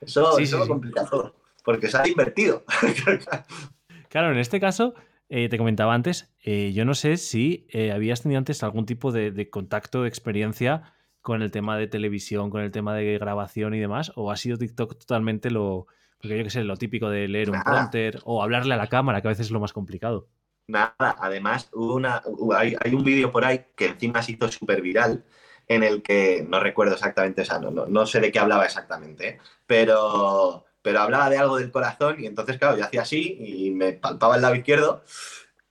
[0.01, 1.35] Eso, sí, eso lo complica todo
[1.69, 2.65] porque se ha invertido.
[4.09, 4.95] claro, en este caso,
[5.29, 9.13] eh, te comentaba antes, eh, yo no sé si eh, habías tenido antes algún tipo
[9.13, 13.81] de, contacto, de experiencia con el tema de televisión, con el tema de grabación y
[13.81, 15.87] demás, o ha sido TikTok totalmente lo,
[16.21, 19.21] porque yo qué sé, lo típico de leer un prompter o hablarle a la cámara,
[19.21, 20.29] que a veces es lo más complicado.
[20.67, 22.23] Nada, además una,
[22.57, 25.25] hay, un vídeo por ahí que encima se hizo súper viral,
[25.67, 29.39] en el que no recuerdo exactamente, o sea, no, no sé de qué hablaba exactamente,
[29.67, 33.93] pero pero hablaba de algo del corazón y entonces, claro, yo hacía así y me
[33.93, 35.03] palpaba el lado izquierdo,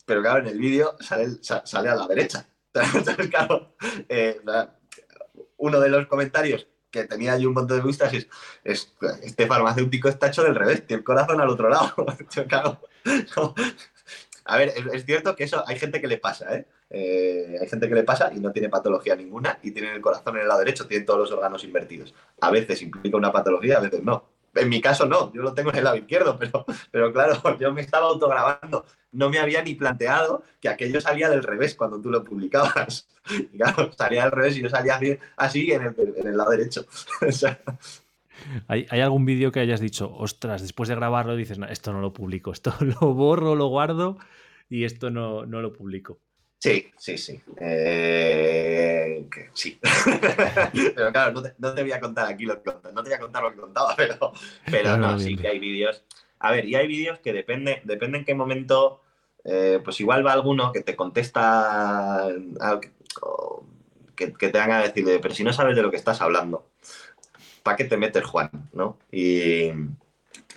[0.06, 2.48] pero claro, en el vídeo sale, sale a la derecha.
[2.94, 3.76] Entonces, claro,
[4.08, 4.40] eh,
[5.58, 8.28] uno de los comentarios que tenía yo un montón de vistas es,
[8.64, 11.94] este farmacéutico está hecho del revés, tiene el corazón al otro lado.
[14.50, 16.66] A ver, es, cierto que eso hay gente que le pasa, ¿eh?
[16.90, 17.58] ¿eh?
[17.60, 20.44] Hay gente que le pasa y no tiene patología ninguna y tiene el corazón en
[20.44, 22.16] el lado derecho, tiene todos los órganos invertidos.
[22.40, 24.37] A veces implica una patología, a veces no.
[24.58, 27.74] En mi caso no, yo lo tengo en el lado izquierdo, pero, pero claro, yo
[27.74, 28.86] me estaba autograbando.
[29.12, 33.08] No me había ni planteado que aquello salía del revés cuando tú lo publicabas.
[33.30, 34.98] Y claro, salía del revés y yo salía
[35.36, 36.86] así, en, el, lado derecho.
[38.70, 42.54] ¿Hay, algún vídeo que hayas dicho, ostras, después de grabarlo dices, esto no lo publico,
[42.54, 44.18] esto lo borro, lo guardo
[44.70, 46.22] y esto no, no lo publico?
[46.68, 47.42] Sí, sí, sí.
[47.62, 49.80] Eh, sí.
[50.96, 53.14] pero claro, no te, no te, voy a contar aquí lo que no te voy
[53.14, 54.34] a contar lo que contaba, pero,
[54.70, 56.04] pero no, sí que hay vídeos.
[56.40, 59.02] A ver, y hay vídeos que depende, depende en qué momento,
[59.44, 62.28] eh, pues igual va alguno que te contesta
[64.16, 66.68] que, que, te haga decir, pero si no sabes de lo que estás hablando,
[67.64, 68.52] ¿para qué te metes, Juan?
[68.74, 68.98] ¿No?
[69.12, 69.72] Y,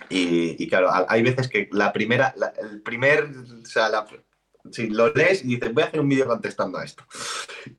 [0.09, 3.29] y, claro, hay veces que la primera, el primer,
[3.63, 4.05] o sea, la,
[4.69, 7.03] si lo lees y dices, voy a hacer un vídeo contestando a esto.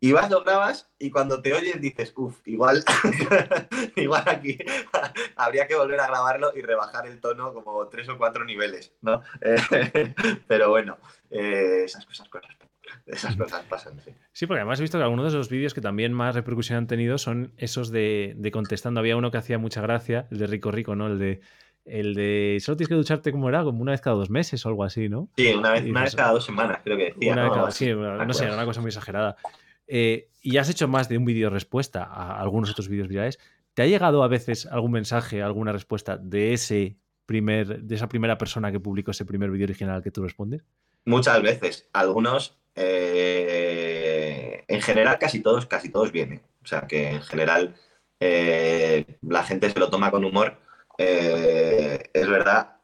[0.00, 2.84] Y vas, lo grabas y cuando te oyes dices, uff, igual,
[3.96, 4.59] igual aquí
[5.36, 9.22] habría que volver a grabarlo y rebajar el tono como tres o cuatro niveles, ¿no?
[10.48, 10.98] pero bueno,
[11.30, 12.28] eh, esas cosas,
[13.06, 14.12] Esas cosas pasan, sí.
[14.32, 16.86] Sí, porque además he visto que algunos de esos vídeos que también más repercusión han
[16.86, 19.00] tenido son esos de, de contestando.
[19.00, 21.06] Había uno que hacía mucha gracia, el de Rico Rico, ¿no?
[21.06, 21.40] El de
[21.84, 24.68] el de solo tienes que ducharte como era, como una vez cada dos meses o
[24.68, 25.28] algo así, ¿no?
[25.36, 27.32] Sí, una vez, una vez cada dos semanas, creo que decía.
[27.32, 29.36] Una cada, sí, no sé, era una cosa muy exagerada.
[29.86, 33.38] Eh, y has hecho más de un vídeo respuesta a algunos otros vídeos virales.
[33.74, 36.96] ¿Te ha llegado a veces algún mensaje, alguna respuesta de ese
[37.26, 40.64] primer, de esa primera persona que publicó ese primer vídeo original al que tú respondes?
[41.04, 41.88] Muchas veces.
[41.92, 46.42] Algunos, eh, en general, casi todos, casi todos vienen.
[46.62, 47.74] O sea que en general
[48.20, 50.59] eh, la gente se lo toma con humor
[50.98, 52.77] eh, es verdad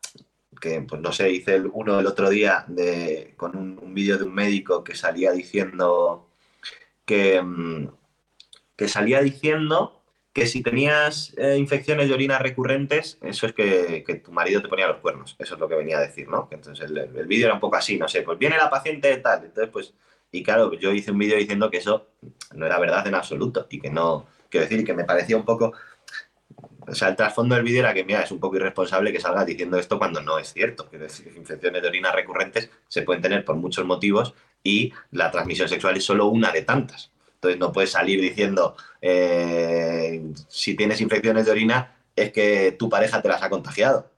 [0.61, 4.35] que, pues no sé, hice uno el otro día de, con un, vídeo de un
[4.35, 6.29] médico que salía diciendo
[7.05, 7.89] que, mm,
[8.77, 10.03] que salía diciendo
[10.33, 14.87] que si tenías eh, infecciones de orina recurrentes, eso es que, tu marido te ponía
[14.87, 15.37] los cuernos.
[15.39, 16.49] Eso es lo que venía a decir, ¿no?
[16.51, 19.45] entonces el, el vídeo era un poco así, no sé, pues viene la paciente tal,
[19.45, 19.95] entonces pues,
[20.31, 22.09] y claro, yo hice un vídeo diciendo que eso
[22.55, 25.73] no era verdad en absoluto y que no, quiero decir, que me parecía un poco
[26.91, 29.47] o sea, el trasfondo del vídeo era que, mira, es un poco irresponsable que salgas
[29.47, 30.89] diciendo esto cuando no es cierto.
[30.89, 30.97] Que
[31.37, 36.05] infecciones de orina recurrentes se pueden tener por muchos motivos y la transmisión sexual es
[36.05, 37.11] solo una de tantas.
[37.35, 43.23] Entonces no puedes salir diciendo, eh, si tienes infecciones de orina, es que tu pareja
[43.23, 44.11] te las ha contagiado.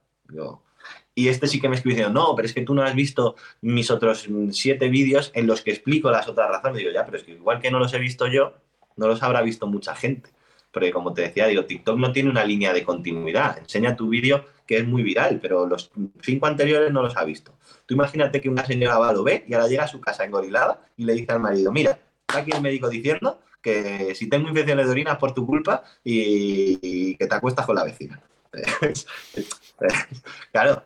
[1.14, 3.36] y este sí que me escribió diciendo, no, pero es que tú no has visto
[3.60, 6.78] mis otros siete vídeos en los que explico las otras razones.
[6.78, 8.54] Digo, ya, pero es que igual que no los he visto yo,
[8.96, 10.30] no los habrá visto mucha gente.
[10.72, 13.58] Porque como te decía, digo, TikTok no tiene una línea de continuidad.
[13.58, 15.90] Enseña tu vídeo que es muy viral, pero los
[16.22, 17.52] cinco anteriores no los ha visto.
[17.86, 20.80] Tú imagínate que una señora va, lo ve y ahora llega a su casa engorilada
[20.96, 21.98] y le dice al marido, mira,
[22.28, 25.82] está aquí el médico diciendo que si tengo infecciones de orina es por tu culpa
[26.04, 28.22] y, que te acuestas con la vecina.
[30.52, 30.84] claro,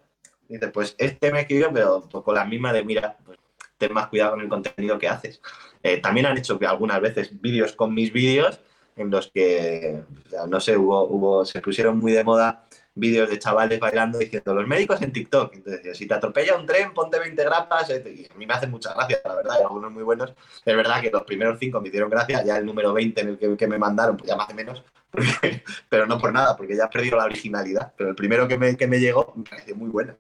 [0.49, 3.39] dice, pues este me escribió, pero pues con la misma de, mira, pues,
[3.77, 5.43] ten más cuidado con el contenido que haces.
[5.83, 8.61] Eh, también han hecho que algunas veces vídeos con mis vídeos
[8.97, 10.03] en los que,
[10.49, 12.65] no sé, hubo, hubo, se pusieron muy de moda
[12.95, 15.55] vídeos de chavales bailando diciendo los médicos en TikTok.
[15.55, 17.91] Entonces, si te atropella un tren, ponte 20 grapas.
[17.91, 20.33] Y a mí me hacen mucha gracia, la verdad, hay algunos muy buenos.
[20.65, 23.57] Es verdad que los primeros cinco me hicieron gracia, ya el número 20 en el
[23.57, 24.85] que, me mandaron, pues ya me hace menos,
[25.89, 27.93] pero no por nada, porque ya he perdido la originalidad.
[27.97, 30.15] Pero el primero que me, que me llegó me pareció muy bueno.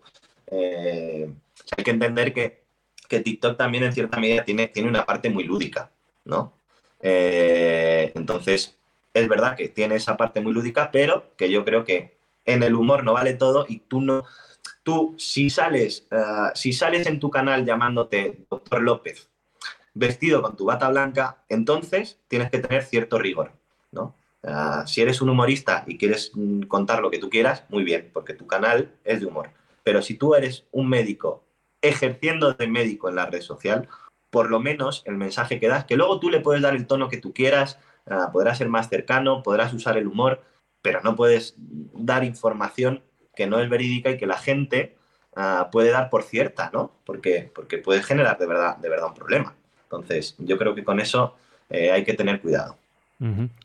[0.46, 1.32] Eh,
[1.76, 2.64] hay que entender que,
[3.09, 5.90] que TikTok también en cierta medida tiene, tiene una parte muy lúdica,
[6.24, 6.55] ¿no?
[7.06, 8.78] Eh, entonces,
[9.12, 12.16] es verdad que tiene esa parte muy lúdica, pero que yo creo que
[12.47, 14.24] en el humor no vale todo y tú no,
[14.82, 19.28] tú si sales, eh, si sales en tu canal llamándote Doctor López,
[19.93, 23.52] vestido con tu bata blanca, entonces tienes que tener cierto rigor,
[23.93, 24.16] ¿no?
[24.43, 28.10] Eh, si eres un humorista y quieres mm, contar lo que tú quieras, muy bien,
[28.14, 29.51] porque tu canal es de humor.
[29.82, 31.44] Pero si tú eres un médico
[31.82, 33.89] ejerciendo de médico en la red social,
[34.35, 37.09] por lo menos el mensaje que das, que luego tú le puedes dar el tono
[37.09, 37.78] que tú quieras,
[38.11, 40.43] ah, podrás ser más cercano, podrás usar el humor,
[40.82, 43.05] pero no puedes dar información
[43.36, 44.97] que no es verídica y que la gente
[45.36, 46.90] ah, puede dar por cierta, ¿no?
[47.06, 49.55] Porque, porque puede generar de verdad, de verdad un problema.
[49.85, 51.36] Entonces, yo creo que con eso
[51.70, 52.77] eh, hay que tener cuidado.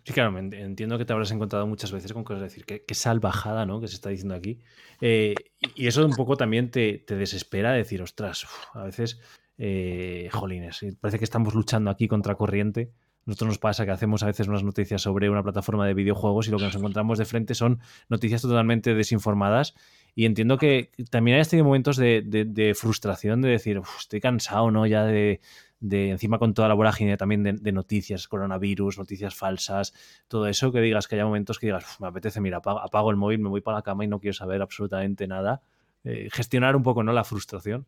[0.04, 3.82] Sí, claro, entiendo que te habrás encontrado muchas veces con cosas, decir, qué, salvajada, ¿no?
[3.82, 4.60] Que se está diciendo aquí.
[5.02, 5.34] Eh,
[5.74, 9.20] y eso un poco también te, desespera decir, ostras, a veces
[9.62, 12.92] eh, jolines, parece que estamos luchando aquí contra corriente.
[13.26, 16.52] Nosotros nos pasa que hacemos a veces unas noticias sobre una plataforma de videojuegos y
[16.52, 19.76] lo que nos encontramos de frente son noticias totalmente desinformadas.
[20.16, 24.88] Y entiendo que también hayas tenido momentos de, frustración, de decir, estoy cansado, ¿no?
[24.88, 25.42] Ya de,
[25.80, 29.94] de encima con toda la vorágine también de, noticias, coronavirus, noticias falsas,
[30.28, 33.40] todo eso, que digas que haya momentos que digas, me apetece, mira, apago, el móvil,
[33.40, 35.62] me voy para la cama y no quiero saber absolutamente nada.
[36.06, 37.14] Eh, gestionar un poco, ¿no?
[37.14, 37.86] La frustración.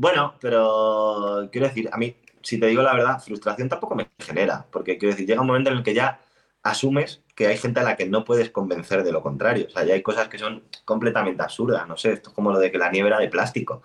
[0.00, 4.64] Bueno, pero quiero decir, a mí, si te digo la verdad, frustración tampoco me genera,
[4.70, 6.22] porque quiero decir, llega un momento en el que ya
[6.62, 9.66] asumes que hay gente a la que no puedes convencer de lo contrario.
[9.66, 11.86] O sea, ya hay cosas que son completamente absurdas.
[11.86, 13.82] No sé, esto es como lo de que la nieve era de plástico.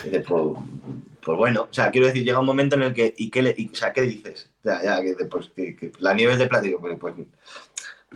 [0.00, 3.42] Pues, pues, bueno, o sea, quiero decir, llega un momento en el que, ¿y qué,
[3.42, 4.48] le, o sea, ¿qué dices?
[4.62, 6.78] Ya, ya, que, pues, que, la nieve es de plástico.
[6.80, 7.14] Pues, pues,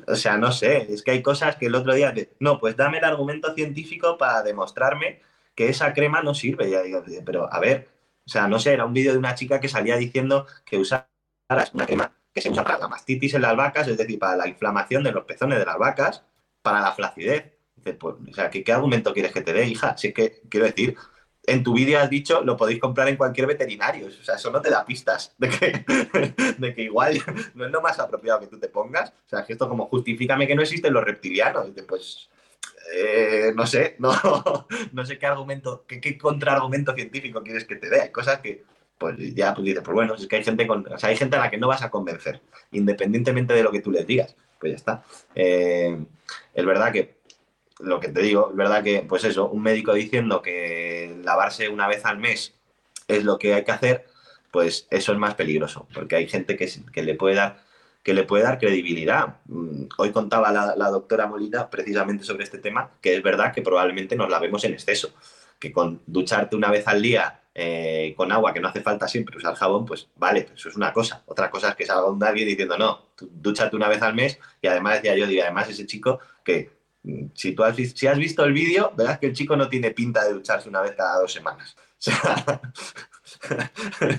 [0.06, 2.98] o sea, no sé, es que hay cosas que el otro día, no, pues dame
[2.98, 5.20] el argumento científico para demostrarme
[5.60, 6.70] que esa crema no sirve.
[6.70, 7.90] Ya digo, pero a ver,
[8.24, 11.04] o sea, no sé, era un vídeo de una chica que salía diciendo que usaras
[11.74, 14.48] una crema que se usa para la mastitis en las vacas, es decir, para la
[14.48, 16.24] inflamación de los pezones de las vacas,
[16.62, 17.52] para la flacidez.
[17.82, 19.98] Pues, o sea, ¿qué, argumento quieres que te dé, hija?
[19.98, 20.96] Si es que, quiero decir,
[21.42, 24.06] en tu vídeo has dicho, lo podéis comprar en cualquier veterinario.
[24.06, 25.84] O sea, eso no te da pistas de que,
[26.56, 27.22] de que igual
[27.52, 29.10] no es lo más apropiado que tú te pongas.
[29.10, 31.68] O sea, que esto como justifícame que no existen los reptilianos.
[31.86, 32.30] pues,
[32.92, 34.12] eh, no sé, no,
[34.92, 38.02] no sé qué argumento, qué, contraargumento científico quieres que te dé.
[38.02, 38.64] Hay cosas que,
[38.98, 41.36] pues ya pues dices, pues bueno, es que hay gente, con, o sea, hay gente
[41.36, 42.40] a la que no vas a convencer,
[42.72, 44.36] independientemente de lo que tú les digas.
[44.58, 45.04] Pues ya está.
[45.34, 46.04] Eh,
[46.54, 47.18] es verdad que,
[47.78, 51.88] lo que te digo, es verdad que, pues eso, un médico diciendo que lavarse una
[51.88, 52.54] vez al mes
[53.08, 54.06] es lo que hay que hacer,
[54.50, 57.62] pues eso es más peligroso, porque hay gente que, que le puede dar
[58.02, 59.36] que le puede dar credibilidad.
[59.46, 63.62] Mm, hoy contaba la, la, doctora Molina precisamente sobre este tema, que es verdad que
[63.62, 65.12] probablemente nos lavemos en exceso,
[65.58, 69.36] que con ducharte una vez al día eh, con agua, que no hace falta siempre
[69.36, 71.22] usar jabón, pues vale, eso es una cosa.
[71.26, 74.38] Otra cosa es que salga un alguien diciendo, no, tú, dúchate una vez al mes
[74.62, 76.70] y además decía yo, digo, además ese chico que
[77.02, 79.90] mm, si tú has, si has visto el vídeo, verás que el chico no tiene
[79.90, 81.76] pinta de ducharse una vez cada dos semanas.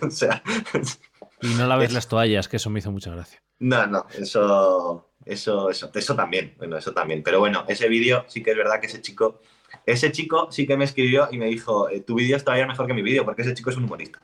[0.01, 0.41] O sea,
[1.41, 3.41] y no laves las toallas, que eso me hizo mucha gracia.
[3.59, 7.23] No, no, eso, eso, eso, eso también, bueno, eso también.
[7.23, 9.41] Pero bueno, ese vídeo sí que es verdad que ese chico
[9.85, 12.87] ese chico sí que me escribió y me dijo, eh, tu vídeo es todavía mejor
[12.87, 14.19] que mi vídeo, porque ese chico es un humorista.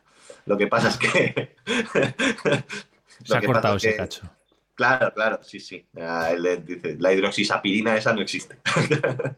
[0.46, 1.56] Lo que pasa es que...
[3.24, 4.30] Se ha cortado ese cacho.
[4.76, 5.88] Claro, claro, sí, sí.
[5.96, 8.58] Él dice, la hidroxisapirina esa no existe.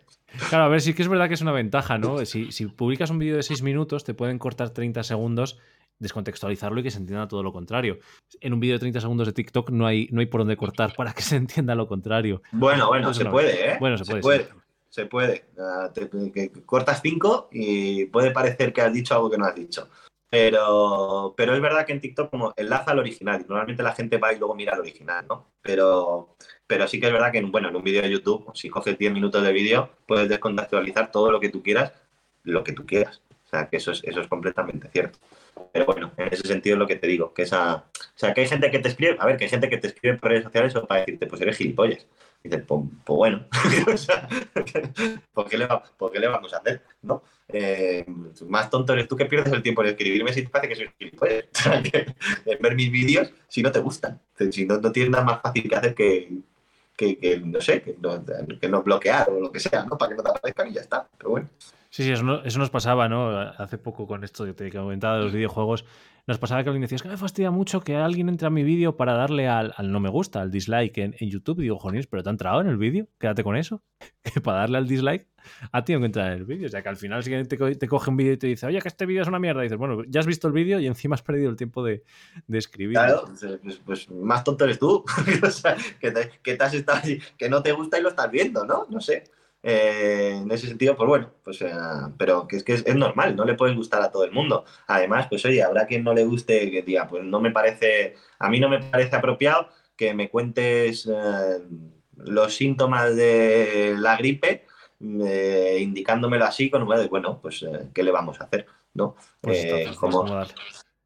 [0.50, 2.24] Claro, a ver, sí que es verdad que es una ventaja, ¿no?
[2.24, 5.58] Si, si publicas un vídeo de 6 minutos, te pueden cortar 30 segundos,
[6.00, 8.00] descontextualizarlo y que se entienda todo lo contrario.
[8.42, 10.94] En un vídeo de 30 segundos de TikTok no hay, no hay por dónde cortar
[10.96, 12.42] para que se entienda lo contrario.
[12.52, 13.78] Bueno, bueno, se puede, ¿eh?
[13.80, 14.50] Bueno, se, puede
[14.90, 15.46] se puede.
[16.34, 19.88] que cortas cinco y puede parecer que has dicho algo que no has dicho.
[20.32, 24.18] Pero, pero es verdad que en TikTok como enlaza al original y normalmente la gente
[24.18, 25.48] va y luego mira el original, ¿no?
[25.62, 26.36] Pero,
[26.68, 29.14] pero sí que es verdad que bueno, en un vídeo de YouTube, si coges 10
[29.14, 31.94] minutos de vídeo, puedes descontextualizar todo lo que tú quieras,
[32.44, 33.22] lo que tú quieras.
[33.50, 35.18] O sea, que eso es, eso es completamente cierto.
[35.74, 37.78] Pero bueno, en ese sentido es lo que te digo, que esa...
[37.78, 39.88] O sea, que hay gente que te escribe, a ver, que hay gente que te
[39.88, 42.06] escribe por redes sociales o para decirte, pues eres gilipollas.
[42.44, 43.48] Dices, pues, bueno,
[45.34, 46.84] ¿por, qué le vamos a hacer?
[47.02, 47.24] ¿no?
[47.48, 48.06] Eh,
[48.48, 50.92] más tonto eres tú que pierdes el tiempo en escribirme si te parece que soy
[51.00, 51.46] gilipollas.
[52.46, 54.22] en ver mis vídeos si no te gustan.
[54.52, 56.30] Si no, no tienes nada más fácil que hacer que,
[56.96, 58.24] que, no sé, que no,
[58.62, 59.98] que no, bloquear o lo que sea, ¿no?
[59.98, 61.08] Para que no te aparezcan y ya está.
[61.18, 61.50] Pero bueno.
[61.90, 63.38] Sí, sí, eso, eso nos pasaba, ¿no?
[63.40, 65.86] Hace poco con esto que te comentaba de los videojuegos
[66.30, 68.64] nos pasaba que alguien decía, es que me fastidia mucho que alguien entre a mi
[68.64, 71.58] vídeo para darle al, no me gusta, al dislike en, YouTube.
[71.60, 73.82] Y digo, Jonis, pero te ha entrado en el vídeo, quédate con eso.
[74.44, 75.28] para darle al dislike,
[75.72, 76.68] ha tenido que entrar en el vídeo.
[76.68, 78.80] O sea, que al final si te, te coge un vídeo y te dice, oye,
[78.80, 79.62] que este vídeo es una mierda.
[79.62, 82.04] Y dices, bueno, ya has visto el vídeo y encima has perdido el tiempo de,
[82.48, 82.94] escribir.
[82.94, 83.24] Claro,
[83.64, 85.04] pues, pues, más tonto eres tú.
[85.44, 86.14] o sea, que,
[86.44, 87.02] que, te has estado,
[87.40, 88.86] que no te gusta y lo estás viendo, ¿no?
[88.88, 89.24] No sé.
[89.62, 91.72] Eh, en ese sentido, pues bueno, pues, eh,
[92.18, 94.64] pero que es que es, normal, no le puede gustar a todo el mundo.
[94.88, 98.50] Además, pues oye, habrá quien no le guste que diga, pues no me parece, a
[98.50, 101.60] mí no me parece apropiado que me cuentes eh,
[102.16, 104.66] los síntomas de la gripe,
[105.00, 108.66] indicándomelo así, con bueno, pues ¿qué le vamos a hacer?
[108.94, 109.16] ¿no?
[109.42, 110.26] Pues como,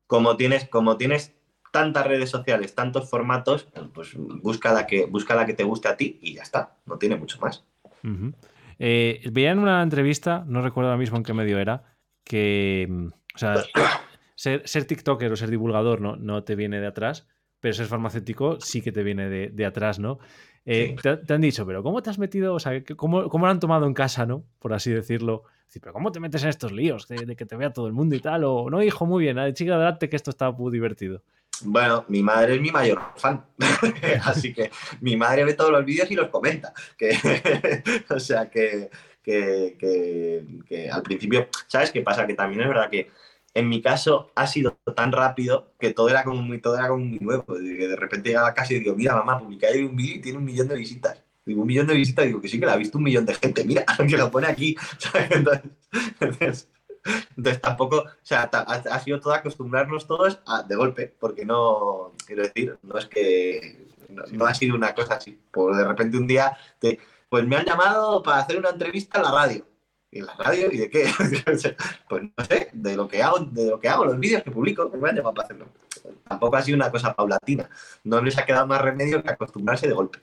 [0.08, 1.34] como, tienes, como tienes
[1.72, 5.98] tantas redes sociales, tantos formatos, pues busca la que, busca la que te guste a
[5.98, 7.64] ti y ya está, no tiene mucho más.
[8.80, 11.84] Eh, veía en una entrevista, no recuerdo ahora mismo en qué medio era,
[12.24, 13.64] que mm, o sea,
[14.36, 17.28] ser, ser, TikToker o ser divulgador no, no te viene de atrás,
[17.60, 20.20] pero ser farmacéutico sí que te viene de, atrás, ¿no?
[20.66, 22.54] Eh, te, han dicho, pero ¿cómo te has metido?
[22.54, 24.46] O sea, ¿cómo, ¿cómo, lo han tomado en casa, ¿no?
[24.60, 25.44] Por así decirlo.
[25.82, 28.20] pero ¿cómo te metes en estos líos de, que te vea todo el mundo y
[28.20, 28.44] tal?
[28.44, 31.24] O no, hijo, muy bien, chica, adelante que esto está muy divertido.
[31.66, 33.46] Bueno, mi madre es mi mayor fan,
[34.24, 34.72] así que
[35.02, 36.74] mi madre ve todos los vídeos y los comenta.
[36.98, 38.90] Que, o sea, que,
[39.24, 42.28] que, al principio, ¿sabes qué pasa?
[42.28, 43.10] Que también es verdad que
[43.54, 47.06] en mi caso ha sido tan rápido que todo era como muy, todo era como
[47.06, 47.46] muy nuevo.
[47.46, 50.22] Que de repente llegaba a casa y digo, mira, mamá, publica ahí un vídeo y
[50.22, 51.24] tiene un millón de visitas.
[51.46, 53.36] Digo, un millón de visitas, digo que sí que la ha visto un millón de
[53.36, 54.76] gente, mira, que lo pone aquí.
[55.30, 55.62] Entonces,
[56.20, 56.70] entonces,
[57.62, 62.78] tampoco, o sea, ha, sido todo acostumbrarnos todos a, de golpe, porque no, quiero decir,
[62.84, 63.88] no es que
[64.32, 65.40] no, ha sido una cosa así.
[65.52, 67.00] Por de repente un día, te,
[67.30, 69.68] pues me han llamado para hacer una entrevista en la radio.
[70.12, 70.72] ¿Y en la radio?
[70.72, 71.10] ¿Y de qué?
[72.10, 74.90] pues no sé, de lo que hago, de lo que hago, los vídeos que publico,
[74.90, 75.68] me han llamado para hacerlo.
[76.28, 77.70] Tampoco ha sido una cosa paulatina.
[78.04, 80.20] No les ha quedado más remedio que acostumbrarse de golpe.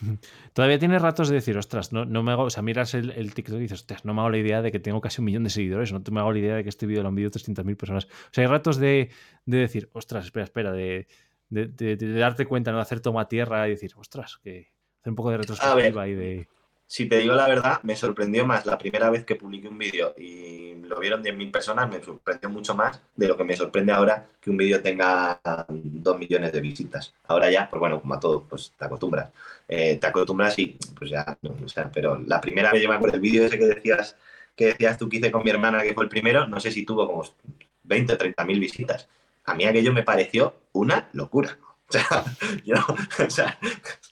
[0.56, 3.34] Todavía tienes ratos de decir, ostras, no, no me hago, o sea, miras el, el,
[3.34, 5.44] TikTok y dices, ostras, no me hago la idea de que tengo casi un millón
[5.44, 7.76] de seguidores, no me hago la idea de que este vídeo lo han visto 300.000
[7.76, 8.06] personas.
[8.06, 9.10] O sea, hay ratos de,
[9.44, 11.08] de decir, ostras, espera, espera, de,
[11.50, 15.14] de, de, darte cuenta, no de hacer toma tierra y decir, ostras, que hacer un
[15.14, 16.48] poco de retrospectiva y de
[16.86, 20.14] si te digo la verdad, me sorprendió más la primera vez que publiqué un vídeo
[20.16, 24.26] y lo vieron 10.000 personas, me sorprendió mucho más de lo que me sorprende ahora
[24.40, 27.12] que un vídeo tenga 2 millones de visitas.
[27.26, 29.30] Ahora ya, pues bueno, como a todo, pues te acostumbras.
[29.66, 32.94] Eh, te acostumbras y pues ya, no, o sea, pero la primera vez yo me
[32.94, 34.16] acuerdo del vídeo ese que decías,
[34.54, 36.84] que decías tú que hice con mi hermana, que fue el primero, no sé si
[36.84, 37.24] tuvo como
[37.84, 39.08] 20 o 30 mil visitas.
[39.44, 41.58] A mí aquello me pareció una locura.
[41.88, 42.24] O sea,
[42.64, 42.74] yo,
[43.24, 43.58] o, sea,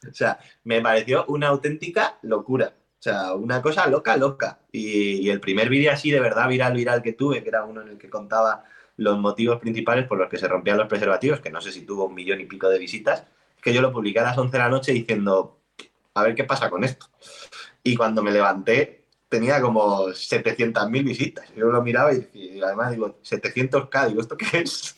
[0.09, 2.73] o sea, me pareció una auténtica locura.
[2.77, 4.61] O sea, una cosa loca, loca.
[4.71, 7.89] Y, el primer vídeo así de verdad viral, viral que tuve, que era uno en
[7.89, 8.65] el que contaba
[8.97, 12.07] los motivos principales por los que se rompían los preservativos, que no sé si tuvo
[12.07, 13.25] un millón y pico de visitas,
[13.61, 15.59] que yo lo publiqué a las 11 de la noche diciendo,
[16.15, 17.07] a ver qué pasa con esto.
[17.83, 21.53] Y cuando me levanté, tenía como 700.000 visitas.
[21.57, 24.97] Yo lo miraba y, además digo, 700k, digo, ¿esto qué es?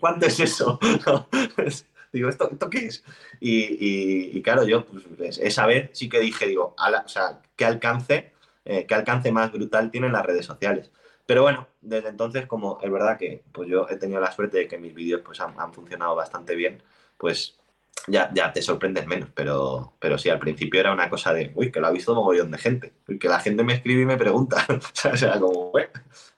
[0.00, 0.80] ¿Cuánto es eso?
[2.14, 3.04] Digo, ¿esto, ¿esto qué es?
[3.40, 8.32] Y, claro, yo pues, esa vez sí que dije, digo, o sea, qué alcance,
[8.64, 10.92] eh, qué alcance más brutal tienen las redes sociales.
[11.26, 14.68] Pero bueno, desde entonces, como es verdad que pues yo he tenido la suerte de
[14.68, 16.82] que mis vídeos pues, han, funcionado bastante bien,
[17.16, 17.58] pues
[18.06, 19.30] ya, ya te sorprendes menos.
[19.34, 22.18] Pero, pero sí, al principio era una cosa de, uy, que lo ha visto un
[22.18, 22.92] mogollón de gente.
[23.18, 24.64] Que la gente me escribe y me pregunta.
[25.12, 25.72] o sea, como,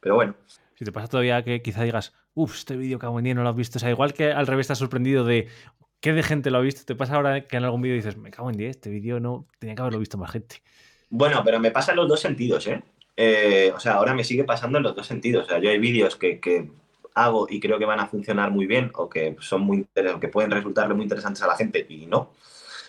[0.00, 0.34] pero bueno.
[0.76, 3.56] Si te pasa todavía que quizá digas, uff, este vídeo que día no lo has
[3.56, 3.78] visto.
[3.78, 5.48] O sea, igual que al revés estás sorprendido de
[6.00, 6.84] qué de gente lo ha visto.
[6.84, 9.46] Te pasa ahora que en algún vídeo dices, me cago en 10, este vídeo no
[9.58, 10.62] tenía que haberlo visto más gente.
[11.08, 12.82] Bueno, pero me pasa en los dos sentidos, ¿eh?
[13.16, 13.72] ¿eh?
[13.74, 15.46] o sea, ahora me sigue pasando en los dos sentidos.
[15.46, 16.70] O sea, yo hay vídeos que,
[17.14, 19.86] hago y creo que van a funcionar muy bien o que son muy
[20.20, 22.32] que pueden resultarle muy interesantes a la gente y no.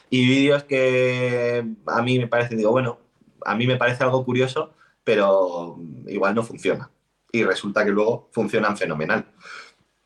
[0.09, 2.99] Y vídeos que a mí me parece, digo, bueno,
[3.45, 4.73] a mí me parece algo curioso,
[5.05, 6.89] pero igual no funciona
[7.31, 9.25] y resulta que luego funcionan fenomenal.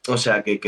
[0.08, 0.60] O sea, que,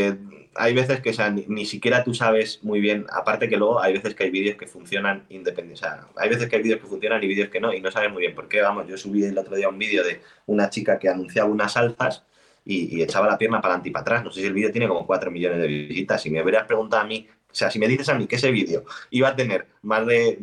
[0.56, 1.12] hay veces que
[1.48, 4.68] ni, siquiera tú sabes muy bien, aparte que luego hay veces que hay vídeos que
[4.68, 7.74] funcionan independientes, o sea, hay veces que hay vídeos que funcionan y vídeos que no,
[7.74, 10.04] y no sabes muy bien por qué, vamos, yo subí el otro día un vídeo
[10.04, 12.24] de una chica que anunciaba unas alzas
[12.66, 14.88] y, echaba la pierna para adelante y para atrás, no sé si el vídeo tiene
[14.88, 17.88] como 4 millones de visitas, si me hubieras preguntado a mí, o sea, si me
[17.88, 20.40] dices a mí que ese vídeo iba a tener más de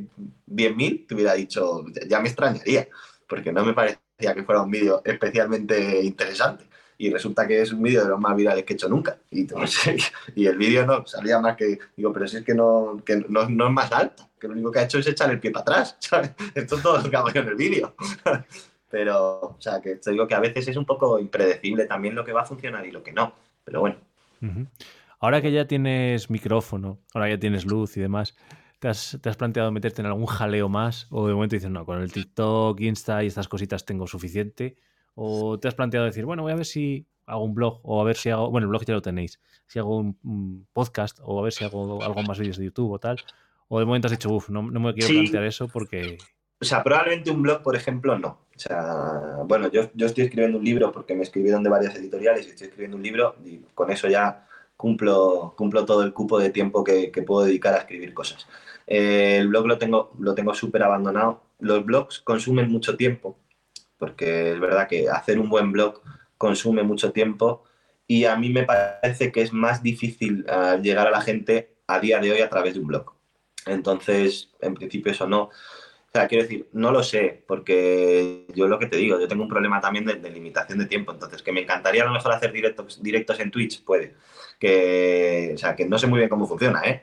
[0.48, 2.88] 10.000, te hubiera dicho, ya me extrañaría,
[3.28, 6.64] porque no me parece que fuera un vídeo especialmente interesante.
[6.98, 9.16] Y resulta que es un vídeo de los más virales que he hecho nunca.
[9.30, 9.47] Y,
[10.36, 11.78] y el vídeo no salía más que.
[11.97, 14.70] Digo, pero si es que no, que no, no es más alto, que lo único
[14.70, 15.97] que ha hecho es echar el pie para atrás.
[16.55, 17.94] Esto es todo lo que hago yo en el vídeo.
[18.90, 22.24] Pero, o sea, que te digo que a veces es un poco impredecible también lo
[22.24, 23.32] que va a funcionar y lo que no.
[23.64, 23.97] Pero bueno.
[25.20, 28.34] Ahora que ya tienes micrófono, ahora ya tienes luz y demás,
[28.81, 31.07] ¿Te has, planteado meterte en algún jaleo más?
[31.11, 34.78] ¿O de momento dices, no, con el TikTok, Insta y estas cositas tengo suficiente?
[35.15, 38.05] ¿O te has planteado decir, bueno, voy a ver si hago un blog o a
[38.05, 41.43] ver si hago, bueno, el blog ya lo tenéis, si hago un, podcast o a
[41.43, 43.19] ver si hago algo más vídeos de YouTube o tal?
[43.69, 46.16] ¿O de momento has dicho, uff, no, no, me quiero plantear eso porque...
[46.59, 48.28] O sea, probablemente un blog, por ejemplo, no.
[48.57, 52.47] O sea, bueno, yo, yo estoy escribiendo un libro porque me escribieron de varias editoriales
[52.47, 54.47] y estoy escribiendo un libro y con eso ya
[54.78, 58.47] cumplo, cumplo todo el cupo de tiempo que, que puedo dedicar a escribir cosas.
[58.90, 61.44] Eh, el blog lo tengo lo tengo súper abandonado.
[61.60, 63.38] Los blogs consumen mucho tiempo,
[63.98, 66.02] porque es verdad que hacer un buen blog
[66.36, 67.64] consume mucho tiempo
[68.06, 72.00] y a mí me parece que es más difícil eh, llegar a la gente a
[72.00, 73.12] día de hoy a través de un blog.
[73.66, 75.42] Entonces, en principio eso no.
[75.42, 79.44] O sea, quiero decir, no lo sé, porque yo lo que te digo, yo tengo
[79.44, 82.32] un problema también de, de limitación de tiempo, entonces que me encantaría a lo mejor
[82.32, 84.16] hacer directos, directos en Twitch, puede,
[84.60, 87.02] que, o sea, que no sé muy bien cómo funciona, ¿eh?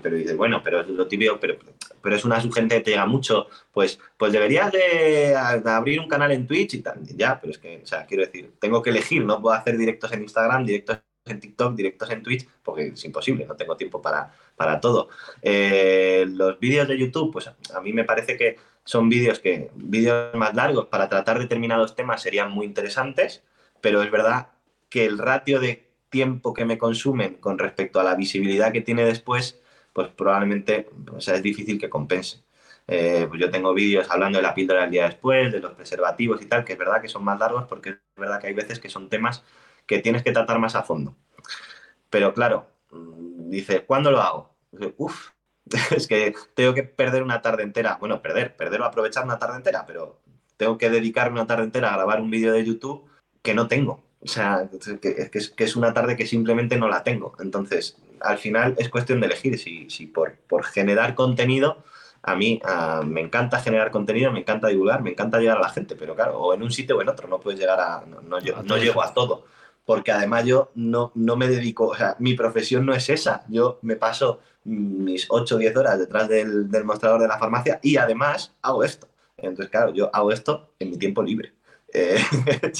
[0.00, 1.56] pero dices, bueno, pero es lo típico, pero,
[2.00, 6.30] pero es una sugerencia que te llega mucho, pues, pues deberías de, abrir un canal
[6.30, 9.24] en Twitch y tal, ya, pero es que, o sea, quiero decir, tengo que elegir,
[9.24, 13.44] no puedo hacer directos en Instagram, directos en TikTok, directos en Twitch, porque es imposible,
[13.44, 15.08] no tengo tiempo para, para todo.
[15.42, 20.32] Eh, los vídeos de YouTube, pues a mí me parece que son vídeos que, vídeos
[20.34, 23.42] más largos para tratar determinados temas serían muy interesantes,
[23.80, 24.50] pero es verdad
[24.88, 29.04] que el ratio de tiempo que me consumen con respecto a la visibilidad que tiene
[29.04, 29.60] después,
[29.92, 32.42] pues probablemente es difícil que compense.
[32.86, 36.40] Eh, pues yo tengo vídeos hablando de la píldora del día después, de los preservativos
[36.40, 38.80] y tal, que es verdad que son más largos porque es verdad que hay veces
[38.80, 39.44] que son temas
[39.86, 41.14] que tienes que tratar más a fondo.
[42.10, 44.54] Pero claro, mm, dices, ¿cuándo lo hago?
[44.96, 45.30] Uf,
[45.96, 47.96] es que tengo que perder una tarde entera.
[48.00, 50.20] Bueno, perder, perder o aprovechar una tarde entera, pero
[50.56, 53.08] tengo que dedicarme una tarde entera a grabar un vídeo de YouTube
[53.42, 54.02] que no tengo.
[54.20, 54.68] O sea,
[55.00, 57.34] que, que, es, una tarde que simplemente no la tengo.
[57.40, 61.84] Entonces, al final es cuestión de elegir si, si por, por generar contenido,
[62.22, 62.60] a mí
[63.06, 66.38] me encanta generar contenido, me encanta divulgar, me encanta llegar a la gente, pero claro,
[66.38, 69.02] o en un sitio o en otro, no puedes llegar a, no, no, no llego
[69.02, 69.44] a todo,
[69.84, 73.78] porque además yo no, no me dedico, o sea, mi profesión no es esa, yo
[73.82, 77.96] me paso mis 8 o 10 horas detrás del, del mostrador de la farmacia y
[77.96, 79.08] además hago esto.
[79.38, 81.52] Entonces, claro, yo hago esto en mi tiempo libre.
[81.92, 82.18] Eh,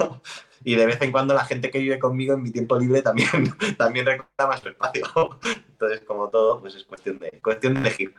[0.64, 3.28] y de vez en cuando la gente que vive conmigo en mi tiempo libre también,
[3.78, 5.04] también reclama su espacio.
[5.70, 8.14] Entonces, como todo, pues es cuestión de, cuestión de elegir.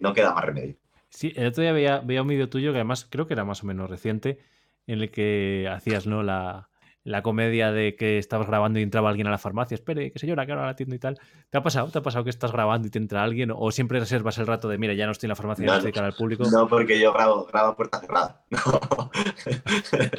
[0.00, 0.76] no queda más remedio.
[1.08, 3.64] Sí, el otro día veía, veía un vídeo tuyo que además creo que era más
[3.64, 4.38] o menos reciente,
[4.86, 6.22] en el que hacías ¿no?
[6.22, 6.68] la,
[7.04, 10.26] la comedia de que estabas grabando y entraba alguien a la farmacia, espere, que se
[10.26, 11.18] llora, que ahora la atiendo y tal.
[11.48, 11.90] ¿Te ha pasado?
[11.90, 13.50] ¿Te ha pasado que estás grabando y te entra alguien?
[13.54, 15.92] ¿O siempre reservas el rato de, mira, ya no estoy en la farmacia, no, estoy
[15.92, 16.44] cara al público?
[16.50, 18.42] No, porque yo grabo, grabo puerta cerrada.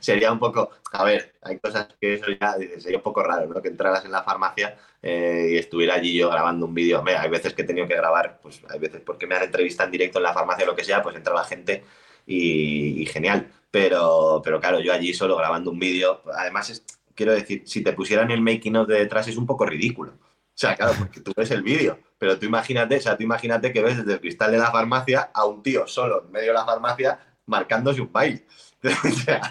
[0.00, 3.60] sería un poco, a ver, hay cosas que eso ya sería un poco raro, ¿no?
[3.60, 7.02] Que entraras en la farmacia eh, y estuviera allí yo grabando un vídeo.
[7.06, 9.92] Hay veces que he tenido que grabar, pues hay veces porque me han entrevistado en
[9.92, 11.84] directo en la farmacia o lo que sea, pues entra la gente
[12.26, 17.82] y genial pero, pero claro, yo allí solo grabando un vídeo, además, quiero decir, si
[17.82, 20.12] te pusieran el making of de detrás es un poco ridículo.
[20.12, 23.72] O sea, claro, porque tú ves el vídeo, pero tú imagínate, o sea, tú imagínate
[23.72, 26.54] que ves desde el cristal de la farmacia a un tío solo en medio de
[26.54, 28.44] la farmacia marcándose un baile.
[28.84, 29.50] O sea,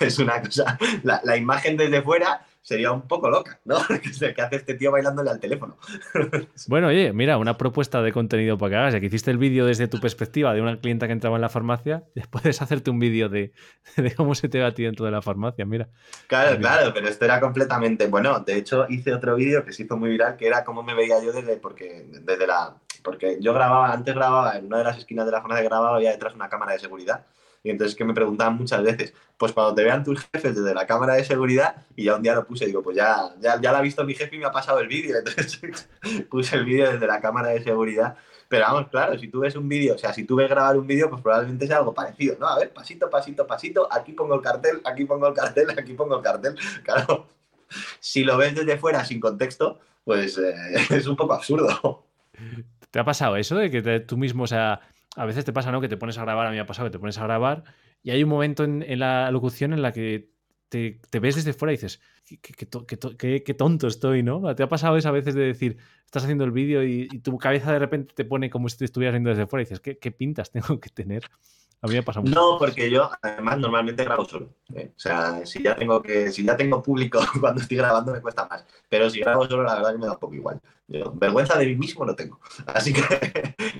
[0.00, 3.78] es, una cosa, la, la, imagen desde fuera sería un poco loca, ¿no?
[4.20, 5.76] ¿Qué hace este tío bailándole al teléfono?
[6.68, 8.94] Bueno, oye, mira, una propuesta de contenido para que hagas.
[8.94, 11.48] Ya que hiciste el vídeo desde tu perspectiva de una clienta que entraba en la
[11.48, 13.52] farmacia, puedes hacerte un vídeo de,
[14.16, 15.88] cómo se te va a ti dentro de la farmacia, mira.
[16.28, 18.06] Claro, claro, pero esto era completamente.
[18.06, 20.94] Bueno, de hecho, hice otro vídeo que se hizo muy viral, que era cómo me
[20.94, 22.76] veía yo desde, porque, desde la.
[23.02, 26.12] Porque yo grababa, antes grababa en una de las esquinas de la farmacia, grababa, había
[26.12, 27.24] detrás una cámara de seguridad
[27.62, 30.86] y entonces que me preguntaban muchas veces, pues cuando te vean tus jefes desde la
[30.86, 33.78] cámara de seguridad, y ya un día lo puse, digo, pues ya, ya, ya lo
[33.78, 35.18] ha visto mi jefe y me ha pasado el vídeo.
[35.24, 35.88] Entonces
[36.30, 38.16] puse el vídeo desde la cámara de seguridad.
[38.48, 40.86] Pero vamos, claro, si tú ves un vídeo, o sea, si tú ves grabar un
[40.86, 42.48] vídeo, pues probablemente sea algo parecido, ¿no?
[42.48, 46.16] A ver, pasito, pasito, pasito, aquí pongo el cartel, aquí pongo el cartel, aquí pongo
[46.16, 46.56] el cartel.
[46.82, 47.28] Claro,
[48.00, 50.54] si lo ves desde fuera sin contexto, pues eh,
[50.90, 52.06] es un poco absurdo.
[52.90, 54.80] ¿Te ha pasado eso de que tú mismo, o sea,
[55.16, 55.80] a veces te pasa, ¿no?
[55.80, 57.64] Que te pones a grabar, a mí me ha pasado que te pones a grabar
[58.02, 60.30] y hay un momento en, la locución en la que
[60.68, 62.00] te, ves desde fuera y dices,
[62.40, 64.54] qué, tonto estoy, ¿no?
[64.54, 67.72] ¿Te ha pasado eso a veces de decir, estás haciendo el vídeo y, tu cabeza
[67.72, 70.50] de repente te pone como si te estuvieras viendo desde fuera y dices, ¿qué, pintas
[70.50, 71.24] tengo que tener?
[71.82, 72.34] A mí me ha pasado mucho.
[72.38, 74.54] No, porque yo además normalmente grabo solo.
[74.74, 74.92] ¿eh?
[74.94, 78.46] O sea, si ya tengo que, si ya tengo público cuando estoy grabando me cuesta
[78.46, 78.66] más.
[78.88, 80.60] Pero si grabo solo, la verdad que me da un poco igual.
[81.14, 82.38] vergüenza de mí mismo no tengo.
[82.66, 83.02] Así que,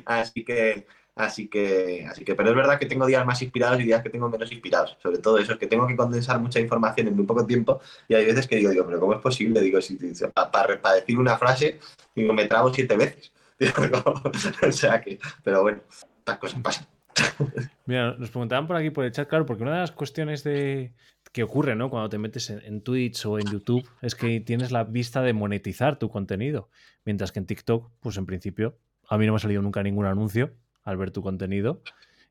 [0.06, 0.86] así que
[1.20, 4.08] Así que, así que, pero es verdad que tengo días más inspirados y días que
[4.08, 4.96] tengo menos inspirados.
[5.02, 8.14] Sobre todo eso, es que tengo que condensar mucha información en muy poco tiempo y
[8.14, 9.60] hay veces que digo, digo pero ¿cómo es posible?
[9.60, 9.98] Digo, si,
[10.32, 11.78] para, decir una frase,
[12.14, 13.32] digo, me trago siete veces.
[14.66, 15.82] o sea que, pero bueno,
[16.18, 16.86] estas cosas pasan.
[17.86, 20.94] Mira, nos preguntaban por aquí por el chat, claro, porque una de las cuestiones de
[21.32, 21.90] que ocurre, ¿no?
[21.90, 25.34] Cuando te metes en, en, Twitch o en YouTube es que tienes la vista de
[25.34, 26.70] monetizar tu contenido,
[27.04, 28.78] mientras que en TikTok, pues en principio,
[29.10, 30.54] a mí no me ha salido nunca ningún anuncio,
[30.90, 31.80] al ver tu contenido.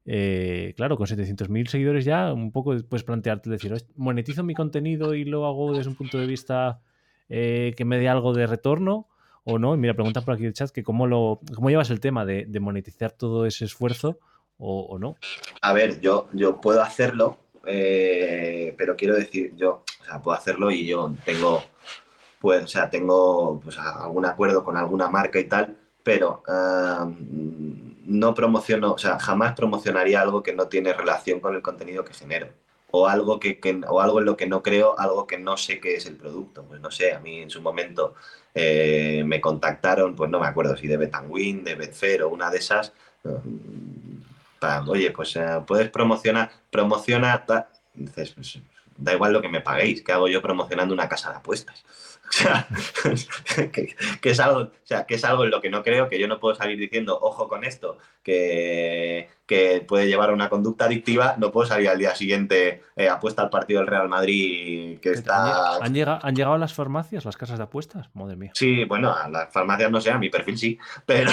[0.05, 5.23] Eh, claro, con 700.000 seguidores ya, un poco puedes plantearte decir, monetizo mi contenido y
[5.25, 6.81] lo hago desde un punto de vista
[7.29, 9.07] eh, que me dé algo de retorno
[9.43, 9.75] o no.
[9.77, 13.11] mira, pregunta por aquí el chat que cómo, lo, cómo llevas el tema de, monetizar
[13.11, 14.19] todo ese esfuerzo
[14.57, 15.15] o, no.
[15.61, 20.69] A ver, yo, yo puedo hacerlo, eh, pero quiero decir, yo, o sea, puedo hacerlo
[20.69, 21.63] y yo tengo,
[22.41, 26.43] pues, o sea, tengo pues, algún acuerdo con alguna marca y tal, pero
[28.09, 32.13] no promociono, o sea, jamás promocionaría algo que no tiene relación con el contenido que
[32.13, 32.47] genero.
[32.91, 35.95] O algo, que, o algo en lo que no creo, algo que no sé qué
[35.95, 36.63] es el producto.
[36.63, 38.15] Pues no sé, a mí en su momento
[38.55, 42.57] eh, me contactaron, pues no me acuerdo si de Betanwin, de Betfair o una de
[42.57, 42.93] esas.
[43.23, 47.45] Mm, oye, pues eh, puedes promocionar, promociona,
[47.93, 48.59] dices, pues,
[48.97, 51.85] da igual lo que me paguéis, ¿qué hago yo promocionando una casa de apuestas?
[52.29, 52.67] O sea,
[53.71, 53.95] que,
[54.29, 56.39] es algo, o sea, que es algo en lo que no creo, que yo no
[56.39, 61.51] puedo salir diciendo, ojo con esto, que, que puede llevar a una conducta adictiva, no
[61.51, 65.77] puedo salir al día siguiente, eh, apuesta al partido del Real Madrid que está...
[65.77, 68.09] ¿Han llegado, ¿Han llegado a las farmacias, las casas de apuestas?
[68.13, 68.51] Madre mía.
[68.53, 71.31] Sí, bueno, a las farmacias no sé, a mi perfil sí, pero,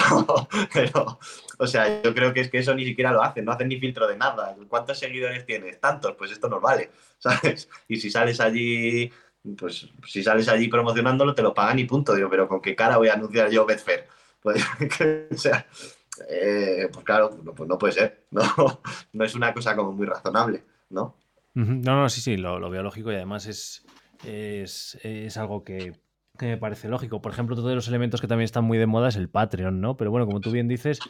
[0.73, 1.18] pero,
[1.59, 3.78] o sea, yo creo que es que eso ni siquiera lo hacen, no hacen ni
[3.78, 4.56] filtro de nada.
[4.68, 5.78] ¿Cuántos seguidores tienes?
[5.81, 7.68] Tantos, pues esto nos vale, ¿sabes?
[7.89, 9.10] Y si sales allí
[9.55, 12.14] pues si sales allí promocionándolo te lo pagan y punto.
[12.14, 14.06] Digo, pero ¿con qué cara voy a anunciar yo Betfair?
[14.47, 14.64] Pues,
[15.32, 15.66] o sea,
[16.31, 18.27] eh, pues claro, no, pues no puede ser.
[18.31, 18.81] No,
[19.12, 21.16] no es una cosa como muy razonable, ¿no?
[21.55, 23.86] No, no, sí, sí, lo, lo veo lógico y además es,
[24.23, 25.94] es, algo que,
[26.39, 27.23] me parece lógico.
[27.23, 29.97] Por ejemplo, todos los elementos que también están muy de moda es el Patreon, ¿no?
[29.97, 31.01] Pero bueno, como tú bien dices,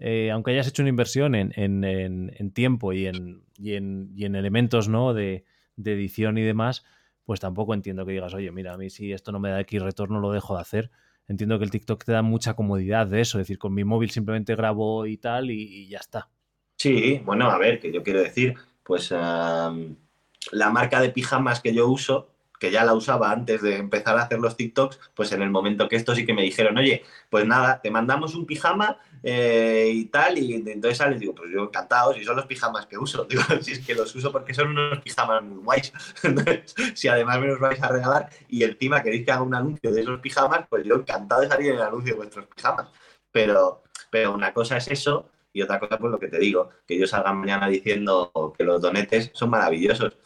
[0.00, 5.14] eh, aunque hayas hecho una inversión en, en, tiempo y en, y en, elementos, ¿no?
[5.14, 5.44] De,
[5.76, 6.84] de edición y demás,
[7.24, 9.82] pues tampoco entiendo que digas, oye, mira, a mí si esto no me da X
[9.82, 10.90] retorno, lo dejo de hacer.
[11.28, 14.10] Entiendo que el TikTok te da mucha comodidad de eso, es decir, con mi móvil
[14.10, 16.28] simplemente grabo y tal y, ya está.
[16.76, 21.88] Sí, bueno, a ver, que yo quiero decir, pues la marca de pijamas que yo
[21.88, 22.31] uso,
[22.62, 25.88] que ya la usaba antes de empezar a hacer los TikToks, pues en el momento
[25.88, 30.04] que esto sí que me dijeron, oye, pues nada, te mandamos un pijama eh, y
[30.04, 33.42] tal, y entonces sales, digo, pues yo encantado, si son los pijamas que uso, digo,
[33.60, 35.92] si es que los uso porque son unos pijamas muy guays,
[36.94, 40.00] si además me los vais a regalar y encima queréis que haga un anuncio de
[40.00, 42.86] esos pijamas, pues yo encantado de salir en el anuncio de vuestros pijamas,
[43.32, 46.96] pero, pero una cosa es eso y otra cosa, pues lo que te digo, que
[46.96, 50.16] yo salga mañana diciendo que los donetes son maravillosos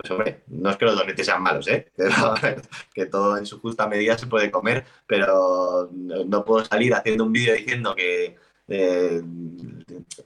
[0.00, 1.90] pues hombre, no es que los donetes sean malos, ¿eh?
[2.94, 7.32] que todo en su justa medida se puede comer, pero no puedo salir haciendo un
[7.32, 8.36] vídeo diciendo que
[8.68, 9.22] eh,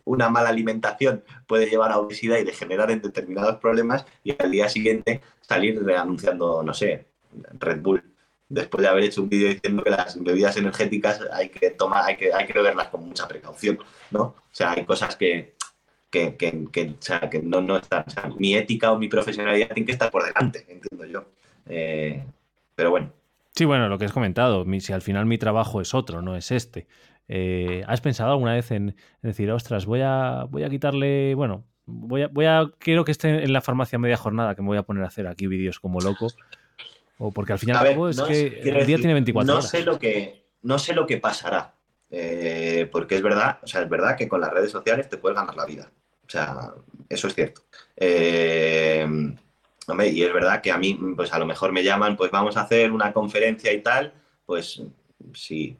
[0.04, 4.68] una mala alimentación puede llevar a obesidad y degenerar en determinados problemas y al día
[4.68, 7.06] siguiente salir anunciando, no sé,
[7.58, 8.14] Red Bull
[8.48, 12.16] después de haber hecho un vídeo diciendo que las bebidas energéticas hay que tomar, hay
[12.16, 13.78] que, hay que beberlas con mucha precaución,
[14.10, 14.22] ¿no?
[14.22, 15.53] O sea, hay cosas que,
[16.14, 18.04] que, no, no está,
[18.38, 21.24] mi ética o mi profesionalidad tiene que estar por delante, entiendo yo.
[21.66, 22.22] Eh,
[22.74, 23.10] pero bueno.
[23.54, 26.50] Sí, bueno, lo que has comentado, si al final mi trabajo es otro, no es
[26.50, 26.86] este.
[27.28, 32.22] Eh, ¿Has pensado alguna vez en, decir, ostras, voy a, voy a quitarle, bueno, voy
[32.22, 34.82] a, voy a, quiero que esté en la farmacia media jornada, que me voy a
[34.82, 36.28] poner a hacer aquí vídeos como loco?
[37.18, 39.70] O porque al final es que el día tiene 24 no horas.
[39.70, 41.74] Sé lo que, no sé lo que pasará,
[42.10, 45.36] eh, porque es verdad, o sea, es verdad que con las redes sociales te puedes
[45.36, 45.90] ganar la vida.
[46.26, 46.72] O sea,
[47.08, 47.62] eso es cierto.
[47.96, 49.06] Eh,
[50.10, 52.62] y es verdad que a mí, pues a lo mejor me llaman, pues vamos a
[52.62, 54.14] hacer una conferencia y tal,
[54.46, 54.82] pues
[55.34, 55.78] si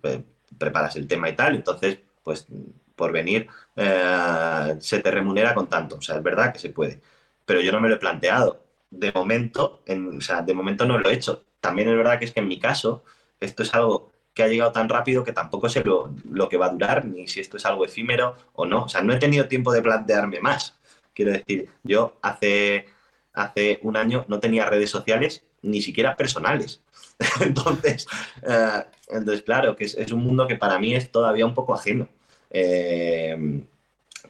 [0.59, 2.47] preparas el tema y tal, entonces, pues
[2.95, 5.97] por venir eh, se te remunera con tanto.
[5.97, 7.01] O sea, es verdad que se puede.
[7.45, 8.65] Pero yo no me lo he planteado.
[8.91, 9.83] De momento,
[10.17, 11.45] o sea, de momento no lo he hecho.
[11.61, 13.05] También es verdad que es que en mi caso,
[13.41, 16.71] esto es algo que ha llegado tan rápido que tampoco sé lo, que va a
[16.71, 18.85] durar, ni si esto es algo efímero o no.
[18.85, 20.77] O sea, no he tenido tiempo de plantearme más.
[21.15, 22.87] Quiero decir, yo hace,
[23.33, 26.83] hace un año no tenía redes sociales, ni siquiera personales.
[27.41, 28.09] entonces,
[28.43, 32.09] eh, entonces, claro, que es, un mundo que para mí es todavía un poco ajeno.
[32.51, 33.63] Eh,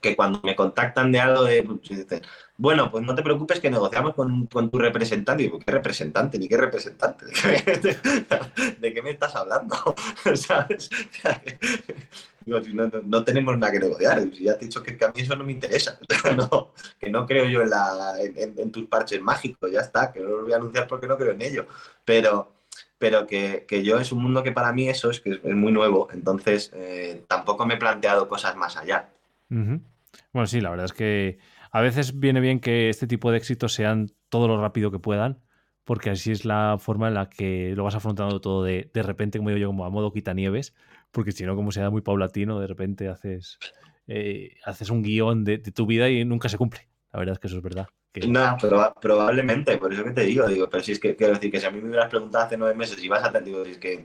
[0.03, 2.07] que cuando me contactan de algo de, pues,
[2.57, 5.43] bueno, pues no te preocupes que negociamos con, tu representante.
[5.43, 6.39] Y digo, ¿qué representante?
[6.39, 7.27] ¿Ni qué representante?
[8.79, 9.77] ¿De qué, me estás hablando?
[13.07, 14.31] no, tenemos nada que negociar.
[14.31, 15.99] Ya te he dicho que, a mí eso no me interesa.
[17.01, 20.57] que no creo yo en, tus parches mágicos, ya está, que no los voy a
[20.57, 21.67] anunciar porque no creo en ello.
[22.05, 22.53] Pero,
[22.99, 26.07] pero que, yo es un mundo que para mí eso es que es, muy nuevo.
[26.13, 29.09] Entonces, eh, tampoco me he planteado cosas más allá.
[29.49, 31.39] Bueno, sí, la verdad es que
[31.75, 35.41] a veces viene bien que este tipo de éxitos sean todo lo rápido que puedan,
[35.83, 39.39] porque así es la forma en la que lo vas afrontando todo de, de repente,
[39.39, 40.73] como digo yo, como a modo quitanieves,
[41.11, 43.59] porque si no, como sea muy paulatino, de repente haces,
[44.07, 46.87] eh, haces un guion de, tu vida y nunca se cumple.
[47.13, 47.89] La verdad es que eso es verdad.
[48.25, 48.57] No,
[49.01, 51.67] probablemente, por eso que te digo, digo, pero si es que quiero decir que si
[51.67, 54.05] a mí me hubieras preguntado hace nueve meses y vas a digo, si es que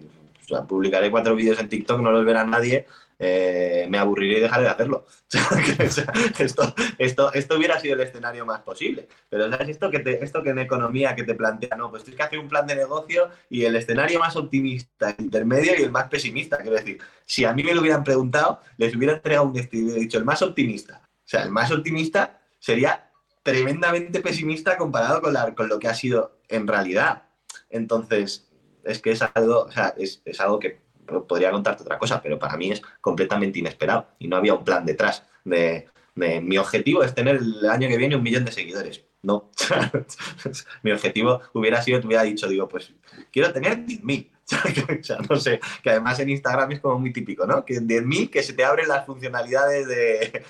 [0.68, 2.88] publicaré cuatro vídeos en TikTok, no los verá nadie,
[3.22, 5.06] eh, me aburriré y dejaré de hacerlo.
[6.40, 9.10] esto, esto, esto hubiera sido el escenario más posible.
[9.30, 9.70] Pero ¿sabes?
[9.70, 12.48] Esto que, esto que en economía que te plantea, no, pues tienes que hacer un
[12.48, 16.58] plan de negocio y el escenario más optimista, el intermedio y el más pesimista.
[16.58, 20.00] Quiero decir, si a mí me lo hubieran preguntado, les hubiera entregado un y hubiera
[20.00, 21.02] dicho el más optimista.
[21.04, 23.12] O sea, el más optimista sería
[23.44, 27.24] tremendamente pesimista comparado con, con lo que ha sido en realidad.
[27.70, 28.50] Entonces,
[28.84, 30.80] es que es algo, o sea, es, es algo que
[31.28, 34.86] podría contarte otra cosa, pero para mí es completamente inesperado y no había un plan
[34.86, 39.04] detrás de, mi objetivo es tener el año que viene un millón de seguidores.
[39.22, 39.50] no.
[40.84, 42.94] Mi objetivo hubiera sido, te hubiera dicho, digo, pues
[43.32, 44.30] quiero tener 10.000.
[45.00, 47.64] o sea, no sé, que además en Instagram es como muy típico, ¿no?
[47.64, 50.44] Que en 10.000 que se te abren las funcionalidades de...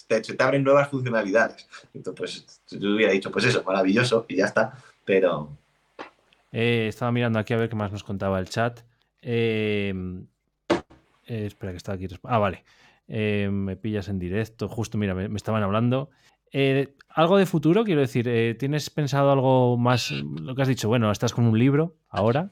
[0.00, 1.68] se te abren nuevas funcionalidades.
[1.92, 4.74] Entonces, pues yo hubiera dicho, pues eso, maravilloso y ya está,
[5.04, 5.56] pero...
[6.52, 8.80] Eh, estaba mirando aquí a ver qué más nos contaba el chat.
[9.22, 9.92] Eh,
[11.26, 12.08] eh, espera que está aquí.
[12.24, 12.64] Ah, vale.
[13.08, 14.68] me pillas en directo.
[14.68, 16.10] Justo, mira, me estaban hablando.
[16.52, 20.10] Eh, algo de futuro, quiero decir, eh, ¿tienes pensado algo más?
[20.10, 22.50] Lo que has dicho, bueno, estás con un libro ahora.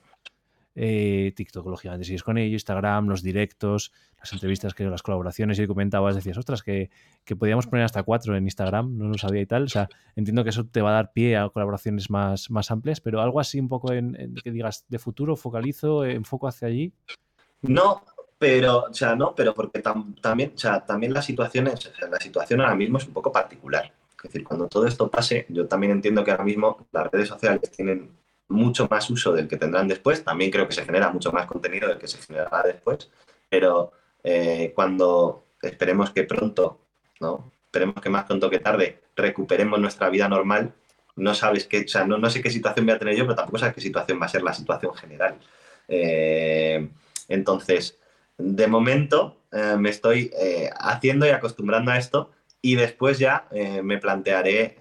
[0.75, 6.15] Eh, TikTok, lógicamente, sigues con ello, Instagram, los directos, las entrevistas, las colaboraciones, y comentabas,
[6.15, 6.91] decías, ostras, que,
[7.25, 9.65] que, podíamos poner hasta cuatro en Instagram, no lo sabía y tal.
[9.65, 13.01] O sea, entiendo que eso te va a dar pie a colaboraciones más, más amplias,
[13.01, 16.93] pero algo así un poco en, que digas de futuro, focalizo, enfoco hacia allí.
[17.63, 18.03] No,
[18.39, 22.61] pero, o sea, no, pero porque también, o sea, también la situación, es, la situación
[22.61, 23.93] ahora mismo es un poco particular.
[24.17, 27.71] Es decir, cuando todo esto pase, yo también entiendo que ahora mismo las redes sociales
[27.71, 28.11] tienen
[28.49, 30.25] mucho más uso del que tendrán después.
[30.25, 33.11] También creo que se genera mucho más contenido del que se generará después.
[33.49, 33.93] Pero
[34.25, 36.81] eh, cuando esperemos que pronto,
[37.21, 37.53] ¿no?
[37.67, 40.73] Esperemos que más pronto que tarde recuperemos nuestra vida normal,
[41.17, 43.35] no sabes qué, o sea, no, no sé qué situación voy a tener yo, pero
[43.35, 45.39] tampoco sabes qué situación va a ser la situación general.
[45.89, 46.89] Eh,
[47.29, 47.99] entonces,
[48.39, 50.33] de momento eh, me estoy
[50.79, 52.31] haciendo y acostumbrando a esto
[52.63, 53.49] y después ya
[53.83, 54.77] me plantearé,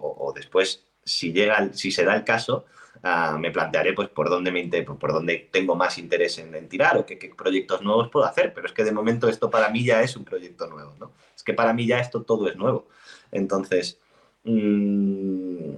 [0.00, 2.66] o, después, si, llega, si se da el caso,
[3.06, 7.06] ah, me plantearé pues por dónde, me, por dónde tengo más interés en, tirar o
[7.06, 8.52] qué, proyectos nuevos puedo hacer.
[8.52, 11.12] Pero es que de momento esto para mí ya es un proyecto nuevo, ¿no?
[11.34, 12.88] Es que para mí ya esto todo es nuevo.
[13.32, 13.98] Entonces,
[14.44, 15.74] mm,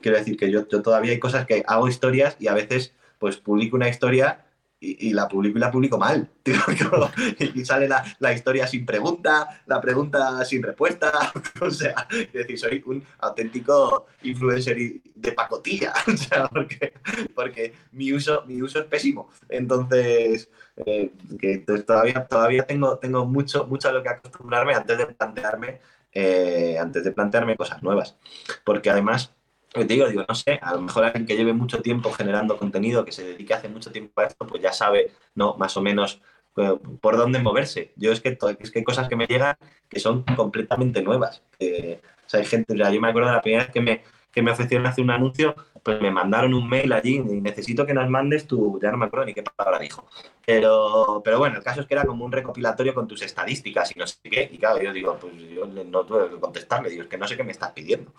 [0.00, 3.38] quiero decir que yo, yo todavía hay cosas que hago historias y a veces pues
[3.38, 4.45] publico una historia
[4.78, 6.28] y, la publico y la publico mal.
[7.54, 11.32] y sale la, historia sin pregunta, la pregunta sin respuesta.
[11.60, 14.76] o sea, es decir, soy un auténtico influencer
[15.14, 15.92] de pacotilla.
[16.06, 16.92] o sea, porque,
[17.34, 19.30] porque mi, uso, mi uso es pésimo.
[19.48, 25.06] Entonces, eh, que, todavía, todavía tengo, tengo mucho, mucho a lo que acostumbrarme antes de
[25.06, 25.80] plantearme,
[26.12, 28.16] eh, antes de plantearme cosas nuevas.
[28.64, 29.35] Porque además
[29.84, 33.04] te digo, digo, no sé, a lo mejor alguien que lleve mucho tiempo generando contenido,
[33.04, 35.56] que se dedique hace mucho tiempo a esto, pues ya sabe, ¿no?
[35.56, 36.20] Más o menos
[36.56, 37.92] eh, por dónde moverse.
[37.96, 39.56] Yo es que, es que hay cosas que me llegan
[39.88, 41.42] que son completamente nuevas.
[41.60, 44.02] o sea, hay gente, o sea, yo me acuerdo de la primera vez que me,
[44.36, 47.94] que me ofrecieron hacer un anuncio, pues me mandaron un mail allí y necesito que
[47.94, 50.06] nos mandes tu, ya no me acuerdo ni qué palabra dijo.
[50.44, 53.98] Pero, pero bueno, el caso es que era como un recopilatorio con tus estadísticas y
[53.98, 54.50] no sé qué.
[54.52, 57.34] Y claro, yo digo, pues yo no tuve que contestarle, digo, es que no sé
[57.34, 58.12] qué me estás pidiendo.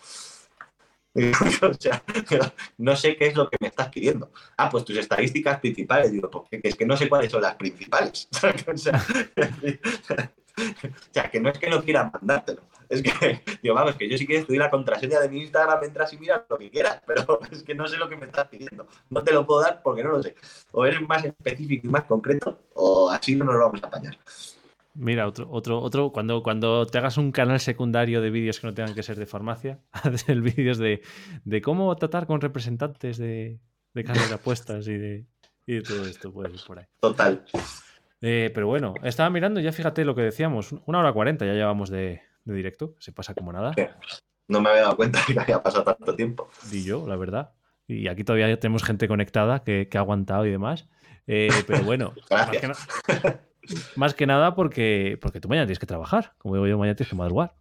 [1.62, 2.04] o sea,
[2.78, 4.32] no sé qué es lo que me estás pidiendo.
[4.56, 6.12] Ah, pues tus estadísticas principales.
[6.12, 8.28] Digo, porque es que no sé cuáles son las principales.
[8.68, 8.78] o,
[11.12, 12.62] sea, que no es que no quiera mandártelo.
[12.90, 16.14] Es que, digo, vamos, que yo sí quiero estudiar la contraseña de mi Instagram, entras
[16.14, 18.88] y miras lo que quieras, pero es que no sé lo que me estás pidiendo.
[19.10, 20.36] No te lo puedo dar porque no lo sé.
[20.72, 24.18] O eres más específico y más concreto, o así no nos lo vamos a apañar.
[25.00, 28.74] Mira, otro, otro, otro, cuando, cuando te hagas un canal secundario de vídeos que no
[28.74, 31.04] tengan que ser de farmacia, hacer vídeos de,
[31.46, 33.60] de, cómo tratar con representantes de,
[33.94, 35.26] de casas de apuestas y de,
[35.68, 36.86] y de todo esto, puede ir por ahí.
[37.00, 37.46] Total.
[38.22, 41.92] Eh, pero bueno, estaba mirando, ya fíjate lo que decíamos, una hora cuarenta ya llevamos
[41.92, 43.74] de, de directo, se pasa como nada.
[44.48, 46.50] No me había dado cuenta de que había pasado tanto tiempo.
[46.72, 47.52] Y yo, la verdad.
[47.86, 50.90] Y aquí todavía tenemos gente conectada que, que ha aguantado y demás.
[51.28, 53.42] Eh, pero bueno, Más que nada
[54.56, 56.34] porque, porque tú mañana tienes que trabajar.
[56.38, 57.54] Como digo yo, mañana tienes que madrugar.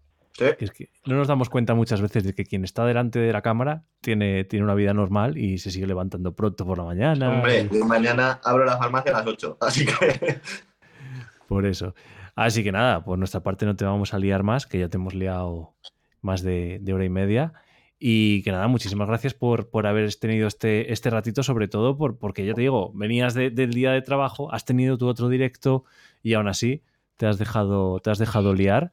[0.59, 3.41] Es que no nos damos cuenta muchas veces de que quien está delante de la
[3.41, 7.31] cámara tiene, tiene una vida normal y se sigue levantando pronto por la mañana.
[7.31, 10.41] Hombre, mañana abro la farmacia a las 8, así que...
[11.49, 11.95] Por eso.
[12.35, 14.97] Así que nada, por nuestra parte no te vamos a liar más, que ya te
[14.97, 15.75] hemos liado
[16.21, 17.53] más de, de hora y media.
[17.99, 22.19] Y que nada, muchísimas gracias por, por haber tenido este, este ratito, sobre todo por,
[22.19, 25.85] porque ya te digo, venías del día de trabajo, has tenido tu otro directo
[26.23, 26.83] y aún así
[27.17, 28.93] te has dejado, te has dejado liar.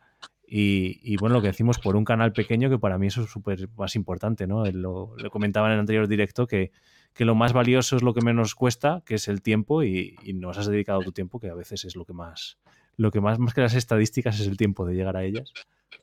[0.56, 3.70] Y, bueno, lo que decimos por un canal pequeño, que para mí eso es súper
[3.76, 4.64] más importante, ¿no?
[4.66, 6.72] Lo, comentaba en el anterior directo que,
[7.16, 10.34] que, lo más valioso es lo que menos cuesta, que es el tiempo, y, y,
[10.34, 12.60] nos has dedicado tu tiempo, que a veces es lo que más,
[12.98, 15.52] lo que más, más que las estadísticas es el tiempo de llegar a ellas.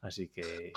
[0.03, 0.73] Así que,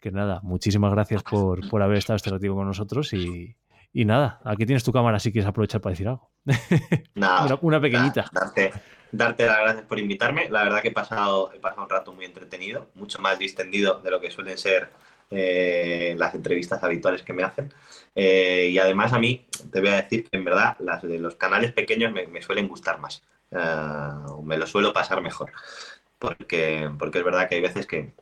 [0.00, 3.56] que nada, muchísimas gracias por, por haber estado este ratito con nosotros y,
[3.92, 6.30] y, nada, aquí tienes tu cámara si quieres aprovechar para decir algo.
[7.14, 8.26] Nada, una, pequeñita.
[8.32, 8.72] darte,
[9.12, 10.48] darte, las gracias por invitarme.
[10.48, 14.10] La verdad que he pasado, he pasado un rato muy entretenido, mucho más distendido de
[14.10, 14.90] lo que suelen ser
[15.30, 17.72] eh, las entrevistas habituales que me hacen.
[18.14, 21.34] Eh, y además a mí te voy a decir que en verdad las de los
[21.34, 23.22] canales pequeños me, me suelen gustar más.
[23.50, 25.52] Uh, me lo suelo pasar mejor.
[26.18, 28.12] Porque, porque es verdad que hay veces que,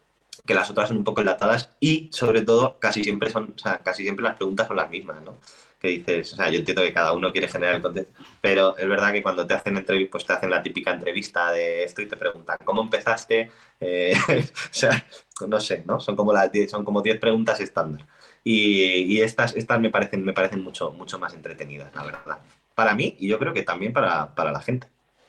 [0.47, 3.79] que las otras son un poco enlatadas y sobre todo casi siempre son, o sea,
[3.79, 5.39] casi siempre las preguntas son las mismas, ¿no?
[5.79, 8.89] Que dices, o sea, yo entiendo que cada uno quiere generar el contenido, pero es
[8.89, 12.07] verdad que cuando te hacen entrevista, pues te hacen la típica entrevista de esto y
[12.07, 13.51] te preguntan cómo empezaste,
[13.81, 15.05] eh, o sea,
[15.47, 16.01] no sé, ¿no?
[16.01, 18.07] Son como las son como 10 preguntas estándar.
[18.43, 22.39] Y, estas, estas me parecen, me parecen mucho, mucho más entretenidas, la verdad.
[22.77, 24.87] Para mí y yo creo que también para, para la gente.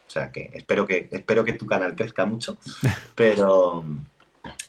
[0.07, 2.57] O sea que espero que, espero que tu canal crezca mucho,
[3.15, 3.83] pero,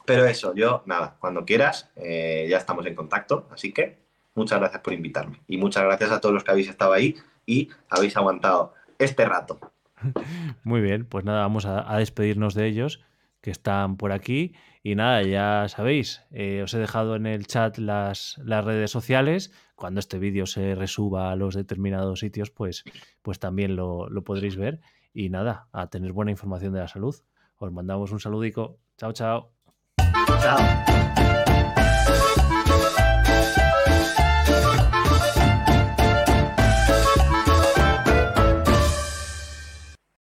[0.05, 3.99] pero eso, yo, nada, cuando quieras, eh, ya estamos en contacto, así que
[4.35, 5.41] muchas gracias por invitarme.
[5.49, 9.59] Y muchas gracias a todos los que habéis estado ahí y habéis aguantado este rato.
[10.65, 13.01] Muy bien, pues nada, vamos a, despedirnos de ellos
[13.41, 14.55] que están por aquí.
[14.83, 19.53] Y nada, ya sabéis, eh, os he dejado en el chat las, las redes sociales.
[19.75, 22.85] Cuando este vídeo se resuba a los determinados sitios, pues,
[23.23, 24.81] pues también lo, lo podréis ver.
[25.13, 27.15] Y nada, a tener buena información de la salud.
[27.59, 28.79] Os mandamos un saludico.
[28.97, 29.58] Chao, chao.
[30.41, 31.08] Chao.